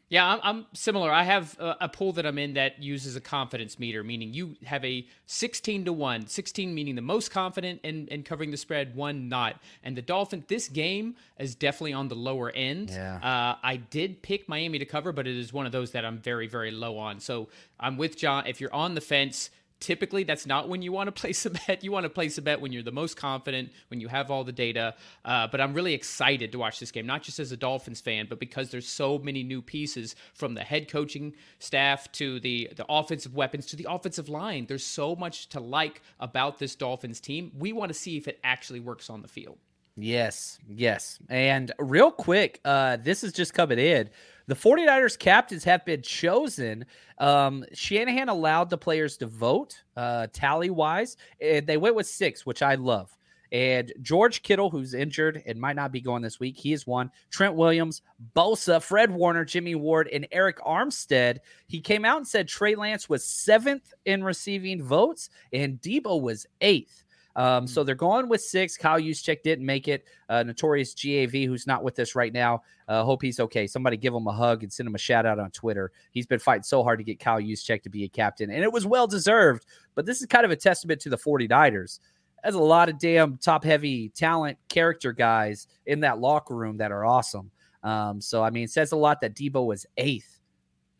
Yeah, 0.08 0.24
I'm, 0.24 0.40
I'm, 0.44 0.66
similar. 0.72 1.10
I 1.10 1.24
have 1.24 1.58
a, 1.58 1.76
a, 1.82 1.88
pool 1.88 2.12
that 2.12 2.24
I'm 2.24 2.38
in 2.38 2.54
that 2.54 2.80
uses 2.80 3.16
a 3.16 3.20
confidence 3.20 3.76
meter, 3.76 4.04
meaning 4.04 4.32
you 4.32 4.54
have 4.64 4.84
a 4.84 5.04
16 5.26 5.86
to 5.86 5.92
1, 5.92 6.28
16 6.28 6.72
meaning 6.72 6.94
the 6.94 7.02
most 7.02 7.32
confident 7.32 7.80
in, 7.82 8.06
in 8.08 8.22
covering 8.22 8.52
the 8.52 8.56
spread, 8.56 8.94
one 8.94 9.28
not. 9.28 9.60
And 9.82 9.96
the 9.96 10.02
Dolphins, 10.02 10.44
this 10.46 10.68
game 10.68 11.16
is 11.40 11.56
definitely 11.56 11.94
on 11.94 12.06
the 12.06 12.14
lower 12.14 12.50
end. 12.50 12.90
Yeah. 12.90 13.16
Uh, 13.16 13.56
I 13.64 13.76
did 13.76 14.22
pick 14.22 14.48
Miami 14.48 14.78
to 14.78 14.84
cover, 14.84 15.10
but 15.10 15.26
it 15.26 15.36
is 15.36 15.52
one 15.52 15.66
of 15.66 15.72
those 15.72 15.90
that 15.90 16.04
I'm 16.04 16.18
very, 16.18 16.46
very 16.46 16.70
low 16.70 16.98
on. 16.98 17.18
So 17.18 17.48
I'm 17.80 17.96
with 17.96 18.16
John. 18.16 18.46
If 18.46 18.60
you're 18.60 18.74
on 18.74 18.94
the 18.94 19.00
fence, 19.00 19.50
typically 19.80 20.24
that's 20.24 20.46
not 20.46 20.68
when 20.68 20.82
you 20.82 20.92
want 20.92 21.08
to 21.08 21.12
place 21.12 21.44
a 21.46 21.50
bet. 21.50 21.84
You 21.84 21.92
want 21.92 22.04
to 22.04 22.10
place 22.10 22.38
a 22.38 22.42
bet 22.42 22.60
when 22.60 22.72
you're 22.72 22.82
the 22.82 22.92
most 22.92 23.16
confident, 23.16 23.70
when 23.88 24.00
you 24.00 24.08
have 24.08 24.30
all 24.30 24.44
the 24.44 24.52
data. 24.52 24.94
Uh, 25.24 25.46
but 25.46 25.60
I'm 25.60 25.74
really 25.74 25.94
excited 25.94 26.52
to 26.52 26.58
watch 26.58 26.80
this 26.80 26.90
game, 26.90 27.06
not 27.06 27.22
just 27.22 27.38
as 27.38 27.52
a 27.52 27.56
Dolphins 27.56 28.00
fan, 28.00 28.26
but 28.28 28.40
because 28.40 28.70
there's 28.70 28.88
so 28.88 29.18
many 29.18 29.42
new 29.42 29.62
pieces 29.62 30.16
from 30.34 30.54
the 30.54 30.62
head 30.62 30.90
coaching 30.90 31.34
staff 31.58 32.10
to 32.12 32.40
the 32.40 32.70
the 32.76 32.86
offensive 32.88 33.34
weapons 33.34 33.66
to 33.66 33.76
the 33.76 33.86
offensive 33.88 34.28
line. 34.28 34.66
There's 34.66 34.84
so 34.84 35.14
much 35.14 35.48
to 35.50 35.60
like 35.60 36.02
about 36.20 36.58
this 36.58 36.74
Dolphins 36.74 37.20
team. 37.20 37.52
We 37.56 37.72
want 37.72 37.90
to 37.90 37.94
see 37.94 38.16
if 38.16 38.28
it 38.28 38.40
actually 38.42 38.80
works 38.80 39.10
on 39.10 39.22
the 39.22 39.28
field. 39.28 39.58
Yes, 39.96 40.58
yes. 40.68 41.18
And 41.30 41.72
real 41.78 42.10
quick, 42.10 42.60
uh, 42.64 42.98
this 42.98 43.24
is 43.24 43.32
just 43.32 43.54
coming 43.54 43.78
in. 43.78 44.10
The 44.48 44.54
49ers 44.54 45.18
captains 45.18 45.64
have 45.64 45.84
been 45.84 46.02
chosen. 46.02 46.86
Um, 47.18 47.64
Shanahan 47.72 48.28
allowed 48.28 48.70
the 48.70 48.78
players 48.78 49.16
to 49.18 49.26
vote 49.26 49.82
uh, 49.96 50.28
tally 50.32 50.70
wise, 50.70 51.16
and 51.40 51.66
they 51.66 51.76
went 51.76 51.96
with 51.96 52.06
six, 52.06 52.46
which 52.46 52.62
I 52.62 52.76
love. 52.76 53.16
And 53.52 53.92
George 54.02 54.42
Kittle, 54.42 54.70
who's 54.70 54.94
injured 54.94 55.42
and 55.46 55.60
might 55.60 55.76
not 55.76 55.92
be 55.92 56.00
going 56.00 56.22
this 56.22 56.40
week, 56.40 56.56
he 56.56 56.72
is 56.72 56.86
one. 56.86 57.10
Trent 57.30 57.54
Williams, 57.54 58.02
Bosa, 58.34 58.82
Fred 58.82 59.10
Warner, 59.10 59.44
Jimmy 59.44 59.74
Ward, 59.74 60.08
and 60.12 60.28
Arik 60.30 60.58
Armstead. 60.66 61.38
He 61.66 61.80
came 61.80 62.04
out 62.04 62.18
and 62.18 62.26
said 62.26 62.48
Trey 62.48 62.74
Lance 62.74 63.08
was 63.08 63.24
seventh 63.24 63.94
in 64.04 64.24
receiving 64.24 64.82
votes, 64.82 65.30
and 65.52 65.80
Deebo 65.80 66.20
was 66.20 66.46
eighth. 66.60 67.04
Um, 67.36 67.66
so 67.66 67.82
hmm. 67.82 67.86
they're 67.86 67.94
going 67.94 68.28
with 68.28 68.40
six. 68.40 68.76
Kyle 68.76 68.98
Juszczyk 68.98 69.42
didn't 69.42 69.64
make 69.64 69.86
it. 69.86 70.04
Uh, 70.28 70.42
notorious 70.42 70.94
GAV, 70.94 71.32
who's 71.32 71.66
not 71.66 71.84
with 71.84 71.98
us 71.98 72.14
right 72.14 72.32
now. 72.32 72.62
Uh, 72.88 73.04
hope 73.04 73.22
he's 73.22 73.38
okay. 73.38 73.66
Somebody 73.66 73.96
give 73.96 74.14
him 74.14 74.26
a 74.26 74.32
hug 74.32 74.62
and 74.62 74.72
send 74.72 74.88
him 74.88 74.94
a 74.94 74.98
shout 74.98 75.26
out 75.26 75.38
on 75.38 75.50
Twitter. 75.50 75.92
He's 76.10 76.26
been 76.26 76.38
fighting 76.38 76.62
so 76.64 76.82
hard 76.82 76.98
to 76.98 77.04
get 77.04 77.20
Kyle 77.20 77.40
Juszczyk 77.40 77.82
to 77.82 77.90
be 77.90 78.04
a 78.04 78.08
captain, 78.08 78.50
and 78.50 78.64
it 78.64 78.72
was 78.72 78.86
well 78.86 79.06
deserved. 79.06 79.66
But 79.94 80.06
this 80.06 80.20
is 80.20 80.26
kind 80.26 80.44
of 80.44 80.50
a 80.50 80.56
testament 80.56 81.00
to 81.02 81.10
the 81.10 81.18
49ers. 81.18 82.00
There's 82.42 82.54
a 82.54 82.60
lot 82.60 82.88
of 82.88 82.98
damn 82.98 83.38
top 83.38 83.64
heavy 83.64 84.08
talent 84.10 84.58
character 84.68 85.12
guys 85.12 85.66
in 85.84 86.00
that 86.00 86.20
locker 86.20 86.54
room 86.54 86.78
that 86.78 86.92
are 86.92 87.04
awesome. 87.04 87.50
Um, 87.82 88.20
so 88.20 88.42
I 88.42 88.50
mean, 88.50 88.64
it 88.64 88.70
says 88.70 88.92
a 88.92 88.96
lot 88.96 89.20
that 89.20 89.34
Deebo 89.34 89.66
was 89.66 89.84
eighth, 89.96 90.40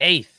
eighth 0.00 0.35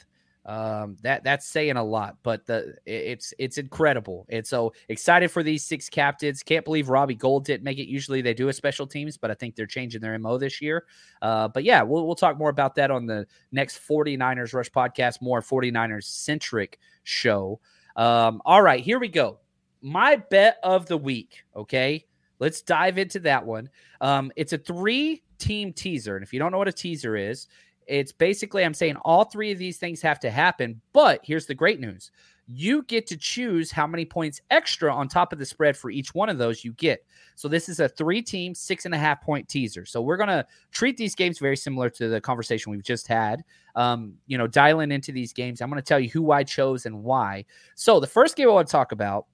um, 0.47 0.95
that 1.01 1.25
that's 1.25 1.45
saying 1.45 1.75
a 1.75 1.83
lot, 1.83 2.17
but 2.23 2.45
the 2.45 2.75
it's 2.85 3.33
it's 3.37 3.57
incredible. 3.57 4.25
And 4.29 4.47
so 4.47 4.73
excited 4.87 5.29
for 5.29 5.43
these 5.43 5.65
six 5.65 5.89
captains. 5.89 6.41
Can't 6.41 6.63
believe 6.63 6.87
Robbie 6.87 7.15
Gould 7.15 7.43
didn't 7.43 7.65
make 7.65 7.79
it. 7.79 7.89
Usually 7.89 8.21
they 8.21 8.33
do 8.33 8.47
a 8.47 8.53
special 8.53 8.87
teams, 8.87 9.17
but 9.17 9.29
I 9.29 9.33
think 9.33 9.55
they're 9.55 9.65
changing 9.65 9.99
their 9.99 10.17
MO 10.17 10.37
this 10.37 10.61
year. 10.61 10.85
Uh, 11.21 11.49
but 11.49 11.65
yeah, 11.65 11.81
we'll 11.83 12.05
we'll 12.05 12.15
talk 12.15 12.37
more 12.37 12.49
about 12.49 12.75
that 12.75 12.91
on 12.91 13.05
the 13.05 13.27
next 13.51 13.85
49ers 13.85 14.53
Rush 14.53 14.71
podcast, 14.71 15.21
more 15.21 15.41
49ers 15.41 16.05
centric 16.05 16.79
show. 17.03 17.59
Um, 17.97 18.41
all 18.45 18.61
right, 18.61 18.81
here 18.81 18.99
we 18.99 19.09
go. 19.09 19.39
My 19.81 20.15
bet 20.15 20.59
of 20.63 20.85
the 20.85 20.97
week. 20.97 21.43
Okay. 21.55 22.05
Let's 22.39 22.61
dive 22.61 22.99
into 22.99 23.19
that 23.21 23.45
one. 23.45 23.69
Um, 23.99 24.31
it's 24.35 24.53
a 24.53 24.59
three 24.59 25.23
team 25.39 25.73
teaser. 25.73 26.15
And 26.15 26.23
if 26.23 26.33
you 26.33 26.39
don't 26.39 26.51
know 26.51 26.57
what 26.57 26.67
a 26.67 26.73
teaser 26.73 27.15
is, 27.15 27.47
it's 27.87 28.11
basically, 28.11 28.63
I'm 28.63 28.73
saying 28.73 28.97
all 29.03 29.23
three 29.23 29.51
of 29.51 29.57
these 29.57 29.77
things 29.77 30.01
have 30.01 30.19
to 30.21 30.29
happen. 30.29 30.81
But 30.93 31.21
here's 31.23 31.45
the 31.45 31.55
great 31.55 31.79
news 31.79 32.11
you 32.49 32.83
get 32.83 33.05
to 33.05 33.17
choose 33.17 33.71
how 33.71 33.85
many 33.85 34.05
points 34.05 34.39
extra 34.51 34.93
on 34.93 35.09
top 35.09 35.33
of 35.33 35.39
the 35.39 35.45
spread 35.45 35.75
for 35.75 35.91
each 35.91 36.15
one 36.15 36.29
of 36.29 36.37
those 36.37 36.63
you 36.63 36.71
get. 36.73 37.05
So 37.35 37.49
this 37.49 37.67
is 37.67 37.81
a 37.81 37.89
three 37.89 38.21
team, 38.21 38.55
six 38.55 38.85
and 38.85 38.95
a 38.95 38.97
half 38.97 39.21
point 39.21 39.49
teaser. 39.49 39.85
So 39.85 40.01
we're 40.01 40.15
going 40.15 40.29
to 40.29 40.45
treat 40.71 40.95
these 40.95 41.13
games 41.13 41.39
very 41.39 41.57
similar 41.57 41.89
to 41.91 42.07
the 42.07 42.21
conversation 42.21 42.71
we've 42.71 42.83
just 42.83 43.07
had. 43.07 43.43
Um, 43.75 44.13
you 44.27 44.37
know, 44.37 44.47
dialing 44.47 44.91
into 44.91 45.11
these 45.11 45.33
games. 45.33 45.61
I'm 45.61 45.69
going 45.69 45.81
to 45.81 45.87
tell 45.87 45.99
you 45.99 46.09
who 46.09 46.31
I 46.31 46.43
chose 46.43 46.85
and 46.85 47.03
why. 47.03 47.45
So 47.75 47.99
the 47.99 48.07
first 48.07 48.37
game 48.37 48.47
I 48.47 48.53
want 48.53 48.67
to 48.67 48.71
talk 48.71 48.93
about 48.93 49.27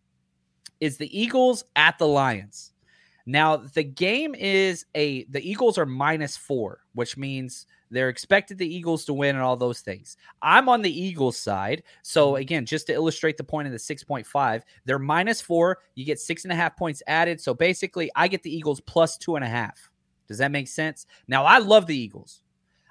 is 0.80 0.98
the 0.98 1.18
Eagles 1.18 1.63
at 1.76 1.98
the 2.00 2.08
Lions. 2.08 2.74
Now, 3.26 3.58
the 3.58 3.84
game 3.84 4.36
is 4.36 4.86
a, 4.96 5.24
the 5.26 5.50
Eagles 5.50 5.78
are 5.78 5.86
minus 5.86 6.36
four, 6.36 6.80
which 6.94 7.16
means 7.16 7.68
they're 7.93 8.10
expected 8.10 8.58
the 8.58 8.75
Eagles 8.75 9.06
to 9.06 9.13
win 9.13 9.36
and 9.36 9.43
all 9.43 9.56
those 9.56 9.82
things. 9.82 10.17
I'm 10.41 10.67
on 10.67 10.82
the 10.82 11.01
Eagles 11.01 11.38
side. 11.38 11.84
So, 12.01 12.34
mm-hmm. 12.34 12.41
again, 12.41 12.65
just 12.65 12.88
to 12.88 12.93
illustrate 12.93 13.38
the 13.38 13.43
point 13.43 13.67
of 13.67 13.71
the 13.71 13.79
6.5, 13.79 14.62
they're 14.86 14.99
minus 14.99 15.41
four. 15.41 15.79
You 15.95 16.06
get 16.06 16.19
six 16.19 16.43
and 16.43 16.51
a 16.51 16.56
half 16.56 16.75
points 16.75 17.03
added. 17.08 17.39
So, 17.39 17.53
basically, 17.53 18.10
I 18.15 18.27
get 18.27 18.43
the 18.43 18.56
Eagles 18.56 18.82
plus 18.82 19.17
two 19.17 19.36
and 19.36 19.45
a 19.45 19.49
half. 19.49 19.89
Does 20.27 20.39
that 20.39 20.51
make 20.51 20.67
sense? 20.67 21.06
Now, 21.27 21.45
I 21.45 21.60
love 21.60 21.86
the 21.86 21.97
Eagles. 21.97 22.41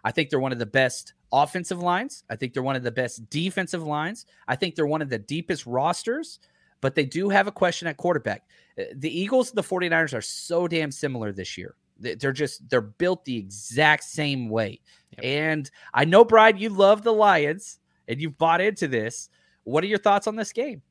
I 0.04 0.12
think 0.12 0.30
they're 0.30 0.40
one 0.40 0.52
of 0.52 0.58
the 0.58 0.66
best 0.66 1.14
offensive 1.32 1.80
lines. 1.80 2.24
I 2.28 2.36
think 2.36 2.52
they're 2.52 2.62
one 2.62 2.76
of 2.76 2.82
the 2.82 2.90
best 2.90 3.28
defensive 3.30 3.82
lines. 3.82 4.26
I 4.46 4.56
think 4.56 4.74
they're 4.74 4.86
one 4.86 5.02
of 5.02 5.08
the 5.08 5.18
deepest 5.18 5.66
rosters, 5.66 6.38
but 6.80 6.94
they 6.94 7.04
do 7.04 7.28
have 7.30 7.46
a 7.46 7.52
question 7.52 7.88
at 7.88 7.96
quarterback. 7.96 8.42
Uh, 8.78 8.84
the 8.94 9.20
Eagles 9.20 9.50
and 9.50 9.56
the 9.56 9.62
49ers 9.62 10.14
are 10.14 10.22
so 10.22 10.68
damn 10.68 10.90
similar 10.90 11.32
this 11.32 11.56
year. 11.56 11.74
They're 12.02 12.32
just 12.32 12.68
they're 12.68 12.80
built 12.80 13.24
the 13.24 13.36
exact 13.36 14.04
same 14.04 14.48
way. 14.48 14.80
Yep. 15.18 15.24
And 15.24 15.70
I 15.94 16.04
know, 16.04 16.24
Brian, 16.24 16.58
you 16.58 16.68
love 16.68 17.02
the 17.02 17.12
Lions 17.12 17.78
and 18.08 18.20
you've 18.20 18.38
bought 18.38 18.60
into 18.60 18.88
this. 18.88 19.28
What 19.64 19.84
are 19.84 19.86
your 19.86 19.98
thoughts 19.98 20.26
on 20.26 20.36
this 20.36 20.52
game? 20.52 20.82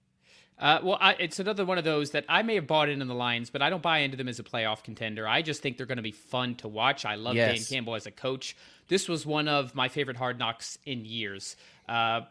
Uh, 0.61 0.79
well, 0.83 0.97
I, 1.01 1.13
it's 1.13 1.39
another 1.39 1.65
one 1.65 1.79
of 1.79 1.83
those 1.83 2.11
that 2.11 2.23
I 2.29 2.43
may 2.43 2.53
have 2.53 2.67
bought 2.67 2.87
into 2.87 3.05
the 3.05 3.15
Lions, 3.15 3.49
but 3.49 3.63
I 3.63 3.71
don't 3.71 3.81
buy 3.81 3.99
into 3.99 4.15
them 4.15 4.27
as 4.27 4.37
a 4.37 4.43
playoff 4.43 4.83
contender. 4.83 5.27
I 5.27 5.41
just 5.41 5.63
think 5.63 5.75
they're 5.75 5.87
going 5.87 5.97
to 5.97 6.03
be 6.03 6.11
fun 6.11 6.53
to 6.55 6.67
watch. 6.67 7.03
I 7.03 7.15
love 7.15 7.35
yes. 7.35 7.67
Dan 7.67 7.77
Campbell 7.77 7.95
as 7.95 8.05
a 8.05 8.11
coach. 8.11 8.55
This 8.91 9.07
was 9.07 9.25
one 9.25 9.47
of 9.47 9.73
my 9.73 9.87
favorite 9.87 10.17
hard 10.17 10.37
knocks 10.37 10.77
in 10.85 11.05
years. 11.05 11.55
Uh, 11.87 12.25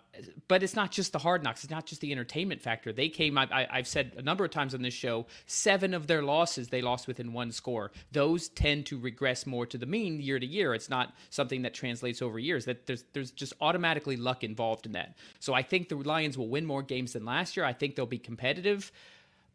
but 0.47 0.63
it's 0.63 0.77
not 0.77 0.91
just 0.91 1.11
the 1.11 1.19
hard 1.19 1.43
knocks. 1.43 1.65
It's 1.65 1.71
not 1.71 1.87
just 1.87 2.03
the 2.03 2.13
entertainment 2.13 2.61
factor. 2.61 2.93
They 2.93 3.09
came. 3.09 3.39
I, 3.39 3.67
have 3.71 3.87
said 3.87 4.13
a 4.19 4.21
number 4.21 4.45
of 4.45 4.51
times 4.51 4.75
on 4.75 4.83
this 4.83 4.93
show. 4.93 5.25
Seven 5.47 5.95
of 5.95 6.07
their 6.07 6.23
losses 6.23 6.69
they 6.69 6.83
lost 6.83 7.07
within 7.07 7.33
one 7.33 7.51
score. 7.51 7.93
Those 8.13 8.51
tend 8.51 8.85
to 8.87 8.99
regress 8.99 9.47
more 9.47 9.65
to 9.65 9.79
the 9.79 9.87
mean 9.87 10.21
year 10.21 10.39
to 10.39 10.45
year. 10.45 10.75
It's 10.75 10.91
not 10.91 11.15
something 11.31 11.63
that 11.63 11.73
translates 11.73 12.21
over 12.21 12.39
years. 12.39 12.67
That 12.67 12.85
there's 12.87 13.05
there's 13.15 13.31
just 13.31 13.55
automatically 13.63 14.19
luck 14.19 14.45
involved 14.45 14.85
in 14.85 14.93
that. 14.93 15.17
So 15.39 15.55
I 15.55 15.63
think 15.63 15.89
the 15.89 15.97
Lions 15.97 16.37
will 16.37 16.51
win 16.51 16.67
more 16.67 16.83
games 16.83 17.15
than 17.15 17.25
last 17.25 17.57
year. 17.57 17.65
I 17.65 17.73
think 17.73 17.97
they'll 17.97 18.05
be 18.05 18.19
competitive. 18.19 18.93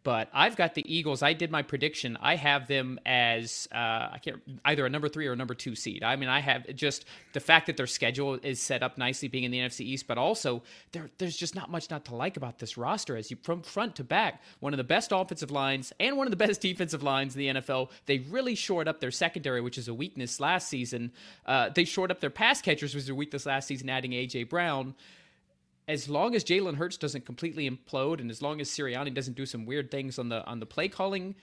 But 0.06 0.30
I've 0.34 0.56
got 0.56 0.76
the 0.76 0.86
Eagles. 0.86 1.24
I 1.24 1.34
did 1.34 1.50
my 1.50 1.64
prediction. 1.64 2.16
I 2.22 2.36
have 2.36 2.68
them 2.68 3.00
as 3.08 3.68
uh, 3.74 3.78
I 4.14 4.20
can't 4.24 4.40
either 4.64 4.86
a 4.86 4.90
number 4.90 5.10
three 5.10 5.26
or 5.26 5.34
a 5.34 5.36
number 5.36 5.56
two 5.56 5.74
seed. 5.76 6.04
I 6.04 6.16
mean, 6.16 6.30
I 6.30 6.40
have 6.42 6.76
just 6.76 7.06
the 7.34 7.40
fact 7.40 7.66
that 7.66 7.76
their 7.76 7.88
schedule 7.88 8.36
is 8.36 8.62
set 8.62 8.84
up 8.84 9.00
nicely, 9.00 9.28
being 9.28 9.46
in 9.46 9.52
the 9.52 9.58
NFC 9.58 9.82
East, 9.82 10.06
but 10.08 10.20
also 10.20 10.62
there, 10.92 11.10
there's 11.18 11.36
just 11.36 11.56
not 11.56 11.72
much 11.72 11.90
not 11.90 12.06
to 12.06 12.16
like 12.16 12.38
about 12.38 12.60
this 12.60 12.78
roster. 12.78 13.18
As 13.18 13.32
you 13.32 13.38
from 13.42 13.64
front 13.64 13.96
to 13.96 14.04
back, 14.04 14.44
one 14.60 14.74
of 14.74 14.78
the 14.78 14.84
best 14.84 15.12
offensive 15.12 15.50
lines 15.50 15.92
and 16.00 16.16
one 16.18 16.28
of 16.28 16.32
the 16.32 16.38
best 16.38 16.62
defensive 16.70 17.02
lines 17.02 17.36
in 17.36 17.40
the 17.40 17.62
NFL. 17.62 17.90
They 18.06 18.20
really 18.20 18.54
shored 18.54 18.88
up 18.88 19.00
their 19.00 19.12
secondary, 19.12 19.60
which 19.60 19.80
is 19.80 19.88
a 19.88 19.94
weakness 19.94 20.40
last 20.40 20.70
season. 20.70 21.14
Uh, 21.48 21.70
they 21.74 21.84
shored 21.84 22.12
up 22.12 22.20
their 22.20 22.30
pass 22.30 22.62
catchers, 22.62 22.94
which 22.94 23.06
was 23.06 23.10
a 23.10 23.16
weakness 23.16 23.48
last 23.48 23.68
season, 23.68 23.90
adding 23.90 24.12
AJ 24.12 24.50
Brown 24.50 24.94
as 25.88 26.10
long 26.10 26.36
as 26.36 26.44
Jalen 26.44 26.76
Hurts 26.76 26.98
doesn't 26.98 27.26
completely 27.26 27.70
implode, 27.70 28.20
and 28.20 28.32
as 28.32 28.42
long 28.42 28.60
as 28.60 28.70
Sirianni 28.70 29.14
doesn't 29.14 29.36
do 29.36 29.46
some 29.46 29.66
weird 29.66 29.92
things 29.92 30.18
on 30.18 30.30
the 30.30 30.44
on 30.46 30.60
the 30.60 30.66
play 30.66 30.88
calling, 30.88 31.36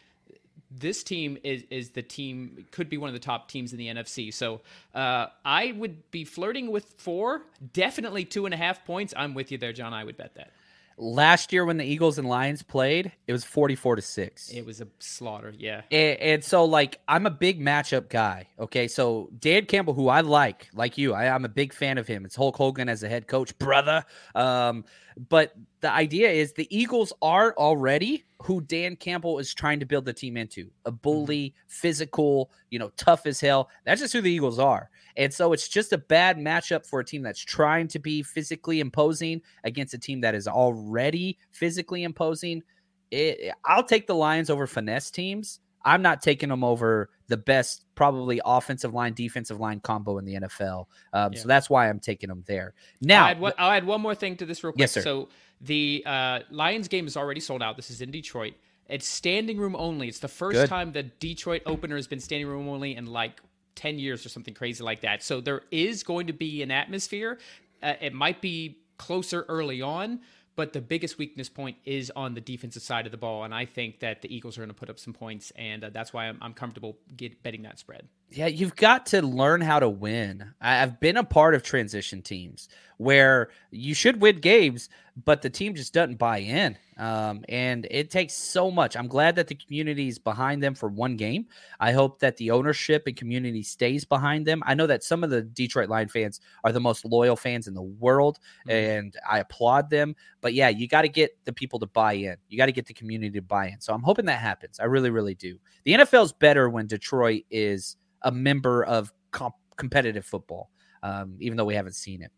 this 0.71 1.03
team 1.03 1.39
is 1.43 1.65
is 1.71 1.91
the 1.91 2.03
team 2.03 2.67
could 2.71 2.89
be 2.89 2.99
one 2.99 3.09
of 3.09 3.15
the 3.15 3.21
top 3.21 3.49
teams 3.49 3.73
in 3.73 3.79
the 3.79 3.89
NFC. 3.89 4.33
So 4.33 4.61
uh, 4.95 5.27
I 5.45 5.73
would 5.73 6.11
be 6.11 6.25
flirting 6.25 6.71
with 6.71 6.95
four, 6.99 7.43
definitely 7.73 8.25
two 8.25 8.45
and 8.45 8.55
a 8.55 8.57
half 8.57 8.85
points. 8.85 9.15
I'm 9.17 9.35
with 9.35 9.53
you 9.53 9.59
there, 9.59 9.73
John. 9.73 9.93
I 9.93 10.05
would 10.05 10.17
bet 10.17 10.35
that. 10.35 10.51
Last 10.97 11.53
year 11.53 11.65
when 11.65 11.77
the 11.77 11.85
Eagles 11.85 12.19
and 12.19 12.29
Lions 12.29 12.63
played, 12.63 13.13
it 13.27 13.33
was 13.33 13.45
44 13.45 13.97
to 13.97 14.03
6. 14.03 14.51
It 14.51 14.67
was 14.67 14.81
a 14.81 14.89
slaughter, 14.99 15.53
yeah. 15.57 15.83
And, 15.91 16.21
and, 16.21 16.45
so 16.45 16.65
like 16.65 17.01
I'm 17.09 17.27
a 17.27 17.31
big 17.31 17.61
matchup 17.61 18.09
guy. 18.09 18.49
Okay. 18.59 18.89
So 18.89 19.31
Dan 19.39 19.67
Campbell, 19.67 19.95
who 19.95 20.09
I 20.09 20.21
like, 20.21 20.69
like 20.75 20.99
you, 20.99 21.15
I, 21.15 21.27
am 21.27 21.45
a 21.45 21.49
big 21.49 21.73
fan 21.73 21.99
of 21.99 22.07
him. 22.07 22.25
It's 22.25 22.37
Hulk 22.37 22.57
Hogan 22.57 22.89
as 22.89 23.03
a 23.03 23.09
head 23.09 23.27
coach, 23.27 23.57
brother. 23.59 24.05
Um, 24.35 24.85
but 25.29 25.53
the 25.81 25.91
idea 25.91 26.31
is 26.31 26.53
the 26.53 26.69
Eagles 26.77 27.13
are 27.23 27.55
already 27.57 28.25
who 28.43 28.61
Dan 28.61 28.97
Campbell 28.97 29.39
is 29.39 29.55
trying 29.55 29.81
to 29.81 29.87
build 29.87 30.05
the 30.05 30.13
team 30.13 30.37
into 30.37 30.71
a 30.85 30.91
mm-hmm. 30.91 30.97
bully, 31.03 31.55
physical, 31.67 32.51
you 32.71 32.79
know, 32.79 32.91
tough 32.97 33.27
as 33.27 33.41
hell. 33.41 33.69
That's 33.85 34.01
just 34.01 34.13
who 34.13 34.21
the 34.21 34.33
Eagles 34.33 34.59
are. 34.59 34.91
And 35.17 35.33
so 35.33 35.53
it's 35.53 35.69
just 35.69 35.93
a 35.93 35.99
bad 35.99 36.39
matchup 36.39 36.87
for 36.87 37.01
a 37.01 37.05
team 37.05 37.23
that's 37.23 37.41
trying 37.41 37.89
to 37.89 37.99
be 37.99 38.23
physically 38.23 38.81
imposing 38.81 39.43
against 39.65 39.95
a 39.95 39.99
team 39.99 40.21
that 40.23 40.35
is 40.35 40.49
already 40.49 41.39
physically 41.51 42.03
imposing. 42.03 42.63
It, 43.11 43.53
I'll 43.65 43.85
take 43.85 44.07
the 44.07 44.15
Lions 44.15 44.51
over 44.51 44.67
finesse 44.67 45.11
teams. 45.11 45.61
I'm 45.85 46.03
not 46.03 46.23
taking 46.23 46.49
them 46.49 46.65
over 46.65 47.11
the 47.33 47.37
best, 47.39 47.87
probably 47.95 48.43
offensive 48.45 48.93
line, 48.93 49.15
defensive 49.15 49.59
line 49.59 49.81
combo 49.81 50.19
in 50.19 50.27
the 50.27 50.35
NFL. 50.35 50.85
Um, 51.15 51.33
yeah. 51.33 51.41
So 51.41 51.49
that's 51.49 51.71
why 51.71 51.89
I'm 51.89 51.99
taking 51.99 52.29
them 52.29 52.45
there. 52.47 52.75
Now, 53.01 53.25
I'll 53.25 53.31
add, 53.31 53.41
one, 53.41 53.53
I'll 53.57 53.71
add, 53.71 53.87
one, 53.87 54.03
more 54.03 54.15
thing 54.15 54.37
to 54.37 54.45
this 54.45 54.63
real 54.63 54.75
quick. 54.75 54.81
Yes, 54.81 54.93
sir. 54.93 55.01
So 55.01 55.31
the 55.63 56.03
uh, 56.05 56.41
Lions 56.51 56.89
game 56.89 57.07
is 57.07 57.17
already 57.17 57.41
sold 57.41 57.63
out. 57.63 57.77
This 57.77 57.91
is 57.91 58.03
in 58.03 58.11
Detroit. 58.11 58.53
It's 58.87 59.09
standing 59.09 59.57
room 59.57 59.75
only. 59.77 60.09
It's 60.09 60.19
the 60.19 60.29
first 60.29 60.57
Good. 60.57 60.69
time 60.69 60.93
the 60.93 61.05
Detroit 61.05 61.63
opener 61.65 61.97
has 61.97 62.07
been 62.07 62.21
standing 62.21 62.47
room 62.47 62.69
only 62.69 62.97
in 62.97 63.07
like 63.07 63.41
10 63.77 63.99
years 63.99 64.27
or 64.27 64.29
something 64.29 64.53
crazy 64.53 64.85
like 64.85 65.01
that. 65.01 65.23
So 65.23 65.41
there 65.41 65.63
is 65.71 66.03
going 66.03 66.27
to 66.27 66.35
be 66.35 66.63
an 66.63 66.71
atmosphere. 66.71 67.39
Uh, 67.83 67.95
it 67.99 68.13
might 68.13 68.43
be 68.43 68.77
closer 68.99 69.47
early 69.49 69.81
on, 69.81 70.21
but 70.55 70.73
the 70.73 70.81
biggest 70.81 71.19
weakness 71.19 71.49
point 71.49 71.77
is 71.85 72.13
on 72.15 72.35
the 72.35 72.41
defensive 72.41 72.83
side 72.83 73.07
of 73.07 73.13
the 73.13 73.19
ball. 73.19 73.45
And 73.45 73.55
I 73.55 73.65
think 73.65 74.01
that 74.01 74.23
the 74.23 74.35
Eagles 74.35 74.59
are 74.59 74.61
going 74.61 74.69
to 74.69 74.75
put 74.75 74.91
up 74.91 74.99
some 74.99 75.13
points. 75.13 75.53
And 75.57 75.85
uh, 75.85 75.91
that's 75.91 76.13
why 76.13 76.27
I'm, 76.27 76.39
I'm 76.43 76.53
comfortable 76.53 76.99
get, 77.17 77.43
betting 77.43 77.63
that 77.63 77.79
spread. 77.79 78.09
Yeah, 78.31 78.47
you've 78.47 78.77
got 78.77 79.07
to 79.07 79.23
learn 79.23 79.61
how 79.61 79.79
to 79.79 79.89
win. 79.89 80.55
I've 80.61 81.01
been 81.01 81.17
a 81.17 81.25
part 81.25 81.55
of 81.55 81.63
transition 81.63 82.23
teams 82.23 82.69
where 82.99 83.51
you 83.71 83.95
should 83.95 84.21
win 84.21 84.41
games, 84.41 84.89
but 85.17 85.43
the 85.43 85.51
team 85.51 85.75
just 85.75 85.93
doesn't 85.93 86.19
buy 86.19 86.39
in. 86.39 86.77
Um, 86.99 87.45
and 87.49 87.87
it 87.91 88.11
takes 88.11 88.35
so 88.35 88.71
much. 88.71 88.97
I'm 88.97 89.09
glad 89.09 89.37
that 89.37 89.49
the 89.49 89.55
community 89.55 90.09
is 90.09 90.19
behind 90.19 90.63
them 90.63 90.75
for 90.75 90.89
one 90.89 91.17
game. 91.17 91.47
I 91.81 91.93
hope 91.93 92.21
that 92.21 92.37
the 92.37 92.51
ownership 92.51 93.05
and 93.07 93.17
community 93.17 93.63
stays 93.63 94.05
behind 94.05 94.47
them. 94.47 94.63
I 94.65 94.75
know 94.75 94.87
that 94.87 95.03
some 95.03 95.25
of 95.25 95.31
the 95.31 95.43
Detroit 95.43 95.89
Lion 95.89 96.09
fans 96.09 96.41
are 96.65 96.73
the 96.73 96.81
most 96.81 97.05
loyal 97.05 97.37
fans 97.37 97.67
in 97.67 97.75
the 97.75 97.83
world, 97.83 98.39
mm-hmm. 98.61 98.71
and 98.71 99.17
I 99.29 99.41
applaud 99.41 99.91
them. 99.91 100.15
But 100.41 100.55
yeah, 100.55 100.69
you 100.69 100.87
got 100.89 101.03
to 101.03 101.09
get 101.09 101.37
the 101.45 101.53
people 101.53 101.79
to 101.81 101.87
buy 101.87 102.15
in. 102.15 102.37
You 102.49 102.57
got 102.57 102.67
to 102.67 102.73
get 102.73 102.87
the 102.87 102.95
community 102.95 103.33
to 103.39 103.43
buy 103.43 103.69
in. 103.69 103.81
So 103.81 103.93
I'm 103.93 104.03
hoping 104.03 104.27
that 104.27 104.41
happens. 104.41 104.79
I 104.81 104.85
really, 104.85 105.11
really 105.11 105.35
do. 105.35 105.59
The 105.85 105.95
NFL 105.95 106.25
is 106.25 106.33
better 106.33 106.71
when 106.71 106.87
Detroit 106.87 107.43
is 107.51 107.97
a 108.23 108.31
member 108.31 108.85
of 108.85 109.13
comp- 109.31 109.57
competitive 109.77 110.25
football, 110.25 110.71
um, 111.03 111.37
even 111.41 111.57
though 111.57 111.65
we 111.65 111.75
haven't 111.75 111.97
seen 111.97 112.23
it. 112.23 112.31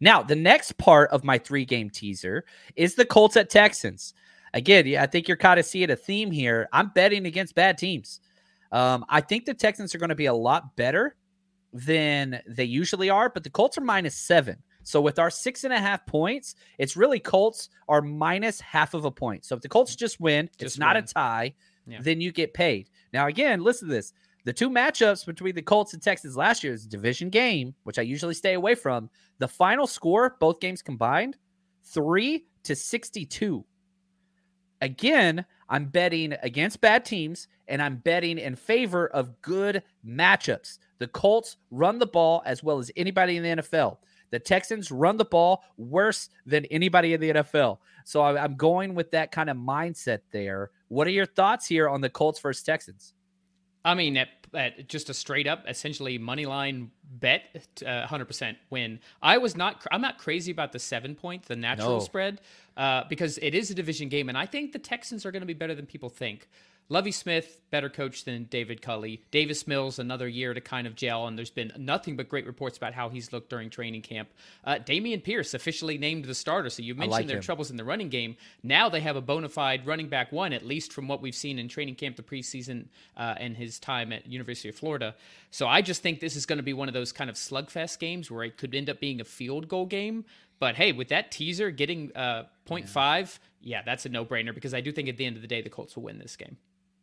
Now, 0.00 0.22
the 0.22 0.36
next 0.36 0.78
part 0.78 1.10
of 1.10 1.24
my 1.24 1.38
three 1.38 1.64
game 1.64 1.90
teaser 1.90 2.44
is 2.76 2.94
the 2.94 3.04
Colts 3.04 3.36
at 3.36 3.50
Texans. 3.50 4.14
Again, 4.54 4.96
I 4.96 5.06
think 5.06 5.28
you're 5.28 5.36
kind 5.36 5.60
of 5.60 5.66
seeing 5.66 5.90
a 5.90 5.96
theme 5.96 6.30
here. 6.30 6.68
I'm 6.72 6.90
betting 6.94 7.26
against 7.26 7.54
bad 7.54 7.78
teams. 7.78 8.20
Um, 8.72 9.04
I 9.08 9.20
think 9.20 9.44
the 9.44 9.54
Texans 9.54 9.94
are 9.94 9.98
going 9.98 10.08
to 10.08 10.14
be 10.14 10.26
a 10.26 10.34
lot 10.34 10.76
better 10.76 11.16
than 11.72 12.40
they 12.46 12.64
usually 12.64 13.10
are, 13.10 13.28
but 13.28 13.44
the 13.44 13.50
Colts 13.50 13.76
are 13.78 13.82
minus 13.82 14.14
seven. 14.14 14.62
So 14.82 15.02
with 15.02 15.18
our 15.18 15.30
six 15.30 15.64
and 15.64 15.72
a 15.72 15.78
half 15.78 16.06
points, 16.06 16.54
it's 16.78 16.96
really 16.96 17.20
Colts 17.20 17.68
are 17.88 18.00
minus 18.00 18.60
half 18.60 18.94
of 18.94 19.04
a 19.04 19.10
point. 19.10 19.44
So 19.44 19.54
if 19.54 19.60
the 19.60 19.68
Colts 19.68 19.94
just 19.94 20.18
win, 20.18 20.48
just 20.58 20.62
it's 20.62 20.78
not 20.78 20.96
a 20.96 21.02
tie, 21.02 21.54
yeah. 21.86 21.98
then 22.00 22.22
you 22.22 22.32
get 22.32 22.54
paid. 22.54 22.88
Now, 23.12 23.26
again, 23.26 23.62
listen 23.62 23.88
to 23.88 23.94
this. 23.94 24.14
The 24.44 24.52
two 24.52 24.70
matchups 24.70 25.26
between 25.26 25.54
the 25.54 25.62
Colts 25.62 25.92
and 25.94 26.02
Texans 26.02 26.36
last 26.36 26.64
year's 26.64 26.86
division 26.86 27.28
game, 27.28 27.74
which 27.82 27.98
I 27.98 28.02
usually 28.02 28.34
stay 28.34 28.54
away 28.54 28.74
from. 28.74 29.10
The 29.38 29.48
final 29.48 29.86
score, 29.86 30.36
both 30.40 30.60
games 30.60 30.80
combined, 30.80 31.36
three 31.84 32.46
to 32.64 32.74
62. 32.74 33.64
Again, 34.80 35.44
I'm 35.68 35.86
betting 35.86 36.34
against 36.42 36.80
bad 36.80 37.04
teams 37.04 37.48
and 37.66 37.82
I'm 37.82 37.96
betting 37.96 38.38
in 38.38 38.54
favor 38.56 39.08
of 39.08 39.40
good 39.42 39.82
matchups. 40.06 40.78
The 40.98 41.08
Colts 41.08 41.56
run 41.70 41.98
the 41.98 42.06
ball 42.06 42.42
as 42.46 42.62
well 42.62 42.78
as 42.78 42.90
anybody 42.96 43.36
in 43.36 43.42
the 43.42 43.62
NFL. 43.62 43.98
The 44.30 44.38
Texans 44.38 44.90
run 44.90 45.16
the 45.16 45.24
ball 45.24 45.62
worse 45.76 46.28
than 46.46 46.64
anybody 46.66 47.14
in 47.14 47.20
the 47.20 47.30
NFL. 47.30 47.78
So 48.04 48.22
I'm 48.22 48.56
going 48.56 48.94
with 48.94 49.10
that 49.12 49.32
kind 49.32 49.50
of 49.50 49.56
mindset 49.56 50.20
there. 50.32 50.70
What 50.88 51.06
are 51.06 51.10
your 51.10 51.26
thoughts 51.26 51.66
here 51.66 51.88
on 51.88 52.00
the 52.00 52.10
Colts 52.10 52.40
versus 52.40 52.62
Texans? 52.62 53.14
I 53.88 53.94
mean, 53.94 54.18
at, 54.18 54.28
at 54.52 54.86
just 54.86 55.08
a 55.08 55.14
straight 55.14 55.46
up, 55.46 55.64
essentially 55.66 56.18
money 56.18 56.44
line 56.44 56.90
bet, 57.10 57.42
uh, 57.86 58.06
hundred 58.06 58.26
percent 58.26 58.58
win. 58.68 59.00
I 59.22 59.38
was 59.38 59.56
not. 59.56 59.86
I'm 59.90 60.02
not 60.02 60.18
crazy 60.18 60.52
about 60.52 60.72
the 60.72 60.78
seven 60.78 61.14
point, 61.14 61.46
the 61.46 61.56
natural 61.56 61.94
no. 61.94 62.00
spread, 62.00 62.42
uh, 62.76 63.04
because 63.08 63.38
it 63.38 63.54
is 63.54 63.70
a 63.70 63.74
division 63.74 64.10
game, 64.10 64.28
and 64.28 64.36
I 64.36 64.44
think 64.44 64.72
the 64.72 64.78
Texans 64.78 65.24
are 65.24 65.32
going 65.32 65.40
to 65.40 65.46
be 65.46 65.54
better 65.54 65.74
than 65.74 65.86
people 65.86 66.10
think. 66.10 66.48
Lovie 66.90 67.12
Smith, 67.12 67.60
better 67.70 67.90
coach 67.90 68.24
than 68.24 68.44
David 68.44 68.80
Culley. 68.80 69.22
Davis 69.30 69.66
Mills, 69.66 69.98
another 69.98 70.26
year 70.26 70.54
to 70.54 70.60
kind 70.60 70.86
of 70.86 70.94
gel, 70.94 71.26
and 71.26 71.36
there's 71.36 71.50
been 71.50 71.70
nothing 71.76 72.16
but 72.16 72.30
great 72.30 72.46
reports 72.46 72.78
about 72.78 72.94
how 72.94 73.10
he's 73.10 73.30
looked 73.30 73.50
during 73.50 73.68
training 73.68 74.00
camp. 74.00 74.30
Uh, 74.64 74.76
Dameon 74.76 75.22
Pierce 75.22 75.52
officially 75.52 75.98
named 75.98 76.24
the 76.24 76.34
starter, 76.34 76.70
so 76.70 76.82
you 76.82 76.94
mentioned 76.94 77.12
like 77.12 77.26
their 77.26 77.36
him. 77.36 77.42
troubles 77.42 77.70
in 77.70 77.76
the 77.76 77.84
running 77.84 78.08
game. 78.08 78.36
Now 78.62 78.88
they 78.88 79.00
have 79.00 79.16
a 79.16 79.20
bona 79.20 79.50
fide 79.50 79.86
running 79.86 80.08
back 80.08 80.32
one, 80.32 80.54
at 80.54 80.64
least 80.64 80.94
from 80.94 81.08
what 81.08 81.20
we've 81.20 81.34
seen 81.34 81.58
in 81.58 81.68
training 81.68 81.96
camp, 81.96 82.16
the 82.16 82.22
preseason, 82.22 82.86
uh, 83.18 83.34
and 83.36 83.54
his 83.54 83.78
time 83.78 84.10
at 84.10 84.26
University 84.26 84.70
of 84.70 84.74
Florida. 84.74 85.14
So 85.50 85.68
I 85.68 85.82
just 85.82 86.00
think 86.00 86.20
this 86.20 86.36
is 86.36 86.46
going 86.46 86.58
to 86.58 86.62
be 86.62 86.72
one 86.72 86.88
of 86.88 86.94
those 86.94 87.12
kind 87.12 87.28
of 87.28 87.36
slugfest 87.36 87.98
games 87.98 88.30
where 88.30 88.44
it 88.44 88.56
could 88.56 88.74
end 88.74 88.88
up 88.88 88.98
being 88.98 89.20
a 89.20 89.24
field 89.24 89.68
goal 89.68 89.84
game. 89.84 90.24
But 90.58 90.76
hey, 90.76 90.92
with 90.92 91.08
that 91.08 91.30
teaser 91.30 91.70
getting 91.70 92.16
uh, 92.16 92.44
0.5, 92.66 92.94
yeah. 93.60 93.78
yeah, 93.78 93.82
that's 93.82 94.06
a 94.06 94.08
no 94.08 94.24
brainer 94.24 94.54
because 94.54 94.72
I 94.72 94.80
do 94.80 94.90
think 94.90 95.10
at 95.10 95.18
the 95.18 95.26
end 95.26 95.36
of 95.36 95.42
the 95.42 95.48
day, 95.48 95.60
the 95.60 95.68
Colts 95.68 95.94
will 95.94 96.04
win 96.04 96.18
this 96.18 96.34
game. 96.34 96.56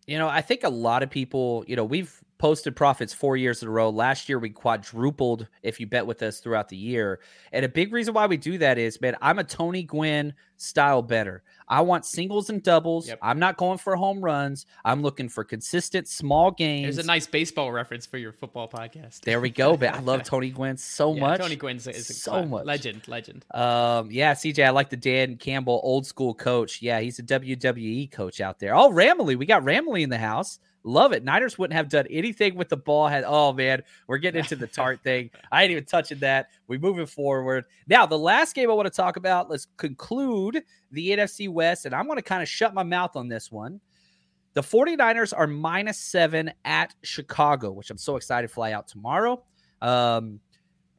You 0.07 0.19
know, 0.19 0.27
I 0.27 0.41
think 0.41 0.63
a 0.63 0.69
lot 0.69 1.01
of 1.01 1.09
people, 1.09 1.65
you 1.67 1.75
know, 1.75 1.83
we've 1.83 2.21
posted 2.37 2.75
profits 2.75 3.13
four 3.13 3.37
years 3.37 3.61
in 3.61 3.67
a 3.67 3.71
row. 3.71 3.89
Last 3.89 4.29
year, 4.29 4.37
we 4.37 4.49
quadrupled 4.49 5.47
if 5.63 5.79
you 5.79 5.87
bet 5.87 6.05
with 6.05 6.21
us 6.21 6.39
throughout 6.39 6.69
the 6.69 6.77
year. 6.77 7.19
And 7.51 7.65
a 7.65 7.69
big 7.69 7.91
reason 7.91 8.13
why 8.13 8.27
we 8.27 8.37
do 8.37 8.57
that 8.59 8.77
is, 8.77 9.01
man, 9.01 9.15
I'm 9.21 9.39
a 9.39 9.43
Tony 9.43 9.83
Gwynn 9.83 10.33
style 10.57 11.01
better. 11.01 11.43
I 11.67 11.81
want 11.81 12.05
singles 12.05 12.49
and 12.49 12.61
doubles. 12.61 13.07
Yep. 13.07 13.19
I'm 13.21 13.39
not 13.39 13.57
going 13.57 13.77
for 13.77 13.95
home 13.95 14.21
runs. 14.21 14.65
I'm 14.83 15.01
looking 15.01 15.29
for 15.29 15.43
consistent 15.43 16.07
small 16.07 16.51
games. 16.51 16.95
There's 16.95 17.05
a 17.05 17.07
nice 17.07 17.25
baseball 17.25 17.71
reference 17.71 18.05
for 18.05 18.17
your 18.17 18.31
football 18.31 18.67
podcast. 18.67 19.21
There 19.21 19.41
we 19.41 19.49
go. 19.49 19.75
But 19.75 19.95
I 19.95 19.99
love 19.99 20.23
Tony 20.25 20.51
Gwynn 20.51 20.77
so 20.77 21.13
yeah, 21.13 21.21
much. 21.21 21.41
Tony 21.41 21.55
Gwynn 21.55 21.77
is 21.77 21.87
a 21.87 21.93
so 21.93 22.45
much 22.45 22.65
legend. 22.65 23.07
Legend. 23.07 23.45
Um, 23.53 24.11
yeah, 24.11 24.33
CJ, 24.33 24.65
I 24.65 24.69
like 24.69 24.89
the 24.89 24.97
Dan 24.97 25.37
Campbell 25.37 25.81
old 25.83 26.05
school 26.05 26.33
coach. 26.33 26.81
Yeah, 26.81 26.99
he's 26.99 27.17
a 27.19 27.23
WWE 27.23 28.11
coach 28.11 28.41
out 28.41 28.59
there. 28.59 28.75
Oh, 28.75 28.91
Ramley, 28.91 29.35
we 29.35 29.45
got 29.45 29.63
Ramley 29.63 30.01
in 30.01 30.09
the 30.09 30.17
house. 30.17 30.59
Love 30.87 31.13
it. 31.13 31.23
Niners 31.23 31.57
wouldn't 31.57 31.75
have 31.75 31.89
done 31.89 32.05
anything 32.11 32.53
with 32.53 32.69
the 32.69 32.77
ball. 32.77 33.07
Had 33.07 33.23
oh 33.25 33.51
man, 33.51 33.81
we're 34.05 34.19
getting 34.19 34.39
into 34.39 34.55
the 34.55 34.67
tart 34.67 34.99
thing. 35.03 35.31
I 35.51 35.63
ain't 35.63 35.71
even 35.71 35.85
touching 35.85 36.19
that. 36.19 36.49
We 36.67 36.77
moving 36.77 37.07
forward. 37.07 37.65
Now, 37.87 38.05
the 38.05 38.19
last 38.19 38.53
game 38.53 38.69
I 38.69 38.73
want 38.73 38.85
to 38.85 38.95
talk 38.95 39.17
about. 39.17 39.49
Let's 39.49 39.65
conclude 39.77 40.44
the 40.91 41.09
NFC 41.09 41.49
West, 41.49 41.85
and 41.85 41.93
I'm 41.95 42.05
going 42.05 42.17
to 42.17 42.23
kind 42.23 42.41
of 42.41 42.49
shut 42.49 42.73
my 42.73 42.83
mouth 42.83 43.15
on 43.15 43.27
this 43.27 43.51
one. 43.51 43.79
The 44.53 44.61
49ers 44.61 45.33
are 45.35 45.47
minus 45.47 45.99
seven 45.99 46.51
at 46.63 46.95
Chicago, 47.03 47.71
which 47.71 47.89
I'm 47.89 47.97
so 47.97 48.15
excited 48.15 48.47
to 48.47 48.53
fly 48.53 48.71
out 48.71 48.87
tomorrow. 48.87 49.43
Um, 49.81 50.39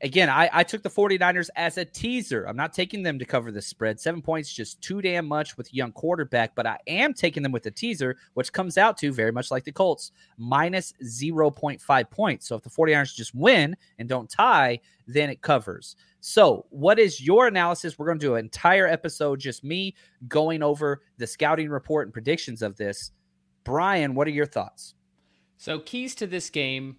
Again, 0.02 0.28
I, 0.28 0.50
I 0.52 0.62
took 0.62 0.82
the 0.82 0.90
49ers 0.90 1.48
as 1.56 1.78
a 1.78 1.84
teaser. 1.84 2.44
I'm 2.44 2.56
not 2.56 2.74
taking 2.74 3.02
them 3.02 3.18
to 3.18 3.24
cover 3.24 3.50
the 3.50 3.62
spread. 3.62 3.98
Seven 3.98 4.20
points, 4.20 4.52
just 4.52 4.82
too 4.82 5.00
damn 5.00 5.26
much 5.26 5.56
with 5.56 5.72
young 5.72 5.90
quarterback, 5.92 6.54
but 6.54 6.66
I 6.66 6.76
am 6.86 7.14
taking 7.14 7.42
them 7.42 7.52
with 7.52 7.64
a 7.64 7.70
teaser, 7.70 8.18
which 8.34 8.52
comes 8.52 8.76
out 8.76 8.98
to 8.98 9.10
very 9.10 9.32
much 9.32 9.50
like 9.50 9.64
the 9.64 9.72
Colts, 9.72 10.12
minus 10.36 10.92
0.5 11.02 12.10
points. 12.10 12.46
So 12.46 12.56
if 12.56 12.62
the 12.62 12.68
49ers 12.68 13.14
just 13.14 13.34
win 13.34 13.74
and 13.98 14.06
don't 14.06 14.28
tie, 14.28 14.80
then 15.06 15.30
it 15.30 15.40
covers. 15.40 15.96
So, 16.20 16.66
what 16.70 16.98
is 16.98 17.24
your 17.24 17.46
analysis? 17.46 17.98
We're 17.98 18.06
going 18.06 18.18
to 18.18 18.26
do 18.26 18.34
an 18.34 18.44
entire 18.44 18.88
episode, 18.88 19.38
just 19.38 19.62
me 19.62 19.94
going 20.26 20.62
over 20.62 21.02
the 21.18 21.26
scouting 21.26 21.70
report 21.70 22.08
and 22.08 22.12
predictions 22.12 22.62
of 22.62 22.76
this. 22.76 23.12
Brian, 23.62 24.14
what 24.14 24.26
are 24.26 24.32
your 24.32 24.46
thoughts? 24.46 24.94
So, 25.56 25.78
keys 25.78 26.16
to 26.16 26.26
this 26.26 26.50
game 26.50 26.96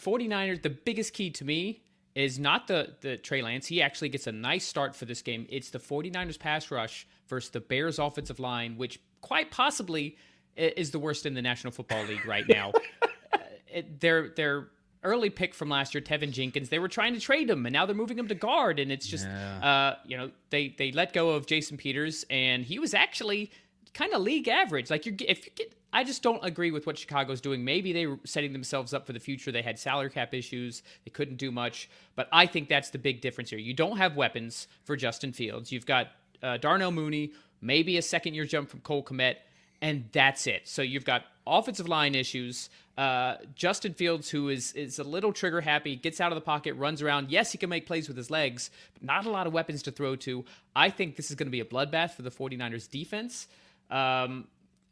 49ers, 0.00 0.62
the 0.62 0.70
biggest 0.70 1.14
key 1.14 1.30
to 1.30 1.44
me 1.44 1.82
is 2.20 2.38
not 2.38 2.66
the 2.66 2.94
the 3.00 3.16
Trey 3.16 3.42
Lance. 3.42 3.66
He 3.66 3.82
actually 3.82 4.08
gets 4.08 4.26
a 4.26 4.32
nice 4.32 4.66
start 4.66 4.94
for 4.94 5.04
this 5.04 5.22
game. 5.22 5.46
It's 5.48 5.70
the 5.70 5.78
49ers 5.78 6.38
pass 6.38 6.70
rush 6.70 7.06
versus 7.28 7.50
the 7.50 7.60
Bears 7.60 7.98
offensive 7.98 8.38
line, 8.38 8.76
which 8.76 9.00
quite 9.20 9.50
possibly 9.50 10.16
is 10.56 10.90
the 10.90 10.98
worst 10.98 11.26
in 11.26 11.34
the 11.34 11.42
National 11.42 11.72
Football 11.72 12.04
League 12.04 12.26
right 12.26 12.48
now. 12.48 12.72
uh, 13.32 13.38
it, 13.68 14.00
they're 14.00 14.28
they're 14.28 14.68
early 15.02 15.30
pick 15.30 15.54
from 15.54 15.68
last 15.68 15.94
year, 15.94 16.02
Teven 16.02 16.30
Jenkins. 16.30 16.68
They 16.68 16.78
were 16.78 16.88
trying 16.88 17.14
to 17.14 17.20
trade 17.20 17.48
him, 17.48 17.64
and 17.66 17.72
now 17.72 17.86
they're 17.86 17.94
moving 17.94 18.18
him 18.18 18.28
to 18.28 18.34
guard, 18.34 18.78
and 18.78 18.92
it's 18.92 19.06
just, 19.06 19.26
yeah. 19.26 19.58
uh, 19.66 19.96
you 20.06 20.16
know, 20.16 20.30
they 20.50 20.74
they 20.76 20.92
let 20.92 21.12
go 21.12 21.30
of 21.30 21.46
Jason 21.46 21.76
Peters, 21.76 22.24
and 22.30 22.64
he 22.64 22.78
was 22.78 22.94
actually 22.94 23.50
kind 23.94 24.12
of 24.12 24.22
league 24.22 24.48
average. 24.48 24.90
Like 24.90 25.06
you're 25.06 25.16
if 25.20 25.46
you 25.46 25.52
get, 25.54 25.74
I 25.92 26.04
just 26.04 26.22
don't 26.22 26.44
agree 26.44 26.70
with 26.70 26.86
what 26.86 26.98
Chicago's 26.98 27.40
doing. 27.40 27.64
Maybe 27.64 27.92
they 27.92 28.06
were 28.06 28.18
setting 28.24 28.52
themselves 28.52 28.94
up 28.94 29.06
for 29.06 29.12
the 29.12 29.20
future. 29.20 29.50
They 29.50 29.62
had 29.62 29.78
salary 29.78 30.10
cap 30.10 30.32
issues. 30.34 30.82
They 31.04 31.10
couldn't 31.10 31.36
do 31.36 31.50
much, 31.50 31.90
but 32.14 32.28
I 32.32 32.46
think 32.46 32.68
that's 32.68 32.90
the 32.90 32.98
big 32.98 33.20
difference 33.20 33.50
here. 33.50 33.58
You 33.58 33.74
don't 33.74 33.96
have 33.96 34.16
weapons 34.16 34.68
for 34.84 34.96
Justin 34.96 35.32
Fields. 35.32 35.72
You've 35.72 35.86
got 35.86 36.08
uh, 36.42 36.56
Darnell 36.58 36.92
Mooney, 36.92 37.32
maybe 37.60 37.96
a 37.96 38.02
second 38.02 38.34
year 38.34 38.44
jump 38.44 38.70
from 38.70 38.80
Cole 38.80 39.04
Kmet, 39.04 39.36
and 39.82 40.04
that's 40.12 40.46
it. 40.46 40.68
So 40.68 40.82
you've 40.82 41.04
got 41.04 41.24
offensive 41.46 41.88
line 41.88 42.14
issues. 42.14 42.70
Uh, 42.96 43.36
Justin 43.54 43.94
Fields, 43.94 44.28
who 44.28 44.48
is 44.48 44.72
is 44.72 44.98
a 44.98 45.04
little 45.04 45.32
trigger 45.32 45.60
happy, 45.60 45.96
gets 45.96 46.20
out 46.20 46.30
of 46.30 46.36
the 46.36 46.42
pocket, 46.42 46.74
runs 46.74 47.02
around. 47.02 47.30
Yes, 47.30 47.50
he 47.50 47.58
can 47.58 47.70
make 47.70 47.86
plays 47.86 48.08
with 48.08 48.16
his 48.16 48.30
legs, 48.30 48.70
but 48.94 49.02
not 49.02 49.26
a 49.26 49.30
lot 49.30 49.46
of 49.46 49.52
weapons 49.52 49.82
to 49.84 49.90
throw 49.90 50.16
to. 50.16 50.44
I 50.76 50.90
think 50.90 51.16
this 51.16 51.30
is 51.30 51.36
going 51.36 51.46
to 51.46 51.50
be 51.50 51.60
a 51.60 51.64
bloodbath 51.64 52.12
for 52.12 52.22
the 52.22 52.30
49ers 52.30 52.90
defense. 52.90 53.48
Um, 53.90 54.46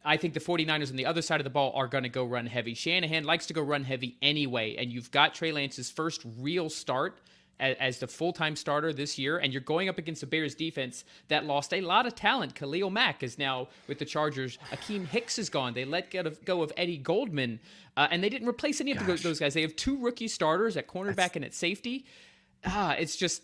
I 0.05 0.17
think 0.17 0.35
the 0.35 0.41
49ers 0.41 0.91
on 0.91 0.97
the 0.97 1.07
other 1.07 1.23
side 1.23 1.41
of 1.41 1.45
the 1.45 1.51
ball 1.51 1.73
are 1.75 1.87
going 1.87 2.05
to 2.05 2.09
go 2.09 2.25
run 2.25 2.47
heavy. 2.47 2.75
Shanahan 2.75 3.25
likes 3.25 3.47
to 3.47 3.55
go 3.55 3.63
run 3.63 3.85
heavy 3.85 4.17
anyway, 4.23 4.77
and 4.77 4.91
you've 4.91 5.11
got 5.11 5.35
Trey 5.35 5.53
Lance's 5.53 5.91
first 5.91 6.23
real 6.39 6.71
start 6.71 7.21
as 7.61 7.99
the 7.99 8.07
full 8.07 8.33
time 8.33 8.55
starter 8.55 8.93
this 8.93 9.19
year, 9.19 9.39
and 9.39 9.53
you're 9.53 9.63
going 9.63 9.89
up 9.89 9.99
against 9.99 10.21
the 10.21 10.27
Bears 10.27 10.55
defense 10.55 11.05
that 11.29 11.45
lost 11.45 11.75
a 11.75 11.81
lot 11.81 12.07
of 12.07 12.15
talent. 12.15 12.55
Khalil 12.55 12.91
Mack 12.91 13.23
is 13.23 13.39
now 13.39 13.69
with 13.89 13.99
the 13.99 14.05
Chargers. 14.05 14.59
Akiem 14.71 15.07
Hicks 15.07 15.39
is 15.39 15.51
gone. 15.51 15.75
They 15.75 15.85
let 15.85 16.15
go 16.45 16.63
of 16.63 16.73
Eddie 16.77 16.99
Goldman, 16.99 17.61
uh, 17.97 18.09
and 18.11 18.23
they 18.23 18.29
didn't 18.29 18.49
replace 18.49 18.81
any 18.81 18.95
Gosh. 18.95 19.09
of 19.09 19.23
those 19.23 19.41
guys. 19.41 19.55
They 19.55 19.63
have 19.63 19.75
two 19.77 19.99
rookie 19.99 20.29
starters 20.29 20.77
at 20.77 20.87
cornerback 20.87 21.17
That's... 21.17 21.37
and 21.37 21.45
at 21.47 21.55
safety. 21.55 22.07
Ah, 22.65 22.93
it's 22.93 23.17
just. 23.17 23.43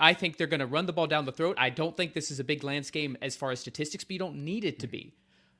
I 0.00 0.14
think 0.14 0.36
they're 0.36 0.46
going 0.46 0.60
to 0.60 0.66
run 0.66 0.86
the 0.86 0.92
ball 0.92 1.06
down 1.06 1.24
the 1.24 1.32
throat. 1.32 1.56
I 1.58 1.70
don't 1.70 1.96
think 1.96 2.12
this 2.12 2.30
is 2.30 2.40
a 2.40 2.44
big 2.44 2.64
Lance 2.64 2.90
game 2.90 3.16
as 3.22 3.36
far 3.36 3.50
as 3.50 3.60
statistics, 3.60 4.04
but 4.04 4.12
you 4.12 4.18
don't 4.18 4.44
need 4.44 4.64
it 4.64 4.78
to 4.80 4.86
be. 4.86 5.12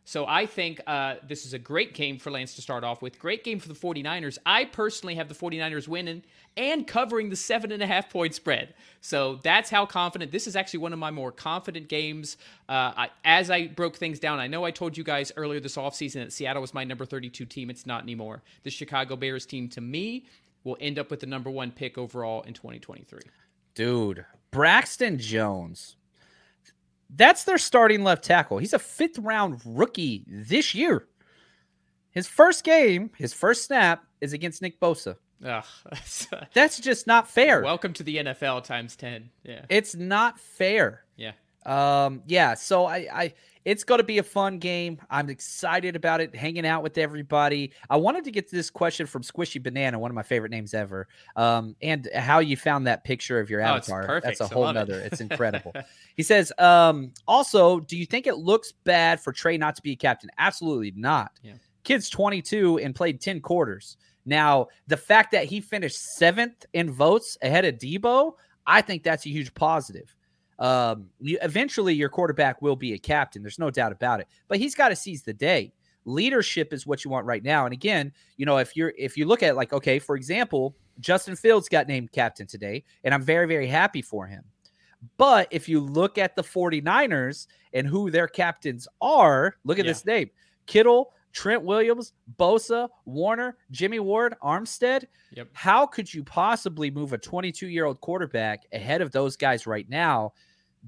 So 0.04 0.26
I 0.26 0.46
think 0.46 0.80
uh, 0.86 1.16
this 1.26 1.46
is 1.46 1.54
a 1.54 1.60
great 1.60 1.94
game 1.94 2.18
for 2.18 2.32
Lance 2.32 2.54
to 2.56 2.62
start 2.62 2.82
off 2.82 3.02
with. 3.02 3.20
Great 3.20 3.44
game 3.44 3.60
for 3.60 3.68
the 3.68 3.74
49ers. 3.74 4.36
I 4.44 4.64
personally 4.64 5.14
have 5.14 5.28
the 5.28 5.34
49ers 5.34 5.86
winning 5.86 6.24
and 6.56 6.86
covering 6.86 7.30
the 7.30 7.36
seven 7.36 7.70
and 7.70 7.80
a 7.82 7.86
half 7.86 8.10
point 8.10 8.34
spread. 8.34 8.74
So 9.00 9.38
that's 9.44 9.70
how 9.70 9.86
confident. 9.86 10.32
This 10.32 10.48
is 10.48 10.56
actually 10.56 10.80
one 10.80 10.92
of 10.92 10.98
my 10.98 11.12
more 11.12 11.30
confident 11.30 11.88
games. 11.88 12.36
Uh, 12.68 12.92
I, 12.96 13.10
as 13.24 13.48
I 13.48 13.68
broke 13.68 13.94
things 13.94 14.18
down, 14.18 14.40
I 14.40 14.48
know 14.48 14.64
I 14.64 14.72
told 14.72 14.96
you 14.96 15.04
guys 15.04 15.30
earlier 15.36 15.60
this 15.60 15.76
offseason 15.76 16.14
that 16.14 16.32
Seattle 16.32 16.62
was 16.62 16.74
my 16.74 16.82
number 16.82 17.04
32 17.04 17.44
team. 17.44 17.70
It's 17.70 17.86
not 17.86 18.02
anymore. 18.02 18.42
The 18.64 18.70
Chicago 18.70 19.14
Bears 19.14 19.46
team, 19.46 19.68
to 19.68 19.80
me, 19.80 20.26
will 20.64 20.76
end 20.80 20.98
up 20.98 21.10
with 21.10 21.20
the 21.20 21.26
number 21.26 21.50
one 21.50 21.70
pick 21.70 21.96
overall 21.96 22.42
in 22.42 22.54
2023. 22.54 23.20
Dude, 23.74 24.26
Braxton 24.50 25.18
Jones 25.18 25.96
that's 27.14 27.44
their 27.44 27.58
starting 27.58 28.04
left 28.04 28.24
tackle. 28.24 28.58
He's 28.58 28.72
a 28.72 28.78
fifth 28.78 29.18
round 29.18 29.60
rookie 29.64 30.24
this 30.26 30.74
year. 30.74 31.06
His 32.10 32.26
first 32.26 32.64
game, 32.64 33.10
his 33.16 33.32
first 33.32 33.64
snap 33.64 34.04
is 34.20 34.32
against 34.32 34.62
Nick 34.62 34.80
Bosa. 34.80 35.16
Ugh, 35.44 35.64
that's 36.54 36.78
just 36.78 37.06
not 37.06 37.28
fair. 37.28 37.62
Welcome 37.62 37.92
to 37.94 38.02
the 38.02 38.18
NFL 38.18 38.64
times 38.64 38.96
10. 38.96 39.30
Yeah. 39.44 39.64
It's 39.68 39.94
not 39.94 40.38
fair. 40.38 41.04
Yeah. 41.16 41.32
Um, 41.64 42.22
yeah, 42.26 42.54
so 42.54 42.86
I, 42.86 42.96
I 43.12 43.34
it's 43.64 43.84
going 43.84 43.98
to 43.98 44.04
be 44.04 44.18
a 44.18 44.22
fun 44.22 44.58
game. 44.58 44.98
I'm 45.10 45.30
excited 45.30 45.94
about 45.94 46.20
it, 46.20 46.34
hanging 46.34 46.66
out 46.66 46.82
with 46.82 46.98
everybody. 46.98 47.72
I 47.88 47.96
wanted 47.96 48.24
to 48.24 48.30
get 48.30 48.48
to 48.50 48.56
this 48.56 48.70
question 48.70 49.06
from 49.06 49.22
Squishy 49.22 49.62
Banana, 49.62 49.98
one 49.98 50.10
of 50.10 50.14
my 50.14 50.22
favorite 50.22 50.50
names 50.50 50.74
ever, 50.74 51.06
um, 51.36 51.76
and 51.80 52.08
how 52.14 52.40
you 52.40 52.56
found 52.56 52.86
that 52.86 53.04
picture 53.04 53.38
of 53.38 53.50
your 53.50 53.60
oh, 53.60 53.66
avatar. 53.66 54.16
Oh, 54.16 54.20
That's 54.20 54.40
a 54.40 54.48
whole 54.48 54.72
nother. 54.72 55.00
It. 55.00 55.12
It's 55.12 55.20
incredible. 55.20 55.72
he 56.16 56.22
says, 56.22 56.52
um, 56.58 57.12
also, 57.28 57.80
do 57.80 57.96
you 57.96 58.06
think 58.06 58.26
it 58.26 58.36
looks 58.36 58.72
bad 58.84 59.20
for 59.20 59.32
Trey 59.32 59.56
not 59.56 59.76
to 59.76 59.82
be 59.82 59.92
a 59.92 59.96
captain? 59.96 60.30
Absolutely 60.38 60.92
not. 60.96 61.38
Yeah. 61.42 61.54
Kid's 61.84 62.08
22 62.10 62.78
and 62.78 62.94
played 62.94 63.20
10 63.20 63.40
quarters. 63.40 63.96
Now, 64.24 64.68
the 64.86 64.96
fact 64.96 65.32
that 65.32 65.46
he 65.46 65.60
finished 65.60 66.00
seventh 66.16 66.64
in 66.72 66.90
votes 66.92 67.36
ahead 67.42 67.64
of 67.64 67.76
Deebo, 67.76 68.34
I 68.66 68.80
think 68.80 69.02
that's 69.02 69.26
a 69.26 69.30
huge 69.30 69.52
positive. 69.54 70.14
Um, 70.58 71.08
you, 71.20 71.38
eventually, 71.42 71.94
your 71.94 72.08
quarterback 72.08 72.62
will 72.62 72.76
be 72.76 72.92
a 72.92 72.98
captain. 72.98 73.42
There's 73.42 73.58
no 73.58 73.70
doubt 73.70 73.92
about 73.92 74.20
it. 74.20 74.28
But 74.48 74.58
he's 74.58 74.74
got 74.74 74.90
to 74.90 74.96
seize 74.96 75.22
the 75.22 75.32
day. 75.32 75.72
Leadership 76.04 76.72
is 76.72 76.86
what 76.86 77.04
you 77.04 77.10
want 77.10 77.26
right 77.26 77.42
now. 77.42 77.64
And 77.64 77.72
again, 77.72 78.12
you 78.36 78.46
know, 78.46 78.58
if 78.58 78.76
you're 78.76 78.92
if 78.98 79.16
you 79.16 79.26
look 79.26 79.42
at 79.42 79.56
like, 79.56 79.72
okay, 79.72 79.98
for 79.98 80.16
example, 80.16 80.74
Justin 81.00 81.36
Fields 81.36 81.68
got 81.68 81.86
named 81.86 82.12
captain 82.12 82.46
today, 82.46 82.84
and 83.04 83.14
I'm 83.14 83.22
very 83.22 83.46
very 83.46 83.66
happy 83.66 84.02
for 84.02 84.26
him. 84.26 84.44
But 85.16 85.48
if 85.50 85.68
you 85.68 85.80
look 85.80 86.18
at 86.18 86.36
the 86.36 86.42
49ers 86.42 87.46
and 87.72 87.86
who 87.86 88.10
their 88.10 88.28
captains 88.28 88.86
are, 89.00 89.56
look 89.64 89.78
at 89.78 89.84
yeah. 89.84 89.90
this 89.90 90.04
name 90.04 90.30
Kittle, 90.66 91.12
Trent 91.32 91.62
Williams, 91.62 92.12
Bosa, 92.38 92.88
Warner, 93.04 93.56
Jimmy 93.70 94.00
Ward, 94.00 94.34
Armstead. 94.42 95.04
Yep. 95.32 95.48
How 95.52 95.86
could 95.86 96.12
you 96.12 96.22
possibly 96.24 96.90
move 96.90 97.12
a 97.12 97.18
22 97.18 97.68
year 97.68 97.86
old 97.86 98.00
quarterback 98.00 98.64
ahead 98.72 99.00
of 99.00 99.12
those 99.12 99.36
guys 99.36 99.66
right 99.66 99.88
now? 99.88 100.32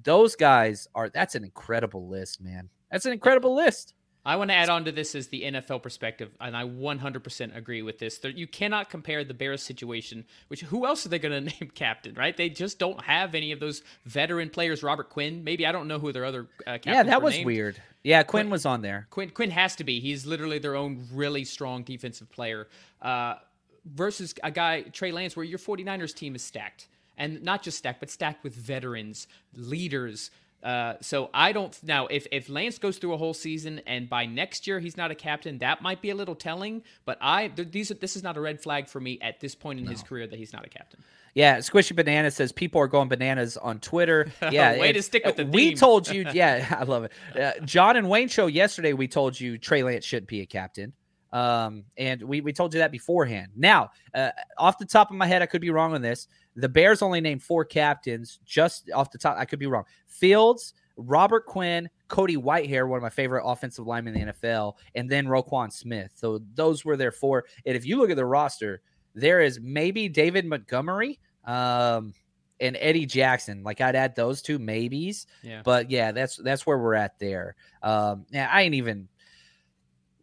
those 0.02 0.34
guys 0.36 0.88
are 0.94 1.08
that's 1.08 1.34
an 1.34 1.44
incredible 1.44 2.08
list, 2.08 2.40
man. 2.40 2.68
That's 2.90 3.06
an 3.06 3.12
incredible 3.12 3.54
list. 3.54 3.94
I 4.26 4.36
want 4.36 4.50
to 4.50 4.54
add 4.56 4.70
on 4.70 4.86
to 4.86 4.92
this 4.92 5.14
as 5.14 5.28
the 5.28 5.42
NFL 5.42 5.82
perspective, 5.82 6.30
and 6.40 6.56
I 6.56 6.64
100% 6.64 7.54
agree 7.54 7.82
with 7.82 7.98
this. 7.98 8.18
You 8.24 8.46
cannot 8.46 8.88
compare 8.88 9.22
the 9.22 9.34
Bears 9.34 9.62
situation, 9.62 10.24
which 10.48 10.62
who 10.62 10.86
else 10.86 11.04
are 11.04 11.10
they 11.10 11.18
going 11.18 11.44
to 11.44 11.50
name 11.60 11.70
captain, 11.74 12.14
right? 12.14 12.34
They 12.34 12.48
just 12.48 12.78
don't 12.78 13.02
have 13.04 13.34
any 13.34 13.52
of 13.52 13.60
those 13.60 13.82
veteran 14.06 14.48
players. 14.48 14.82
Robert 14.82 15.10
Quinn, 15.10 15.44
maybe 15.44 15.66
I 15.66 15.72
don't 15.72 15.88
know 15.88 15.98
who 15.98 16.10
their 16.10 16.24
other 16.24 16.48
uh, 16.66 16.78
Yeah, 16.86 17.02
that 17.02 17.20
was 17.20 17.34
named. 17.34 17.44
weird. 17.46 17.82
Yeah, 18.04 18.22
Quinn, 18.22 18.44
Quinn, 18.44 18.50
was 18.50 18.66
on 18.66 18.82
there. 18.82 19.06
Quinn 19.10 19.30
Quinn 19.30 19.50
has 19.50 19.74
to 19.76 19.84
be. 19.84 19.98
He's 19.98 20.26
literally 20.26 20.58
their 20.58 20.76
own 20.76 21.08
really 21.12 21.44
strong 21.44 21.82
defensive 21.82 22.30
player. 22.30 22.68
Uh, 23.02 23.36
versus 23.84 24.34
a 24.42 24.50
guy 24.50 24.82
Trey 24.82 25.10
Lance, 25.10 25.36
where 25.36 25.44
your 25.44 25.58
49ers 25.58 26.14
team 26.14 26.34
is 26.34 26.42
stacked 26.42 26.88
and 27.16 27.42
not 27.42 27.62
just 27.62 27.78
stacked, 27.78 28.00
but 28.00 28.10
stacked 28.10 28.44
with 28.44 28.54
veterans, 28.54 29.26
leaders. 29.54 30.30
Uh, 30.64 30.94
so 31.02 31.28
I 31.34 31.52
don't 31.52 31.78
now 31.82 32.06
if 32.06 32.26
if 32.32 32.48
Lance 32.48 32.78
goes 32.78 32.96
through 32.96 33.12
a 33.12 33.18
whole 33.18 33.34
season 33.34 33.82
and 33.86 34.08
by 34.08 34.24
next 34.24 34.66
year 34.66 34.80
he's 34.80 34.96
not 34.96 35.10
a 35.10 35.14
captain, 35.14 35.58
that 35.58 35.82
might 35.82 36.00
be 36.00 36.08
a 36.08 36.14
little 36.14 36.34
telling. 36.34 36.82
But 37.04 37.18
I 37.20 37.48
these 37.48 37.90
this 38.00 38.16
is 38.16 38.22
not 38.22 38.38
a 38.38 38.40
red 38.40 38.62
flag 38.62 38.88
for 38.88 38.98
me 38.98 39.18
at 39.20 39.40
this 39.40 39.54
point 39.54 39.78
in 39.78 39.84
no. 39.84 39.90
his 39.90 40.02
career 40.02 40.26
that 40.26 40.38
he's 40.38 40.54
not 40.54 40.64
a 40.64 40.70
captain. 40.70 41.00
Yeah, 41.34 41.58
Squishy 41.58 41.96
Banana 41.96 42.30
says 42.30 42.52
people 42.52 42.80
are 42.80 42.86
going 42.86 43.08
bananas 43.08 43.56
on 43.56 43.80
Twitter. 43.80 44.32
Yeah, 44.52 44.78
way 44.78 44.92
to 44.92 45.02
stick 45.02 45.24
with 45.24 45.36
the. 45.36 45.46
We 45.46 45.74
told 45.74 46.06
you, 46.06 46.26
yeah, 46.32 46.76
I 46.78 46.84
love 46.84 47.04
it. 47.04 47.12
Uh, 47.36 47.52
John 47.64 47.96
and 47.96 48.08
Wayne 48.08 48.28
show 48.28 48.46
yesterday. 48.46 48.92
We 48.92 49.08
told 49.08 49.40
you 49.40 49.58
Trey 49.58 49.82
Lance 49.82 50.04
should 50.04 50.26
be 50.26 50.42
a 50.42 50.46
captain. 50.46 50.92
Um, 51.34 51.82
and 51.96 52.22
we, 52.22 52.40
we 52.40 52.52
told 52.52 52.72
you 52.72 52.78
that 52.78 52.92
beforehand. 52.92 53.50
Now, 53.56 53.90
uh, 54.14 54.30
off 54.56 54.78
the 54.78 54.86
top 54.86 55.10
of 55.10 55.16
my 55.16 55.26
head, 55.26 55.42
I 55.42 55.46
could 55.46 55.60
be 55.60 55.70
wrong 55.70 55.92
on 55.92 56.00
this. 56.00 56.28
The 56.54 56.68
Bears 56.68 57.02
only 57.02 57.20
named 57.20 57.42
four 57.42 57.64
captains 57.64 58.38
just 58.46 58.88
off 58.92 59.10
the 59.10 59.18
top. 59.18 59.36
I 59.36 59.44
could 59.44 59.58
be 59.58 59.66
wrong. 59.66 59.82
Fields, 60.06 60.74
Robert 60.96 61.46
Quinn, 61.46 61.90
Cody 62.06 62.36
Whitehair, 62.36 62.88
one 62.88 62.98
of 62.98 63.02
my 63.02 63.10
favorite 63.10 63.44
offensive 63.44 63.84
linemen 63.84 64.14
in 64.14 64.28
the 64.28 64.32
NFL, 64.32 64.74
and 64.94 65.10
then 65.10 65.26
Roquan 65.26 65.72
Smith. 65.72 66.12
So 66.14 66.40
those 66.54 66.84
were 66.84 66.96
their 66.96 67.10
four. 67.10 67.46
And 67.66 67.76
if 67.76 67.84
you 67.84 67.98
look 67.98 68.10
at 68.10 68.16
the 68.16 68.24
roster, 68.24 68.80
there 69.16 69.40
is 69.40 69.58
maybe 69.60 70.08
David 70.08 70.46
Montgomery 70.46 71.18
um, 71.44 72.14
and 72.60 72.76
Eddie 72.78 73.06
Jackson. 73.06 73.64
Like 73.64 73.80
I'd 73.80 73.96
add 73.96 74.14
those 74.14 74.40
two 74.40 74.60
maybes. 74.60 75.26
Yeah. 75.42 75.62
But 75.64 75.90
yeah, 75.90 76.12
that's 76.12 76.36
that's 76.36 76.64
where 76.64 76.78
we're 76.78 76.94
at 76.94 77.18
there. 77.18 77.56
Um, 77.82 78.24
yeah, 78.30 78.48
I 78.52 78.62
ain't 78.62 78.74
even 78.76 79.08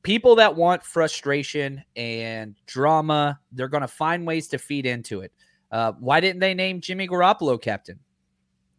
people 0.03 0.35
that 0.35 0.55
want 0.55 0.83
frustration 0.83 1.83
and 1.95 2.55
drama, 2.65 3.39
they're 3.51 3.67
going 3.67 3.81
to 3.81 3.87
find 3.87 4.25
ways 4.25 4.47
to 4.49 4.57
feed 4.57 4.85
into 4.85 5.21
it. 5.21 5.31
Uh, 5.71 5.93
why 5.99 6.19
didn't 6.19 6.39
they 6.39 6.53
name 6.53 6.81
Jimmy 6.81 7.07
Garoppolo 7.07 7.61
captain? 7.61 7.99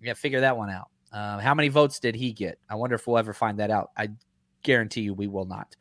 You 0.00 0.06
got 0.06 0.16
to 0.16 0.20
figure 0.20 0.40
that 0.40 0.56
one 0.56 0.70
out. 0.70 0.88
Uh, 1.12 1.38
how 1.38 1.54
many 1.54 1.68
votes 1.68 2.00
did 2.00 2.14
he 2.14 2.32
get? 2.32 2.58
I 2.68 2.74
wonder 2.74 2.96
if 2.96 3.06
we'll 3.06 3.18
ever 3.18 3.32
find 3.32 3.58
that 3.58 3.70
out. 3.70 3.90
I 3.96 4.08
guarantee 4.62 5.02
you 5.02 5.14
we 5.14 5.26
will 5.26 5.44
not. 5.44 5.76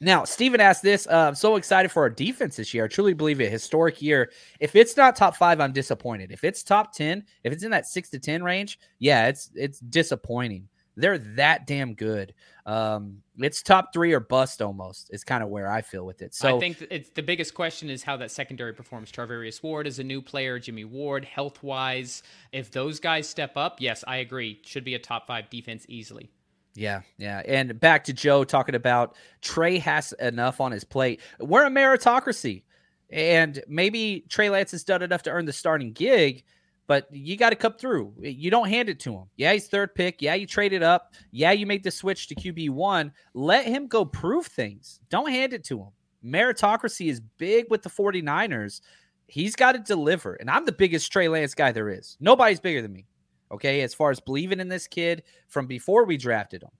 Now, 0.00 0.24
Steven 0.24 0.60
asked 0.60 0.82
this. 0.82 1.06
Uh, 1.06 1.28
I'm 1.28 1.34
so 1.34 1.56
excited 1.56 1.90
for 1.90 2.02
our 2.02 2.10
defense 2.10 2.56
this 2.56 2.74
year. 2.74 2.84
I 2.84 2.88
truly 2.88 3.14
believe 3.14 3.40
it. 3.40 3.50
Historic 3.50 4.02
year. 4.02 4.30
If 4.60 4.76
it's 4.76 4.96
not 4.96 5.16
top 5.16 5.36
five, 5.36 5.60
I'm 5.60 5.72
disappointed. 5.72 6.30
If 6.30 6.44
it's 6.44 6.62
top 6.62 6.92
10, 6.92 7.24
if 7.44 7.52
it's 7.52 7.64
in 7.64 7.70
that 7.70 7.86
six 7.86 8.10
to 8.10 8.18
10 8.18 8.42
range, 8.42 8.78
yeah, 8.98 9.28
it's 9.28 9.50
it's 9.54 9.78
disappointing. 9.80 10.68
They're 10.96 11.18
that 11.18 11.66
damn 11.66 11.94
good. 11.94 12.34
Um, 12.66 13.22
it's 13.36 13.62
top 13.62 13.92
three 13.92 14.12
or 14.12 14.20
bust 14.20 14.62
almost. 14.62 15.10
Is 15.12 15.24
kind 15.24 15.42
of 15.42 15.48
where 15.48 15.70
I 15.70 15.82
feel 15.82 16.06
with 16.06 16.22
it. 16.22 16.34
So 16.34 16.56
I 16.56 16.60
think 16.60 16.86
it's 16.90 17.10
the 17.10 17.22
biggest 17.22 17.54
question 17.54 17.90
is 17.90 18.02
how 18.02 18.16
that 18.18 18.30
secondary 18.30 18.72
performs. 18.72 19.10
Charvarius 19.10 19.62
Ward 19.62 19.86
is 19.86 19.98
a 19.98 20.04
new 20.04 20.22
player. 20.22 20.58
Jimmy 20.58 20.84
Ward, 20.84 21.24
health 21.24 21.62
wise, 21.62 22.22
if 22.52 22.70
those 22.70 23.00
guys 23.00 23.28
step 23.28 23.56
up, 23.56 23.80
yes, 23.80 24.04
I 24.06 24.18
agree. 24.18 24.60
Should 24.64 24.84
be 24.84 24.94
a 24.94 24.98
top 24.98 25.26
five 25.26 25.50
defense 25.50 25.84
easily. 25.88 26.30
Yeah, 26.74 27.02
yeah. 27.18 27.42
And 27.46 27.78
back 27.78 28.04
to 28.04 28.12
Joe 28.12 28.44
talking 28.44 28.74
about 28.74 29.14
Trey 29.42 29.78
has 29.78 30.12
enough 30.14 30.60
on 30.60 30.72
his 30.72 30.84
plate. 30.84 31.20
We're 31.38 31.66
a 31.66 31.70
meritocracy. 31.70 32.62
And 33.10 33.62
maybe 33.68 34.24
Trey 34.28 34.50
Lance 34.50 34.72
has 34.72 34.82
done 34.82 35.02
enough 35.02 35.22
to 35.24 35.30
earn 35.30 35.44
the 35.44 35.52
starting 35.52 35.92
gig, 35.92 36.42
but 36.86 37.06
you 37.10 37.36
got 37.36 37.50
to 37.50 37.56
come 37.56 37.74
through. 37.74 38.12
You 38.18 38.50
don't 38.50 38.68
hand 38.68 38.88
it 38.88 39.00
to 39.00 39.14
him. 39.14 39.24
Yeah, 39.36 39.52
he's 39.52 39.68
third 39.68 39.94
pick. 39.94 40.20
Yeah, 40.20 40.34
you 40.34 40.46
traded 40.46 40.82
it 40.82 40.82
up. 40.82 41.14
Yeah, 41.30 41.52
you 41.52 41.66
made 41.66 41.82
the 41.82 41.90
switch 41.90 42.28
to 42.28 42.34
QB1. 42.34 43.10
Let 43.32 43.66
him 43.66 43.86
go 43.86 44.04
prove 44.04 44.46
things. 44.46 45.00
Don't 45.08 45.30
hand 45.30 45.52
it 45.52 45.64
to 45.64 45.80
him. 45.80 45.88
Meritocracy 46.24 47.08
is 47.10 47.20
big 47.20 47.66
with 47.70 47.82
the 47.82 47.90
49ers. 47.90 48.80
He's 49.26 49.56
got 49.56 49.72
to 49.72 49.78
deliver. 49.78 50.34
And 50.34 50.50
I'm 50.50 50.64
the 50.64 50.72
biggest 50.72 51.10
Trey 51.10 51.28
Lance 51.28 51.54
guy 51.54 51.72
there 51.72 51.90
is. 51.90 52.16
Nobody's 52.20 52.60
bigger 52.60 52.82
than 52.82 52.92
me. 52.92 53.06
Okay, 53.52 53.82
as 53.82 53.94
far 53.94 54.10
as 54.10 54.20
believing 54.20 54.60
in 54.60 54.68
this 54.68 54.86
kid 54.86 55.22
from 55.48 55.66
before 55.66 56.04
we 56.04 56.16
drafted 56.16 56.62
him. 56.62 56.70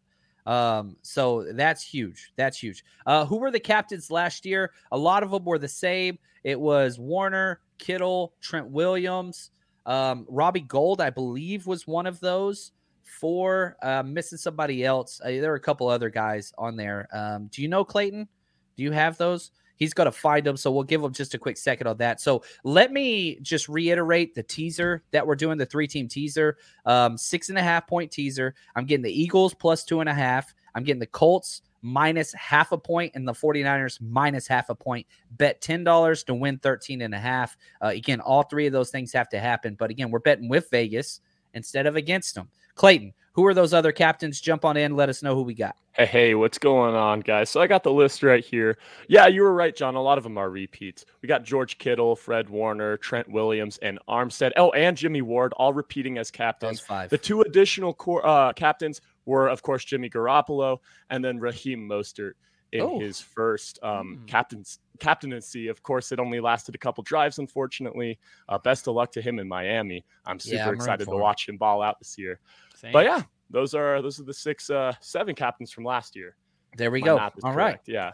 Um, 0.52 0.96
so 1.02 1.46
that's 1.52 1.82
huge. 1.82 2.32
That's 2.36 2.58
huge. 2.58 2.84
Uh, 3.06 3.24
who 3.24 3.38
were 3.38 3.50
the 3.50 3.60
captains 3.60 4.10
last 4.10 4.44
year? 4.44 4.72
A 4.92 4.98
lot 4.98 5.22
of 5.22 5.30
them 5.30 5.44
were 5.44 5.58
the 5.58 5.68
same. 5.68 6.18
It 6.42 6.60
was 6.60 6.98
Warner, 6.98 7.60
Kittle, 7.78 8.34
Trent 8.40 8.68
Williams, 8.68 9.50
um, 9.86 10.26
Robbie 10.28 10.60
Gould, 10.60 11.00
I 11.00 11.10
believe, 11.10 11.66
was 11.66 11.86
one 11.86 12.06
of 12.06 12.20
those. 12.20 12.72
Four, 13.02 13.76
uh, 13.82 14.02
missing 14.02 14.38
somebody 14.38 14.84
else. 14.84 15.20
Uh, 15.22 15.28
there 15.28 15.52
are 15.52 15.56
a 15.56 15.60
couple 15.60 15.88
other 15.88 16.10
guys 16.10 16.52
on 16.56 16.74
there. 16.76 17.06
Um, 17.12 17.48
do 17.52 17.62
you 17.62 17.68
know 17.68 17.84
Clayton? 17.84 18.28
Do 18.76 18.82
you 18.82 18.92
have 18.92 19.18
those? 19.18 19.50
He's 19.76 19.92
got 19.92 20.04
to 20.04 20.12
find 20.12 20.44
them. 20.44 20.56
So 20.56 20.70
we'll 20.70 20.84
give 20.84 21.02
him 21.02 21.12
just 21.12 21.34
a 21.34 21.38
quick 21.38 21.56
second 21.56 21.86
on 21.86 21.96
that. 21.98 22.20
So 22.20 22.44
let 22.64 22.92
me 22.92 23.38
just 23.42 23.68
reiterate 23.68 24.34
the 24.34 24.42
teaser 24.42 25.02
that 25.10 25.26
we're 25.26 25.34
doing 25.34 25.58
the 25.58 25.66
three 25.66 25.86
team 25.86 26.08
teaser. 26.08 26.56
Um, 26.86 27.18
six 27.18 27.48
and 27.48 27.58
a 27.58 27.62
half 27.62 27.86
point 27.86 28.10
teaser. 28.10 28.54
I'm 28.76 28.86
getting 28.86 29.04
the 29.04 29.12
Eagles 29.12 29.52
plus 29.54 29.84
two 29.84 30.00
and 30.00 30.08
a 30.08 30.14
half. 30.14 30.54
I'm 30.74 30.84
getting 30.84 31.00
the 31.00 31.06
Colts 31.06 31.62
minus 31.84 32.32
half 32.32 32.72
a 32.72 32.78
point 32.78 33.12
and 33.14 33.28
the 33.28 33.32
49ers 33.32 34.00
minus 34.00 34.48
half 34.48 34.70
a 34.70 34.74
point. 34.74 35.06
Bet 35.32 35.60
$10 35.60 36.24
to 36.24 36.34
win 36.34 36.58
13 36.58 37.02
and 37.02 37.14
a 37.14 37.18
half. 37.18 37.56
Uh, 37.82 37.88
again, 37.88 38.20
all 38.20 38.42
three 38.42 38.66
of 38.66 38.72
those 38.72 38.90
things 38.90 39.12
have 39.12 39.28
to 39.28 39.38
happen. 39.38 39.76
But 39.78 39.90
again, 39.90 40.10
we're 40.10 40.18
betting 40.18 40.48
with 40.48 40.70
Vegas 40.70 41.20
instead 41.52 41.86
of 41.86 41.94
against 41.94 42.34
them. 42.34 42.48
Clayton, 42.74 43.12
who 43.34 43.44
are 43.46 43.54
those 43.54 43.74
other 43.74 43.92
captains? 43.92 44.40
Jump 44.40 44.64
on 44.64 44.76
in. 44.76 44.96
Let 44.96 45.08
us 45.08 45.22
know 45.22 45.34
who 45.34 45.42
we 45.42 45.54
got. 45.54 45.76
Hey, 45.92 46.06
hey, 46.06 46.34
what's 46.34 46.58
going 46.58 46.94
on, 46.94 47.20
guys? 47.20 47.50
So 47.50 47.60
I 47.60 47.66
got 47.66 47.82
the 47.82 47.92
list 47.92 48.22
right 48.22 48.44
here. 48.44 48.78
Yeah, 49.08 49.26
you 49.26 49.42
were 49.42 49.52
right, 49.52 49.74
John. 49.74 49.94
A 49.94 50.02
lot 50.02 50.18
of 50.18 50.24
them 50.24 50.38
are 50.38 50.50
repeats. 50.50 51.04
We 51.20 51.28
got 51.28 51.44
George 51.44 51.78
Kittle, 51.78 52.16
Fred 52.16 52.48
Warner, 52.48 52.96
Trent 52.96 53.28
Williams, 53.28 53.78
and 53.82 53.98
Armstead. 54.08 54.52
Oh, 54.56 54.70
and 54.70 54.96
Jimmy 54.96 55.22
Ward, 55.22 55.52
all 55.52 55.72
repeating 55.72 56.18
as 56.18 56.30
captains. 56.30 56.82
The 57.10 57.18
two 57.18 57.42
additional 57.42 57.92
core, 57.92 58.26
uh, 58.26 58.52
captains 58.54 59.00
were, 59.26 59.48
of 59.48 59.62
course, 59.62 59.84
Jimmy 59.84 60.08
Garoppolo 60.10 60.78
and 61.10 61.24
then 61.24 61.38
Raheem 61.38 61.88
Mostert 61.88 62.32
in 62.72 62.80
Oh. 62.80 62.98
his 62.98 63.20
first 63.20 63.78
um, 63.82 64.16
Hmm. 64.18 64.26
captain's 64.26 64.80
captaincy. 64.98 65.68
Of 65.68 65.82
course, 65.82 66.10
it 66.12 66.18
only 66.20 66.40
lasted 66.40 66.74
a 66.74 66.78
couple 66.78 67.02
drives, 67.04 67.38
unfortunately. 67.38 68.18
Uh, 68.48 68.58
best 68.58 68.88
of 68.88 68.94
luck 68.94 69.12
to 69.12 69.22
him 69.22 69.38
in 69.38 69.46
Miami. 69.48 70.04
I'm 70.26 70.38
super 70.40 70.56
Yeah, 70.56 70.68
I'm 70.68 70.74
excited 70.74 71.08
to 71.08 71.16
watch 71.16 71.48
him 71.48 71.56
ball 71.56 71.82
out 71.82 71.98
this 71.98 72.16
year. 72.18 72.40
Same. 72.74 72.92
But 72.92 73.04
yeah, 73.04 73.22
those 73.50 73.74
are 73.74 74.02
those 74.02 74.18
are 74.20 74.24
the 74.24 74.34
six, 74.34 74.70
uh, 74.70 74.92
seven 75.00 75.34
captains 75.34 75.70
from 75.70 75.84
last 75.84 76.16
year. 76.16 76.34
There 76.76 76.90
we 76.90 77.00
My 77.00 77.06
go. 77.06 77.18
All 77.18 77.52
right. 77.52 77.54
correct, 77.54 77.88
Yeah. 77.88 78.12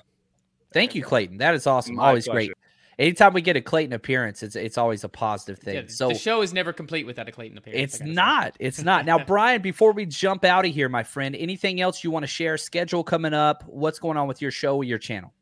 Thank 0.73 0.95
you, 0.95 1.03
Clayton. 1.03 1.39
That 1.39 1.55
is 1.55 1.67
awesome. 1.67 1.97
My 1.97 2.09
always 2.09 2.27
pleasure. 2.27 2.53
great. 2.55 2.57
Anytime 3.01 3.33
we 3.33 3.41
get 3.41 3.57
a 3.57 3.63
Clayton 3.63 3.95
appearance, 3.95 4.43
it's 4.43 4.55
it's 4.55 4.77
always 4.77 5.05
a 5.05 5.09
positive 5.09 5.59
thing. 5.59 5.75
Yeah, 5.75 5.83
so 5.87 6.09
the 6.09 6.15
show 6.15 6.43
is 6.43 6.53
never 6.53 6.71
complete 6.71 7.07
without 7.07 7.27
a 7.31 7.33
Clayton 7.33 7.57
appearance. 7.57 7.83
It's 7.83 7.95
It's 7.95 8.05
say. 8.05 8.13
not. 8.13 8.57
It's 8.61 8.83
not. 8.83 9.07
Now, 9.07 9.19
Brian, 9.25 9.63
before 9.63 9.93
we 9.93 10.05
jump 10.05 10.45
out 10.45 10.67
of 10.67 10.75
here, 10.75 10.91
my 10.91 11.03
friend, 11.03 11.35
anything 11.35 11.81
else 11.81 12.05
you 12.05 12.11
want 12.11 12.25
to 12.25 12.27
share? 12.27 12.59
Schedule 12.59 13.03
coming 13.03 13.33
up? 13.33 13.65
What's 13.67 13.99
going 13.99 14.19
on 14.19 14.29
with 14.29 14.43
your 14.43 14.51
show, 14.51 14.83
your 14.83 14.99
channel? 14.99 15.33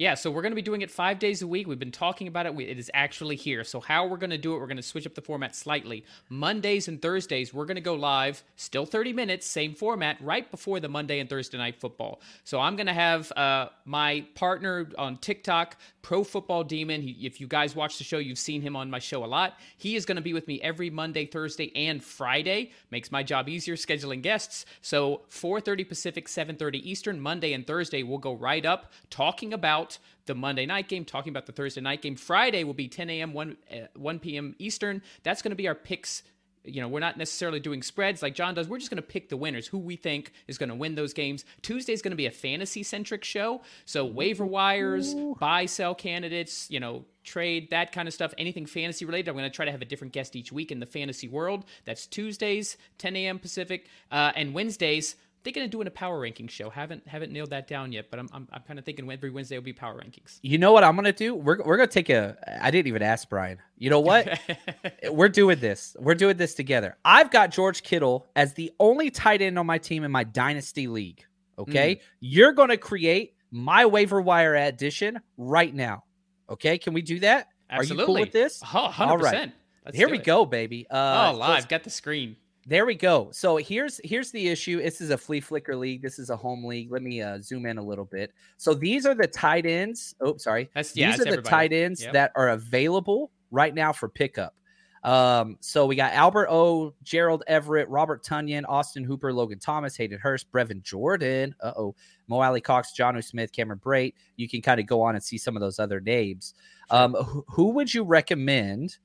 Yeah, 0.00 0.14
so 0.14 0.30
we're 0.30 0.40
going 0.40 0.52
to 0.52 0.56
be 0.56 0.62
doing 0.62 0.80
it 0.80 0.90
five 0.90 1.18
days 1.18 1.42
a 1.42 1.46
week. 1.46 1.66
We've 1.66 1.78
been 1.78 1.92
talking 1.92 2.26
about 2.26 2.46
it. 2.46 2.54
We, 2.54 2.64
it 2.64 2.78
is 2.78 2.90
actually 2.94 3.36
here. 3.36 3.64
So, 3.64 3.80
how 3.80 4.06
we're 4.06 4.16
going 4.16 4.30
to 4.30 4.38
do 4.38 4.54
it, 4.54 4.58
we're 4.58 4.66
going 4.66 4.78
to 4.78 4.82
switch 4.82 5.06
up 5.06 5.14
the 5.14 5.20
format 5.20 5.54
slightly. 5.54 6.06
Mondays 6.30 6.88
and 6.88 7.02
Thursdays, 7.02 7.52
we're 7.52 7.66
going 7.66 7.74
to 7.74 7.82
go 7.82 7.92
live, 7.92 8.42
still 8.56 8.86
30 8.86 9.12
minutes, 9.12 9.46
same 9.46 9.74
format, 9.74 10.16
right 10.22 10.50
before 10.50 10.80
the 10.80 10.88
Monday 10.88 11.20
and 11.20 11.28
Thursday 11.28 11.58
night 11.58 11.78
football. 11.78 12.22
So, 12.44 12.60
I'm 12.60 12.76
going 12.76 12.86
to 12.86 12.94
have 12.94 13.30
uh, 13.32 13.68
my 13.84 14.24
partner 14.34 14.88
on 14.96 15.18
TikTok, 15.18 15.76
Pro 16.00 16.24
Football 16.24 16.64
Demon. 16.64 17.02
He, 17.02 17.26
if 17.26 17.38
you 17.38 17.46
guys 17.46 17.76
watch 17.76 17.98
the 17.98 18.04
show, 18.04 18.16
you've 18.16 18.38
seen 18.38 18.62
him 18.62 18.76
on 18.76 18.88
my 18.88 19.00
show 19.00 19.22
a 19.22 19.26
lot. 19.26 19.58
He 19.76 19.96
is 19.96 20.06
going 20.06 20.16
to 20.16 20.22
be 20.22 20.32
with 20.32 20.48
me 20.48 20.62
every 20.62 20.88
Monday, 20.88 21.26
Thursday, 21.26 21.72
and 21.76 22.02
Friday. 22.02 22.70
Makes 22.90 23.12
my 23.12 23.22
job 23.22 23.50
easier 23.50 23.76
scheduling 23.76 24.22
guests. 24.22 24.64
So, 24.80 25.24
4:30 25.28 25.86
Pacific, 25.86 26.26
7:30 26.26 26.76
Eastern, 26.76 27.20
Monday 27.20 27.52
and 27.52 27.66
Thursday, 27.66 28.02
we'll 28.02 28.16
go 28.16 28.32
right 28.32 28.64
up 28.64 28.90
talking 29.10 29.52
about 29.52 29.89
the 30.26 30.34
Monday 30.34 30.66
night 30.66 30.88
game, 30.88 31.04
talking 31.04 31.30
about 31.30 31.46
the 31.46 31.52
Thursday 31.52 31.80
night 31.80 32.02
game. 32.02 32.16
Friday 32.16 32.64
will 32.64 32.74
be 32.74 32.88
10 32.88 33.10
a.m., 33.10 33.32
1, 33.32 33.56
uh, 33.72 33.76
1 33.96 34.18
p.m. 34.18 34.54
Eastern. 34.58 35.02
That's 35.22 35.42
going 35.42 35.50
to 35.50 35.56
be 35.56 35.68
our 35.68 35.74
picks. 35.74 36.22
You 36.62 36.82
know, 36.82 36.88
we're 36.88 37.00
not 37.00 37.16
necessarily 37.16 37.58
doing 37.58 37.82
spreads 37.82 38.22
like 38.22 38.34
John 38.34 38.54
does. 38.54 38.68
We're 38.68 38.78
just 38.78 38.90
going 38.90 39.02
to 39.02 39.08
pick 39.08 39.30
the 39.30 39.36
winners, 39.36 39.66
who 39.66 39.78
we 39.78 39.96
think 39.96 40.32
is 40.46 40.58
going 40.58 40.68
to 40.68 40.74
win 40.74 40.94
those 40.94 41.14
games. 41.14 41.46
Tuesday 41.62 41.94
is 41.94 42.02
going 42.02 42.10
to 42.10 42.16
be 42.16 42.26
a 42.26 42.30
fantasy 42.30 42.82
centric 42.82 43.24
show. 43.24 43.62
So, 43.86 44.04
waiver 44.04 44.44
wires, 44.44 45.14
buy, 45.40 45.64
sell 45.64 45.94
candidates, 45.94 46.70
you 46.70 46.78
know, 46.78 47.06
trade, 47.24 47.70
that 47.70 47.92
kind 47.92 48.06
of 48.06 48.12
stuff, 48.12 48.34
anything 48.36 48.66
fantasy 48.66 49.06
related. 49.06 49.30
I'm 49.30 49.36
going 49.36 49.50
to 49.50 49.54
try 49.54 49.64
to 49.64 49.72
have 49.72 49.82
a 49.82 49.86
different 49.86 50.12
guest 50.12 50.36
each 50.36 50.52
week 50.52 50.70
in 50.70 50.80
the 50.80 50.86
fantasy 50.86 51.28
world. 51.28 51.64
That's 51.86 52.06
Tuesdays, 52.06 52.76
10 52.98 53.16
a.m. 53.16 53.38
Pacific, 53.38 53.86
uh, 54.12 54.32
and 54.36 54.52
Wednesdays 54.52 55.16
thinking 55.44 55.62
of 55.62 55.70
doing 55.70 55.86
a 55.86 55.90
power 55.90 56.20
ranking 56.20 56.48
show. 56.48 56.70
Haven't 56.70 57.06
haven't 57.06 57.32
nailed 57.32 57.50
that 57.50 57.66
down 57.68 57.92
yet, 57.92 58.10
but 58.10 58.18
I'm 58.20 58.28
I'm, 58.32 58.48
I'm 58.52 58.62
kind 58.62 58.78
of 58.78 58.84
thinking 58.84 59.10
every 59.10 59.30
Wednesday 59.30 59.56
will 59.56 59.64
be 59.64 59.72
power 59.72 59.94
rankings. 59.94 60.38
You 60.42 60.58
know 60.58 60.72
what 60.72 60.84
I'm 60.84 60.94
gonna 60.96 61.12
do? 61.12 61.34
We're 61.34 61.62
we're 61.64 61.76
gonna 61.76 61.86
take 61.88 62.10
a. 62.10 62.36
I 62.62 62.70
didn't 62.70 62.88
even 62.88 63.02
ask 63.02 63.28
Brian. 63.28 63.58
You 63.78 63.90
know 63.90 64.00
what? 64.00 64.38
we're 65.10 65.28
doing 65.28 65.58
this. 65.60 65.96
We're 65.98 66.14
doing 66.14 66.36
this 66.36 66.54
together. 66.54 66.96
I've 67.04 67.30
got 67.30 67.50
George 67.50 67.82
Kittle 67.82 68.26
as 68.36 68.54
the 68.54 68.72
only 68.80 69.10
tight 69.10 69.42
end 69.42 69.58
on 69.58 69.66
my 69.66 69.78
team 69.78 70.04
in 70.04 70.10
my 70.10 70.24
dynasty 70.24 70.86
league. 70.86 71.24
Okay, 71.58 71.96
Mm. 71.96 72.00
you're 72.20 72.52
gonna 72.52 72.76
create 72.78 73.34
my 73.50 73.84
waiver 73.84 74.20
wire 74.20 74.54
addition 74.54 75.20
right 75.36 75.74
now. 75.74 76.04
Okay, 76.48 76.78
can 76.78 76.94
we 76.94 77.02
do 77.02 77.18
that? 77.20 77.48
Absolutely. 77.68 77.96
Are 77.96 78.00
you 78.02 78.06
cool 78.06 78.20
with 78.20 78.32
this? 78.32 78.62
Oh, 78.64 78.88
100%. 78.92 79.00
All 79.08 79.18
right. 79.18 79.52
Let's 79.84 79.96
Here 79.96 80.08
we 80.08 80.18
it. 80.18 80.24
go, 80.24 80.44
baby. 80.46 80.86
Uh, 80.90 81.32
oh, 81.32 81.36
live. 81.38 81.68
Got 81.68 81.84
the 81.84 81.90
screen. 81.90 82.36
There 82.70 82.86
we 82.86 82.94
go. 82.94 83.30
So 83.32 83.56
here's 83.56 84.00
here's 84.04 84.30
the 84.30 84.46
issue. 84.46 84.80
This 84.80 85.00
is 85.00 85.10
a 85.10 85.18
flea 85.18 85.40
flicker 85.40 85.74
league. 85.74 86.02
This 86.02 86.20
is 86.20 86.30
a 86.30 86.36
home 86.36 86.64
league. 86.64 86.92
Let 86.92 87.02
me 87.02 87.20
uh, 87.20 87.40
zoom 87.40 87.66
in 87.66 87.78
a 87.78 87.82
little 87.82 88.04
bit. 88.04 88.32
So 88.58 88.74
these 88.74 89.06
are 89.06 89.14
the 89.16 89.26
tight 89.26 89.66
ends. 89.66 90.14
Oh, 90.20 90.36
sorry. 90.36 90.70
That's 90.72 90.94
yeah. 90.94 91.08
these 91.08 91.16
that's 91.16 91.22
are 91.22 91.24
the 91.24 91.38
everybody. 91.38 91.50
tight 91.50 91.72
ends 91.72 92.00
Yep. 92.04 92.12
that 92.12 92.32
are 92.36 92.50
available 92.50 93.32
right 93.50 93.74
now 93.74 93.92
for 93.92 94.08
pickup. 94.08 94.54
Um, 95.02 95.56
so 95.58 95.84
we 95.84 95.96
got 95.96 96.12
Albert 96.12 96.46
O, 96.48 96.94
Gerald 97.02 97.42
Everett, 97.48 97.88
Robert 97.88 98.22
Tonyan, 98.22 98.62
Austin 98.68 99.02
Hooper, 99.02 99.32
Logan 99.32 99.58
Thomas, 99.58 99.96
Hayden 99.96 100.20
Hurst, 100.20 100.52
Brevin 100.52 100.80
Jordan, 100.80 101.56
uh 101.60 101.72
oh, 101.76 101.96
Mo 102.28 102.38
Alie-Cox, 102.38 102.92
John 102.92 103.16
o. 103.16 103.20
Smith, 103.20 103.50
Cameron 103.50 103.80
Brate. 103.82 104.14
You 104.36 104.48
can 104.48 104.62
kind 104.62 104.78
of 104.78 104.86
go 104.86 105.02
on 105.02 105.16
and 105.16 105.24
see 105.24 105.38
some 105.38 105.56
of 105.56 105.60
those 105.60 105.80
other 105.80 105.98
names. 106.00 106.54
Um, 106.90 107.14
who, 107.14 107.44
who 107.48 107.70
would 107.70 107.92
you 107.92 108.04
recommend 108.04 108.98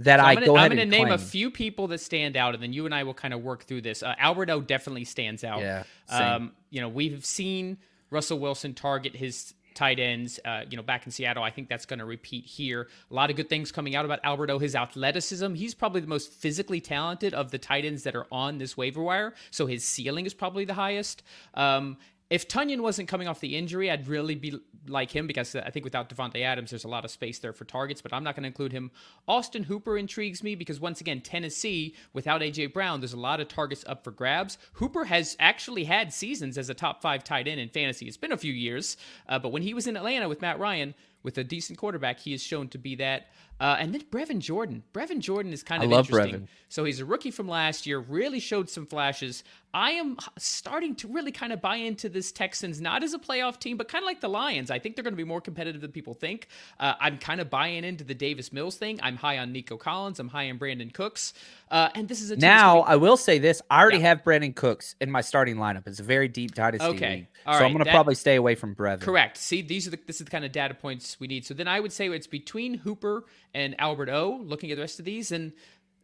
that 0.00 0.18
So 0.18 0.26
I 0.26 0.30
I'm 0.30 0.34
gonna, 0.34 0.46
go 0.46 0.56
ahead 0.56 0.72
I'm 0.72 0.76
gonna 0.76 0.82
and 0.82 0.90
name 0.90 1.10
a 1.10 1.18
few 1.18 1.50
people 1.50 1.88
that 1.88 1.98
stand 1.98 2.36
out, 2.36 2.54
and 2.54 2.62
then 2.62 2.72
you 2.72 2.84
and 2.84 2.94
I 2.94 3.04
will 3.04 3.14
kind 3.14 3.34
of 3.34 3.42
work 3.42 3.64
through 3.64 3.82
this. 3.82 4.02
Uh, 4.02 4.14
Albert 4.18 4.50
O 4.50 4.60
definitely 4.60 5.04
stands 5.04 5.44
out. 5.44 5.60
Yeah. 5.60 5.84
Um, 6.08 6.52
you 6.70 6.80
know, 6.80 6.88
we've 6.88 7.24
seen 7.24 7.78
Russell 8.10 8.38
Wilson 8.38 8.74
target 8.74 9.14
his 9.14 9.54
tight 9.74 9.98
ends, 9.98 10.38
uh, 10.44 10.62
you 10.70 10.76
know, 10.76 10.82
back 10.82 11.04
in 11.04 11.12
Seattle. 11.12 11.42
I 11.42 11.50
think 11.50 11.68
that's 11.68 11.84
going 11.84 11.98
to 11.98 12.04
repeat 12.04 12.46
here. 12.46 12.88
A 13.10 13.14
lot 13.14 13.30
of 13.30 13.36
good 13.36 13.48
things 13.48 13.72
coming 13.72 13.96
out 13.96 14.04
about 14.04 14.20
Albert 14.22 14.50
O. 14.50 14.58
His 14.58 14.74
athleticism. 14.74 15.54
He's 15.54 15.74
probably 15.74 16.00
the 16.00 16.06
most 16.06 16.32
physically 16.32 16.80
talented 16.80 17.34
of 17.34 17.50
the 17.50 17.58
tight 17.58 17.84
ends 17.84 18.04
that 18.04 18.14
are 18.14 18.26
on 18.30 18.58
this 18.58 18.76
waiver 18.76 19.02
wire. 19.02 19.34
So 19.50 19.66
his 19.66 19.84
ceiling 19.84 20.26
is 20.26 20.34
probably 20.34 20.64
the 20.64 20.74
highest. 20.74 21.22
Um, 21.54 21.98
if 22.30 22.48
Tonyan 22.48 22.80
wasn't 22.80 23.08
coming 23.08 23.28
off 23.28 23.40
the 23.40 23.56
injury, 23.56 23.90
I'd 23.90 24.08
really 24.08 24.34
be 24.34 24.58
like 24.86 25.10
him 25.10 25.26
because 25.26 25.54
I 25.54 25.70
think 25.70 25.84
without 25.84 26.08
Davante 26.08 26.42
Adams, 26.42 26.70
there's 26.70 26.84
a 26.84 26.88
lot 26.88 27.04
of 27.04 27.10
space 27.10 27.38
there 27.38 27.52
for 27.52 27.64
targets, 27.64 28.00
but 28.00 28.12
I'm 28.12 28.24
not 28.24 28.34
going 28.34 28.42
to 28.42 28.48
include 28.48 28.72
him. 28.72 28.90
Austin 29.26 29.64
Hooper 29.64 29.96
intrigues 29.96 30.42
me 30.42 30.54
because 30.54 30.80
once 30.80 31.00
again, 31.00 31.20
Tennessee, 31.20 31.94
without 32.12 32.42
A.J. 32.42 32.66
Brown, 32.66 33.00
there's 33.00 33.12
a 33.12 33.18
lot 33.18 33.40
of 33.40 33.48
targets 33.48 33.84
up 33.86 34.04
for 34.04 34.10
grabs. 34.10 34.58
Hooper 34.74 35.04
has 35.04 35.36
actually 35.40 35.84
had 35.84 36.12
seasons 36.12 36.58
as 36.58 36.68
a 36.68 36.74
top 36.74 37.02
five 37.02 37.24
tight 37.24 37.48
end 37.48 37.60
in 37.60 37.68
fantasy. 37.68 38.06
It's 38.06 38.16
been 38.16 38.32
a 38.32 38.36
few 38.36 38.52
years, 38.52 38.96
uh, 39.28 39.38
but 39.38 39.52
when 39.52 39.62
he 39.62 39.74
was 39.74 39.86
in 39.86 39.96
Atlanta 39.96 40.28
with 40.28 40.42
Matt 40.42 40.58
Ryan, 40.58 40.94
with 41.22 41.38
a 41.38 41.44
decent 41.44 41.78
quarterback, 41.78 42.20
he 42.20 42.34
is 42.34 42.42
shown 42.42 42.68
to 42.68 42.78
be 42.78 42.94
that. 42.96 43.28
Uh, 43.60 43.76
and 43.78 43.94
then 43.94 44.02
Brevin 44.10 44.40
Jordan. 44.40 44.82
Brevin 44.92 45.20
Jordan 45.20 45.52
is 45.52 45.62
kind 45.62 45.82
of 45.82 45.92
interesting. 45.92 46.40
Brevin. 46.40 46.48
So 46.68 46.84
he's 46.84 46.98
a 46.98 47.04
rookie 47.04 47.30
from 47.30 47.48
last 47.48 47.86
year, 47.86 48.00
really 48.00 48.40
showed 48.40 48.68
some 48.68 48.84
flashes. 48.84 49.44
I 49.72 49.92
am 49.92 50.16
starting 50.38 50.94
to 50.96 51.08
really 51.08 51.32
kind 51.32 51.52
of 51.52 51.60
buy 51.60 51.76
into 51.76 52.08
this 52.08 52.32
Texans, 52.32 52.80
not 52.80 53.02
as 53.02 53.14
a 53.14 53.18
playoff 53.18 53.58
team, 53.58 53.76
but 53.76 53.88
kind 53.88 54.02
of 54.02 54.06
like 54.06 54.20
the 54.20 54.28
Lions. 54.28 54.70
I 54.70 54.78
think 54.78 54.94
they're 54.94 55.02
going 55.02 55.14
to 55.14 55.16
be 55.16 55.24
more 55.24 55.40
competitive 55.40 55.80
than 55.80 55.92
people 55.92 56.14
think. 56.14 56.48
Uh, 56.78 56.94
I'm 57.00 57.18
kind 57.18 57.40
of 57.40 57.50
buying 57.50 57.84
into 57.84 58.04
the 58.04 58.14
Davis 58.14 58.52
Mills 58.52 58.76
thing. 58.76 59.00
I'm 59.02 59.16
high 59.16 59.38
on 59.38 59.52
Nico 59.52 59.76
Collins. 59.76 60.18
I'm 60.18 60.28
high 60.28 60.50
on 60.50 60.58
Brandin 60.58 60.92
Cooks. 60.92 61.32
Uh, 61.70 61.88
and 61.94 62.08
this 62.08 62.22
is 62.22 62.30
a 62.30 62.36
now. 62.36 62.82
Be- 62.82 62.88
I 62.88 62.96
will 62.96 63.16
say 63.16 63.38
this: 63.38 63.62
I 63.70 63.80
already 63.80 63.98
yeah. 63.98 64.08
have 64.08 64.22
Brandin 64.22 64.54
Cooks 64.54 64.94
in 65.00 65.10
my 65.10 65.20
starting 65.20 65.56
lineup. 65.56 65.86
It's 65.86 66.00
a 66.00 66.04
very 66.04 66.28
deep 66.28 66.54
dynasty 66.54 66.86
okay. 66.86 67.10
league, 67.10 67.26
so 67.44 67.50
right. 67.50 67.62
I'm 67.62 67.72
going 67.72 67.84
to 67.84 67.90
probably 67.90 68.14
stay 68.14 68.36
away 68.36 68.54
from 68.54 68.74
Brevin. 68.74 69.00
Correct. 69.00 69.36
See, 69.36 69.62
these 69.62 69.86
are 69.88 69.90
the, 69.90 69.98
this 70.06 70.20
is 70.20 70.26
the 70.26 70.30
kind 70.30 70.44
of 70.44 70.52
data 70.52 70.74
points 70.74 71.18
we 71.18 71.26
need. 71.26 71.46
So 71.46 71.54
then 71.54 71.66
I 71.66 71.80
would 71.80 71.92
say 71.92 72.08
it's 72.08 72.26
between 72.26 72.74
Hooper 72.74 73.24
and 73.54 73.74
Albert 73.78 74.08
O. 74.08 74.40
Looking 74.42 74.70
at 74.70 74.76
the 74.76 74.82
rest 74.82 74.98
of 74.98 75.04
these, 75.04 75.32
and 75.32 75.52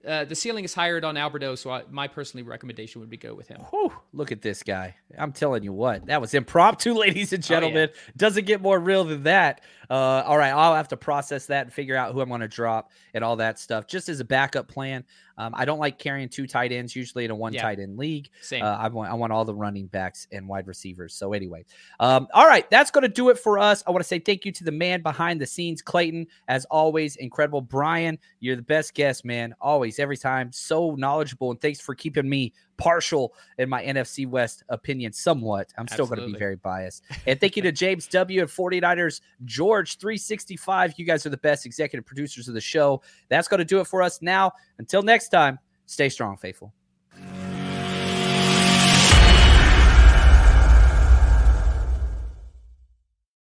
uh, 0.07 0.25
the 0.25 0.35
ceiling 0.35 0.65
is 0.65 0.73
higher 0.73 1.05
on 1.05 1.17
Albert 1.17 1.43
O, 1.43 1.55
so 1.55 1.71
I, 1.71 1.83
my 1.91 2.09
personally 2.09 2.43
recommendation 2.43 3.01
would 3.01 3.11
be 3.11 3.17
go 3.17 3.35
with 3.35 3.49
him. 3.49 3.61
Whew, 3.71 3.93
look 4.13 4.33
at 4.33 4.41
this 4.41 4.63
guy. 4.63 4.97
I'm 5.19 5.33
telling 5.33 5.63
you 5.63 5.73
what, 5.73 6.07
that 6.07 6.21
was 6.21 6.33
impromptu, 6.33 6.95
ladies 6.99 7.33
and 7.33 7.43
gentlemen. 7.43 7.91
Oh, 7.91 7.95
yeah. 7.95 8.13
Doesn't 8.17 8.47
get 8.47 8.63
more 8.63 8.79
real 8.79 9.05
than 9.05 9.25
that. 9.25 9.61
Uh, 9.91 10.23
all 10.25 10.39
right, 10.39 10.53
I'll 10.53 10.75
have 10.75 10.89
to 10.89 10.97
process 10.97 11.47
that 11.47 11.67
and 11.67 11.73
figure 11.73 11.97
out 11.97 12.15
who 12.15 12.21
I'm 12.21 12.29
going 12.29 12.41
to 12.41 12.49
drop 12.49 12.91
and 13.13 13.23
all 13.23 13.37
that 13.37 13.59
stuff. 13.59 13.87
Just 13.87 14.09
as 14.09 14.21
a 14.21 14.25
backup 14.25 14.69
plan, 14.69 15.05
um, 15.41 15.55
I 15.57 15.65
don't 15.65 15.79
like 15.79 15.99
carrying 15.99 16.29
two 16.29 16.47
tight 16.47 16.71
ends 16.71 16.95
usually 16.95 17.25
in 17.25 17.31
a 17.31 17.35
one 17.35 17.55
yeah. 17.55 17.63
tight 17.63 17.81
end 17.81 17.97
league. 17.97 18.29
Same. 18.43 18.63
Uh, 18.63 18.77
I 18.77 18.89
want 18.89 19.11
I 19.11 19.15
want 19.15 19.33
all 19.33 19.47
the 19.47 19.55
running 19.55 19.87
backs 19.87 20.27
and 20.33 20.47
wide 20.47 20.67
receivers. 20.67 21.15
So 21.15 21.33
anyway, 21.33 21.65
um, 21.99 22.29
all 22.35 22.47
right, 22.47 22.69
that's 22.69 22.91
going 22.91 23.03
to 23.03 23.09
do 23.09 23.31
it 23.31 23.39
for 23.39 23.59
us. 23.59 23.83
I 23.87 23.91
want 23.91 24.03
to 24.03 24.09
say 24.09 24.19
thank 24.19 24.45
you 24.45 24.53
to 24.53 24.65
the 24.65 24.73
man 24.73 25.01
behind 25.01 25.41
the 25.41 25.47
scenes, 25.47 25.81
Clayton. 25.81 26.27
As 26.49 26.67
always, 26.67 27.17
incredible. 27.17 27.63
Brian, 27.63 28.19
you're 28.41 28.57
the 28.57 28.61
best 28.61 28.93
guest, 28.93 29.25
man. 29.25 29.55
Always, 29.63 29.99
every 29.99 30.19
time, 30.19 30.53
so 30.53 30.95
knowledgeable, 30.97 31.51
and 31.51 31.61
thanks 31.61 31.81
for 31.81 31.95
keeping 31.95 32.29
me 32.29 32.53
partial 32.81 33.35
in 33.59 33.69
my 33.69 33.85
NFC 33.85 34.27
West 34.27 34.65
opinion 34.69 35.13
somewhat. 35.13 35.73
I'm 35.79 35.87
still 35.87 36.07
going 36.07 36.21
to 36.21 36.27
be 36.27 36.39
very 36.39 36.57
biased. 36.57 37.05
And 37.27 37.39
thank 37.39 37.57
you 37.57 37.63
to 37.63 37.73
James 37.73 38.09
W. 38.09 38.41
and 38.41 38.51
49ers, 38.51 39.21
George 39.45 39.99
365. 39.99 40.95
You 40.97 41.05
guys 41.05 41.25
are 41.27 41.31
the 41.31 41.37
best 41.37 41.67
executive 41.67 42.07
producers 42.07 42.49
of 42.49 42.55
the 42.55 42.61
show. 42.61 43.03
That's 43.29 43.49
going 43.49 43.59
to 43.59 43.65
do 43.65 43.81
it 43.81 43.87
for 43.87 44.03
us 44.03 44.21
now. 44.23 44.53
Until 44.79 45.03
next 45.03 45.29
time, 45.29 45.59
stay 45.87 46.09
strong, 46.09 46.37
faithful. 46.37 46.73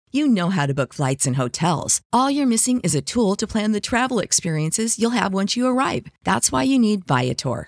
You 0.10 0.28
know 0.28 0.50
how 0.50 0.66
to 0.66 0.74
book 0.74 0.94
flights 0.94 1.28
and 1.28 1.36
hotels. 1.36 2.02
All 2.12 2.32
you're 2.32 2.48
missing 2.48 2.80
is 2.80 2.96
a 2.96 3.02
tool 3.02 3.36
to 3.36 3.46
plan 3.46 3.74
the 3.74 3.82
travel 3.82 4.20
experiences 4.20 4.98
you'll 4.98 5.12
have 5.12 5.34
once 5.34 5.56
you 5.56 5.68
arrive. 5.68 6.08
That's 6.24 6.52
why 6.52 6.64
you 6.64 6.80
need 6.80 7.06
Viator. 7.06 7.68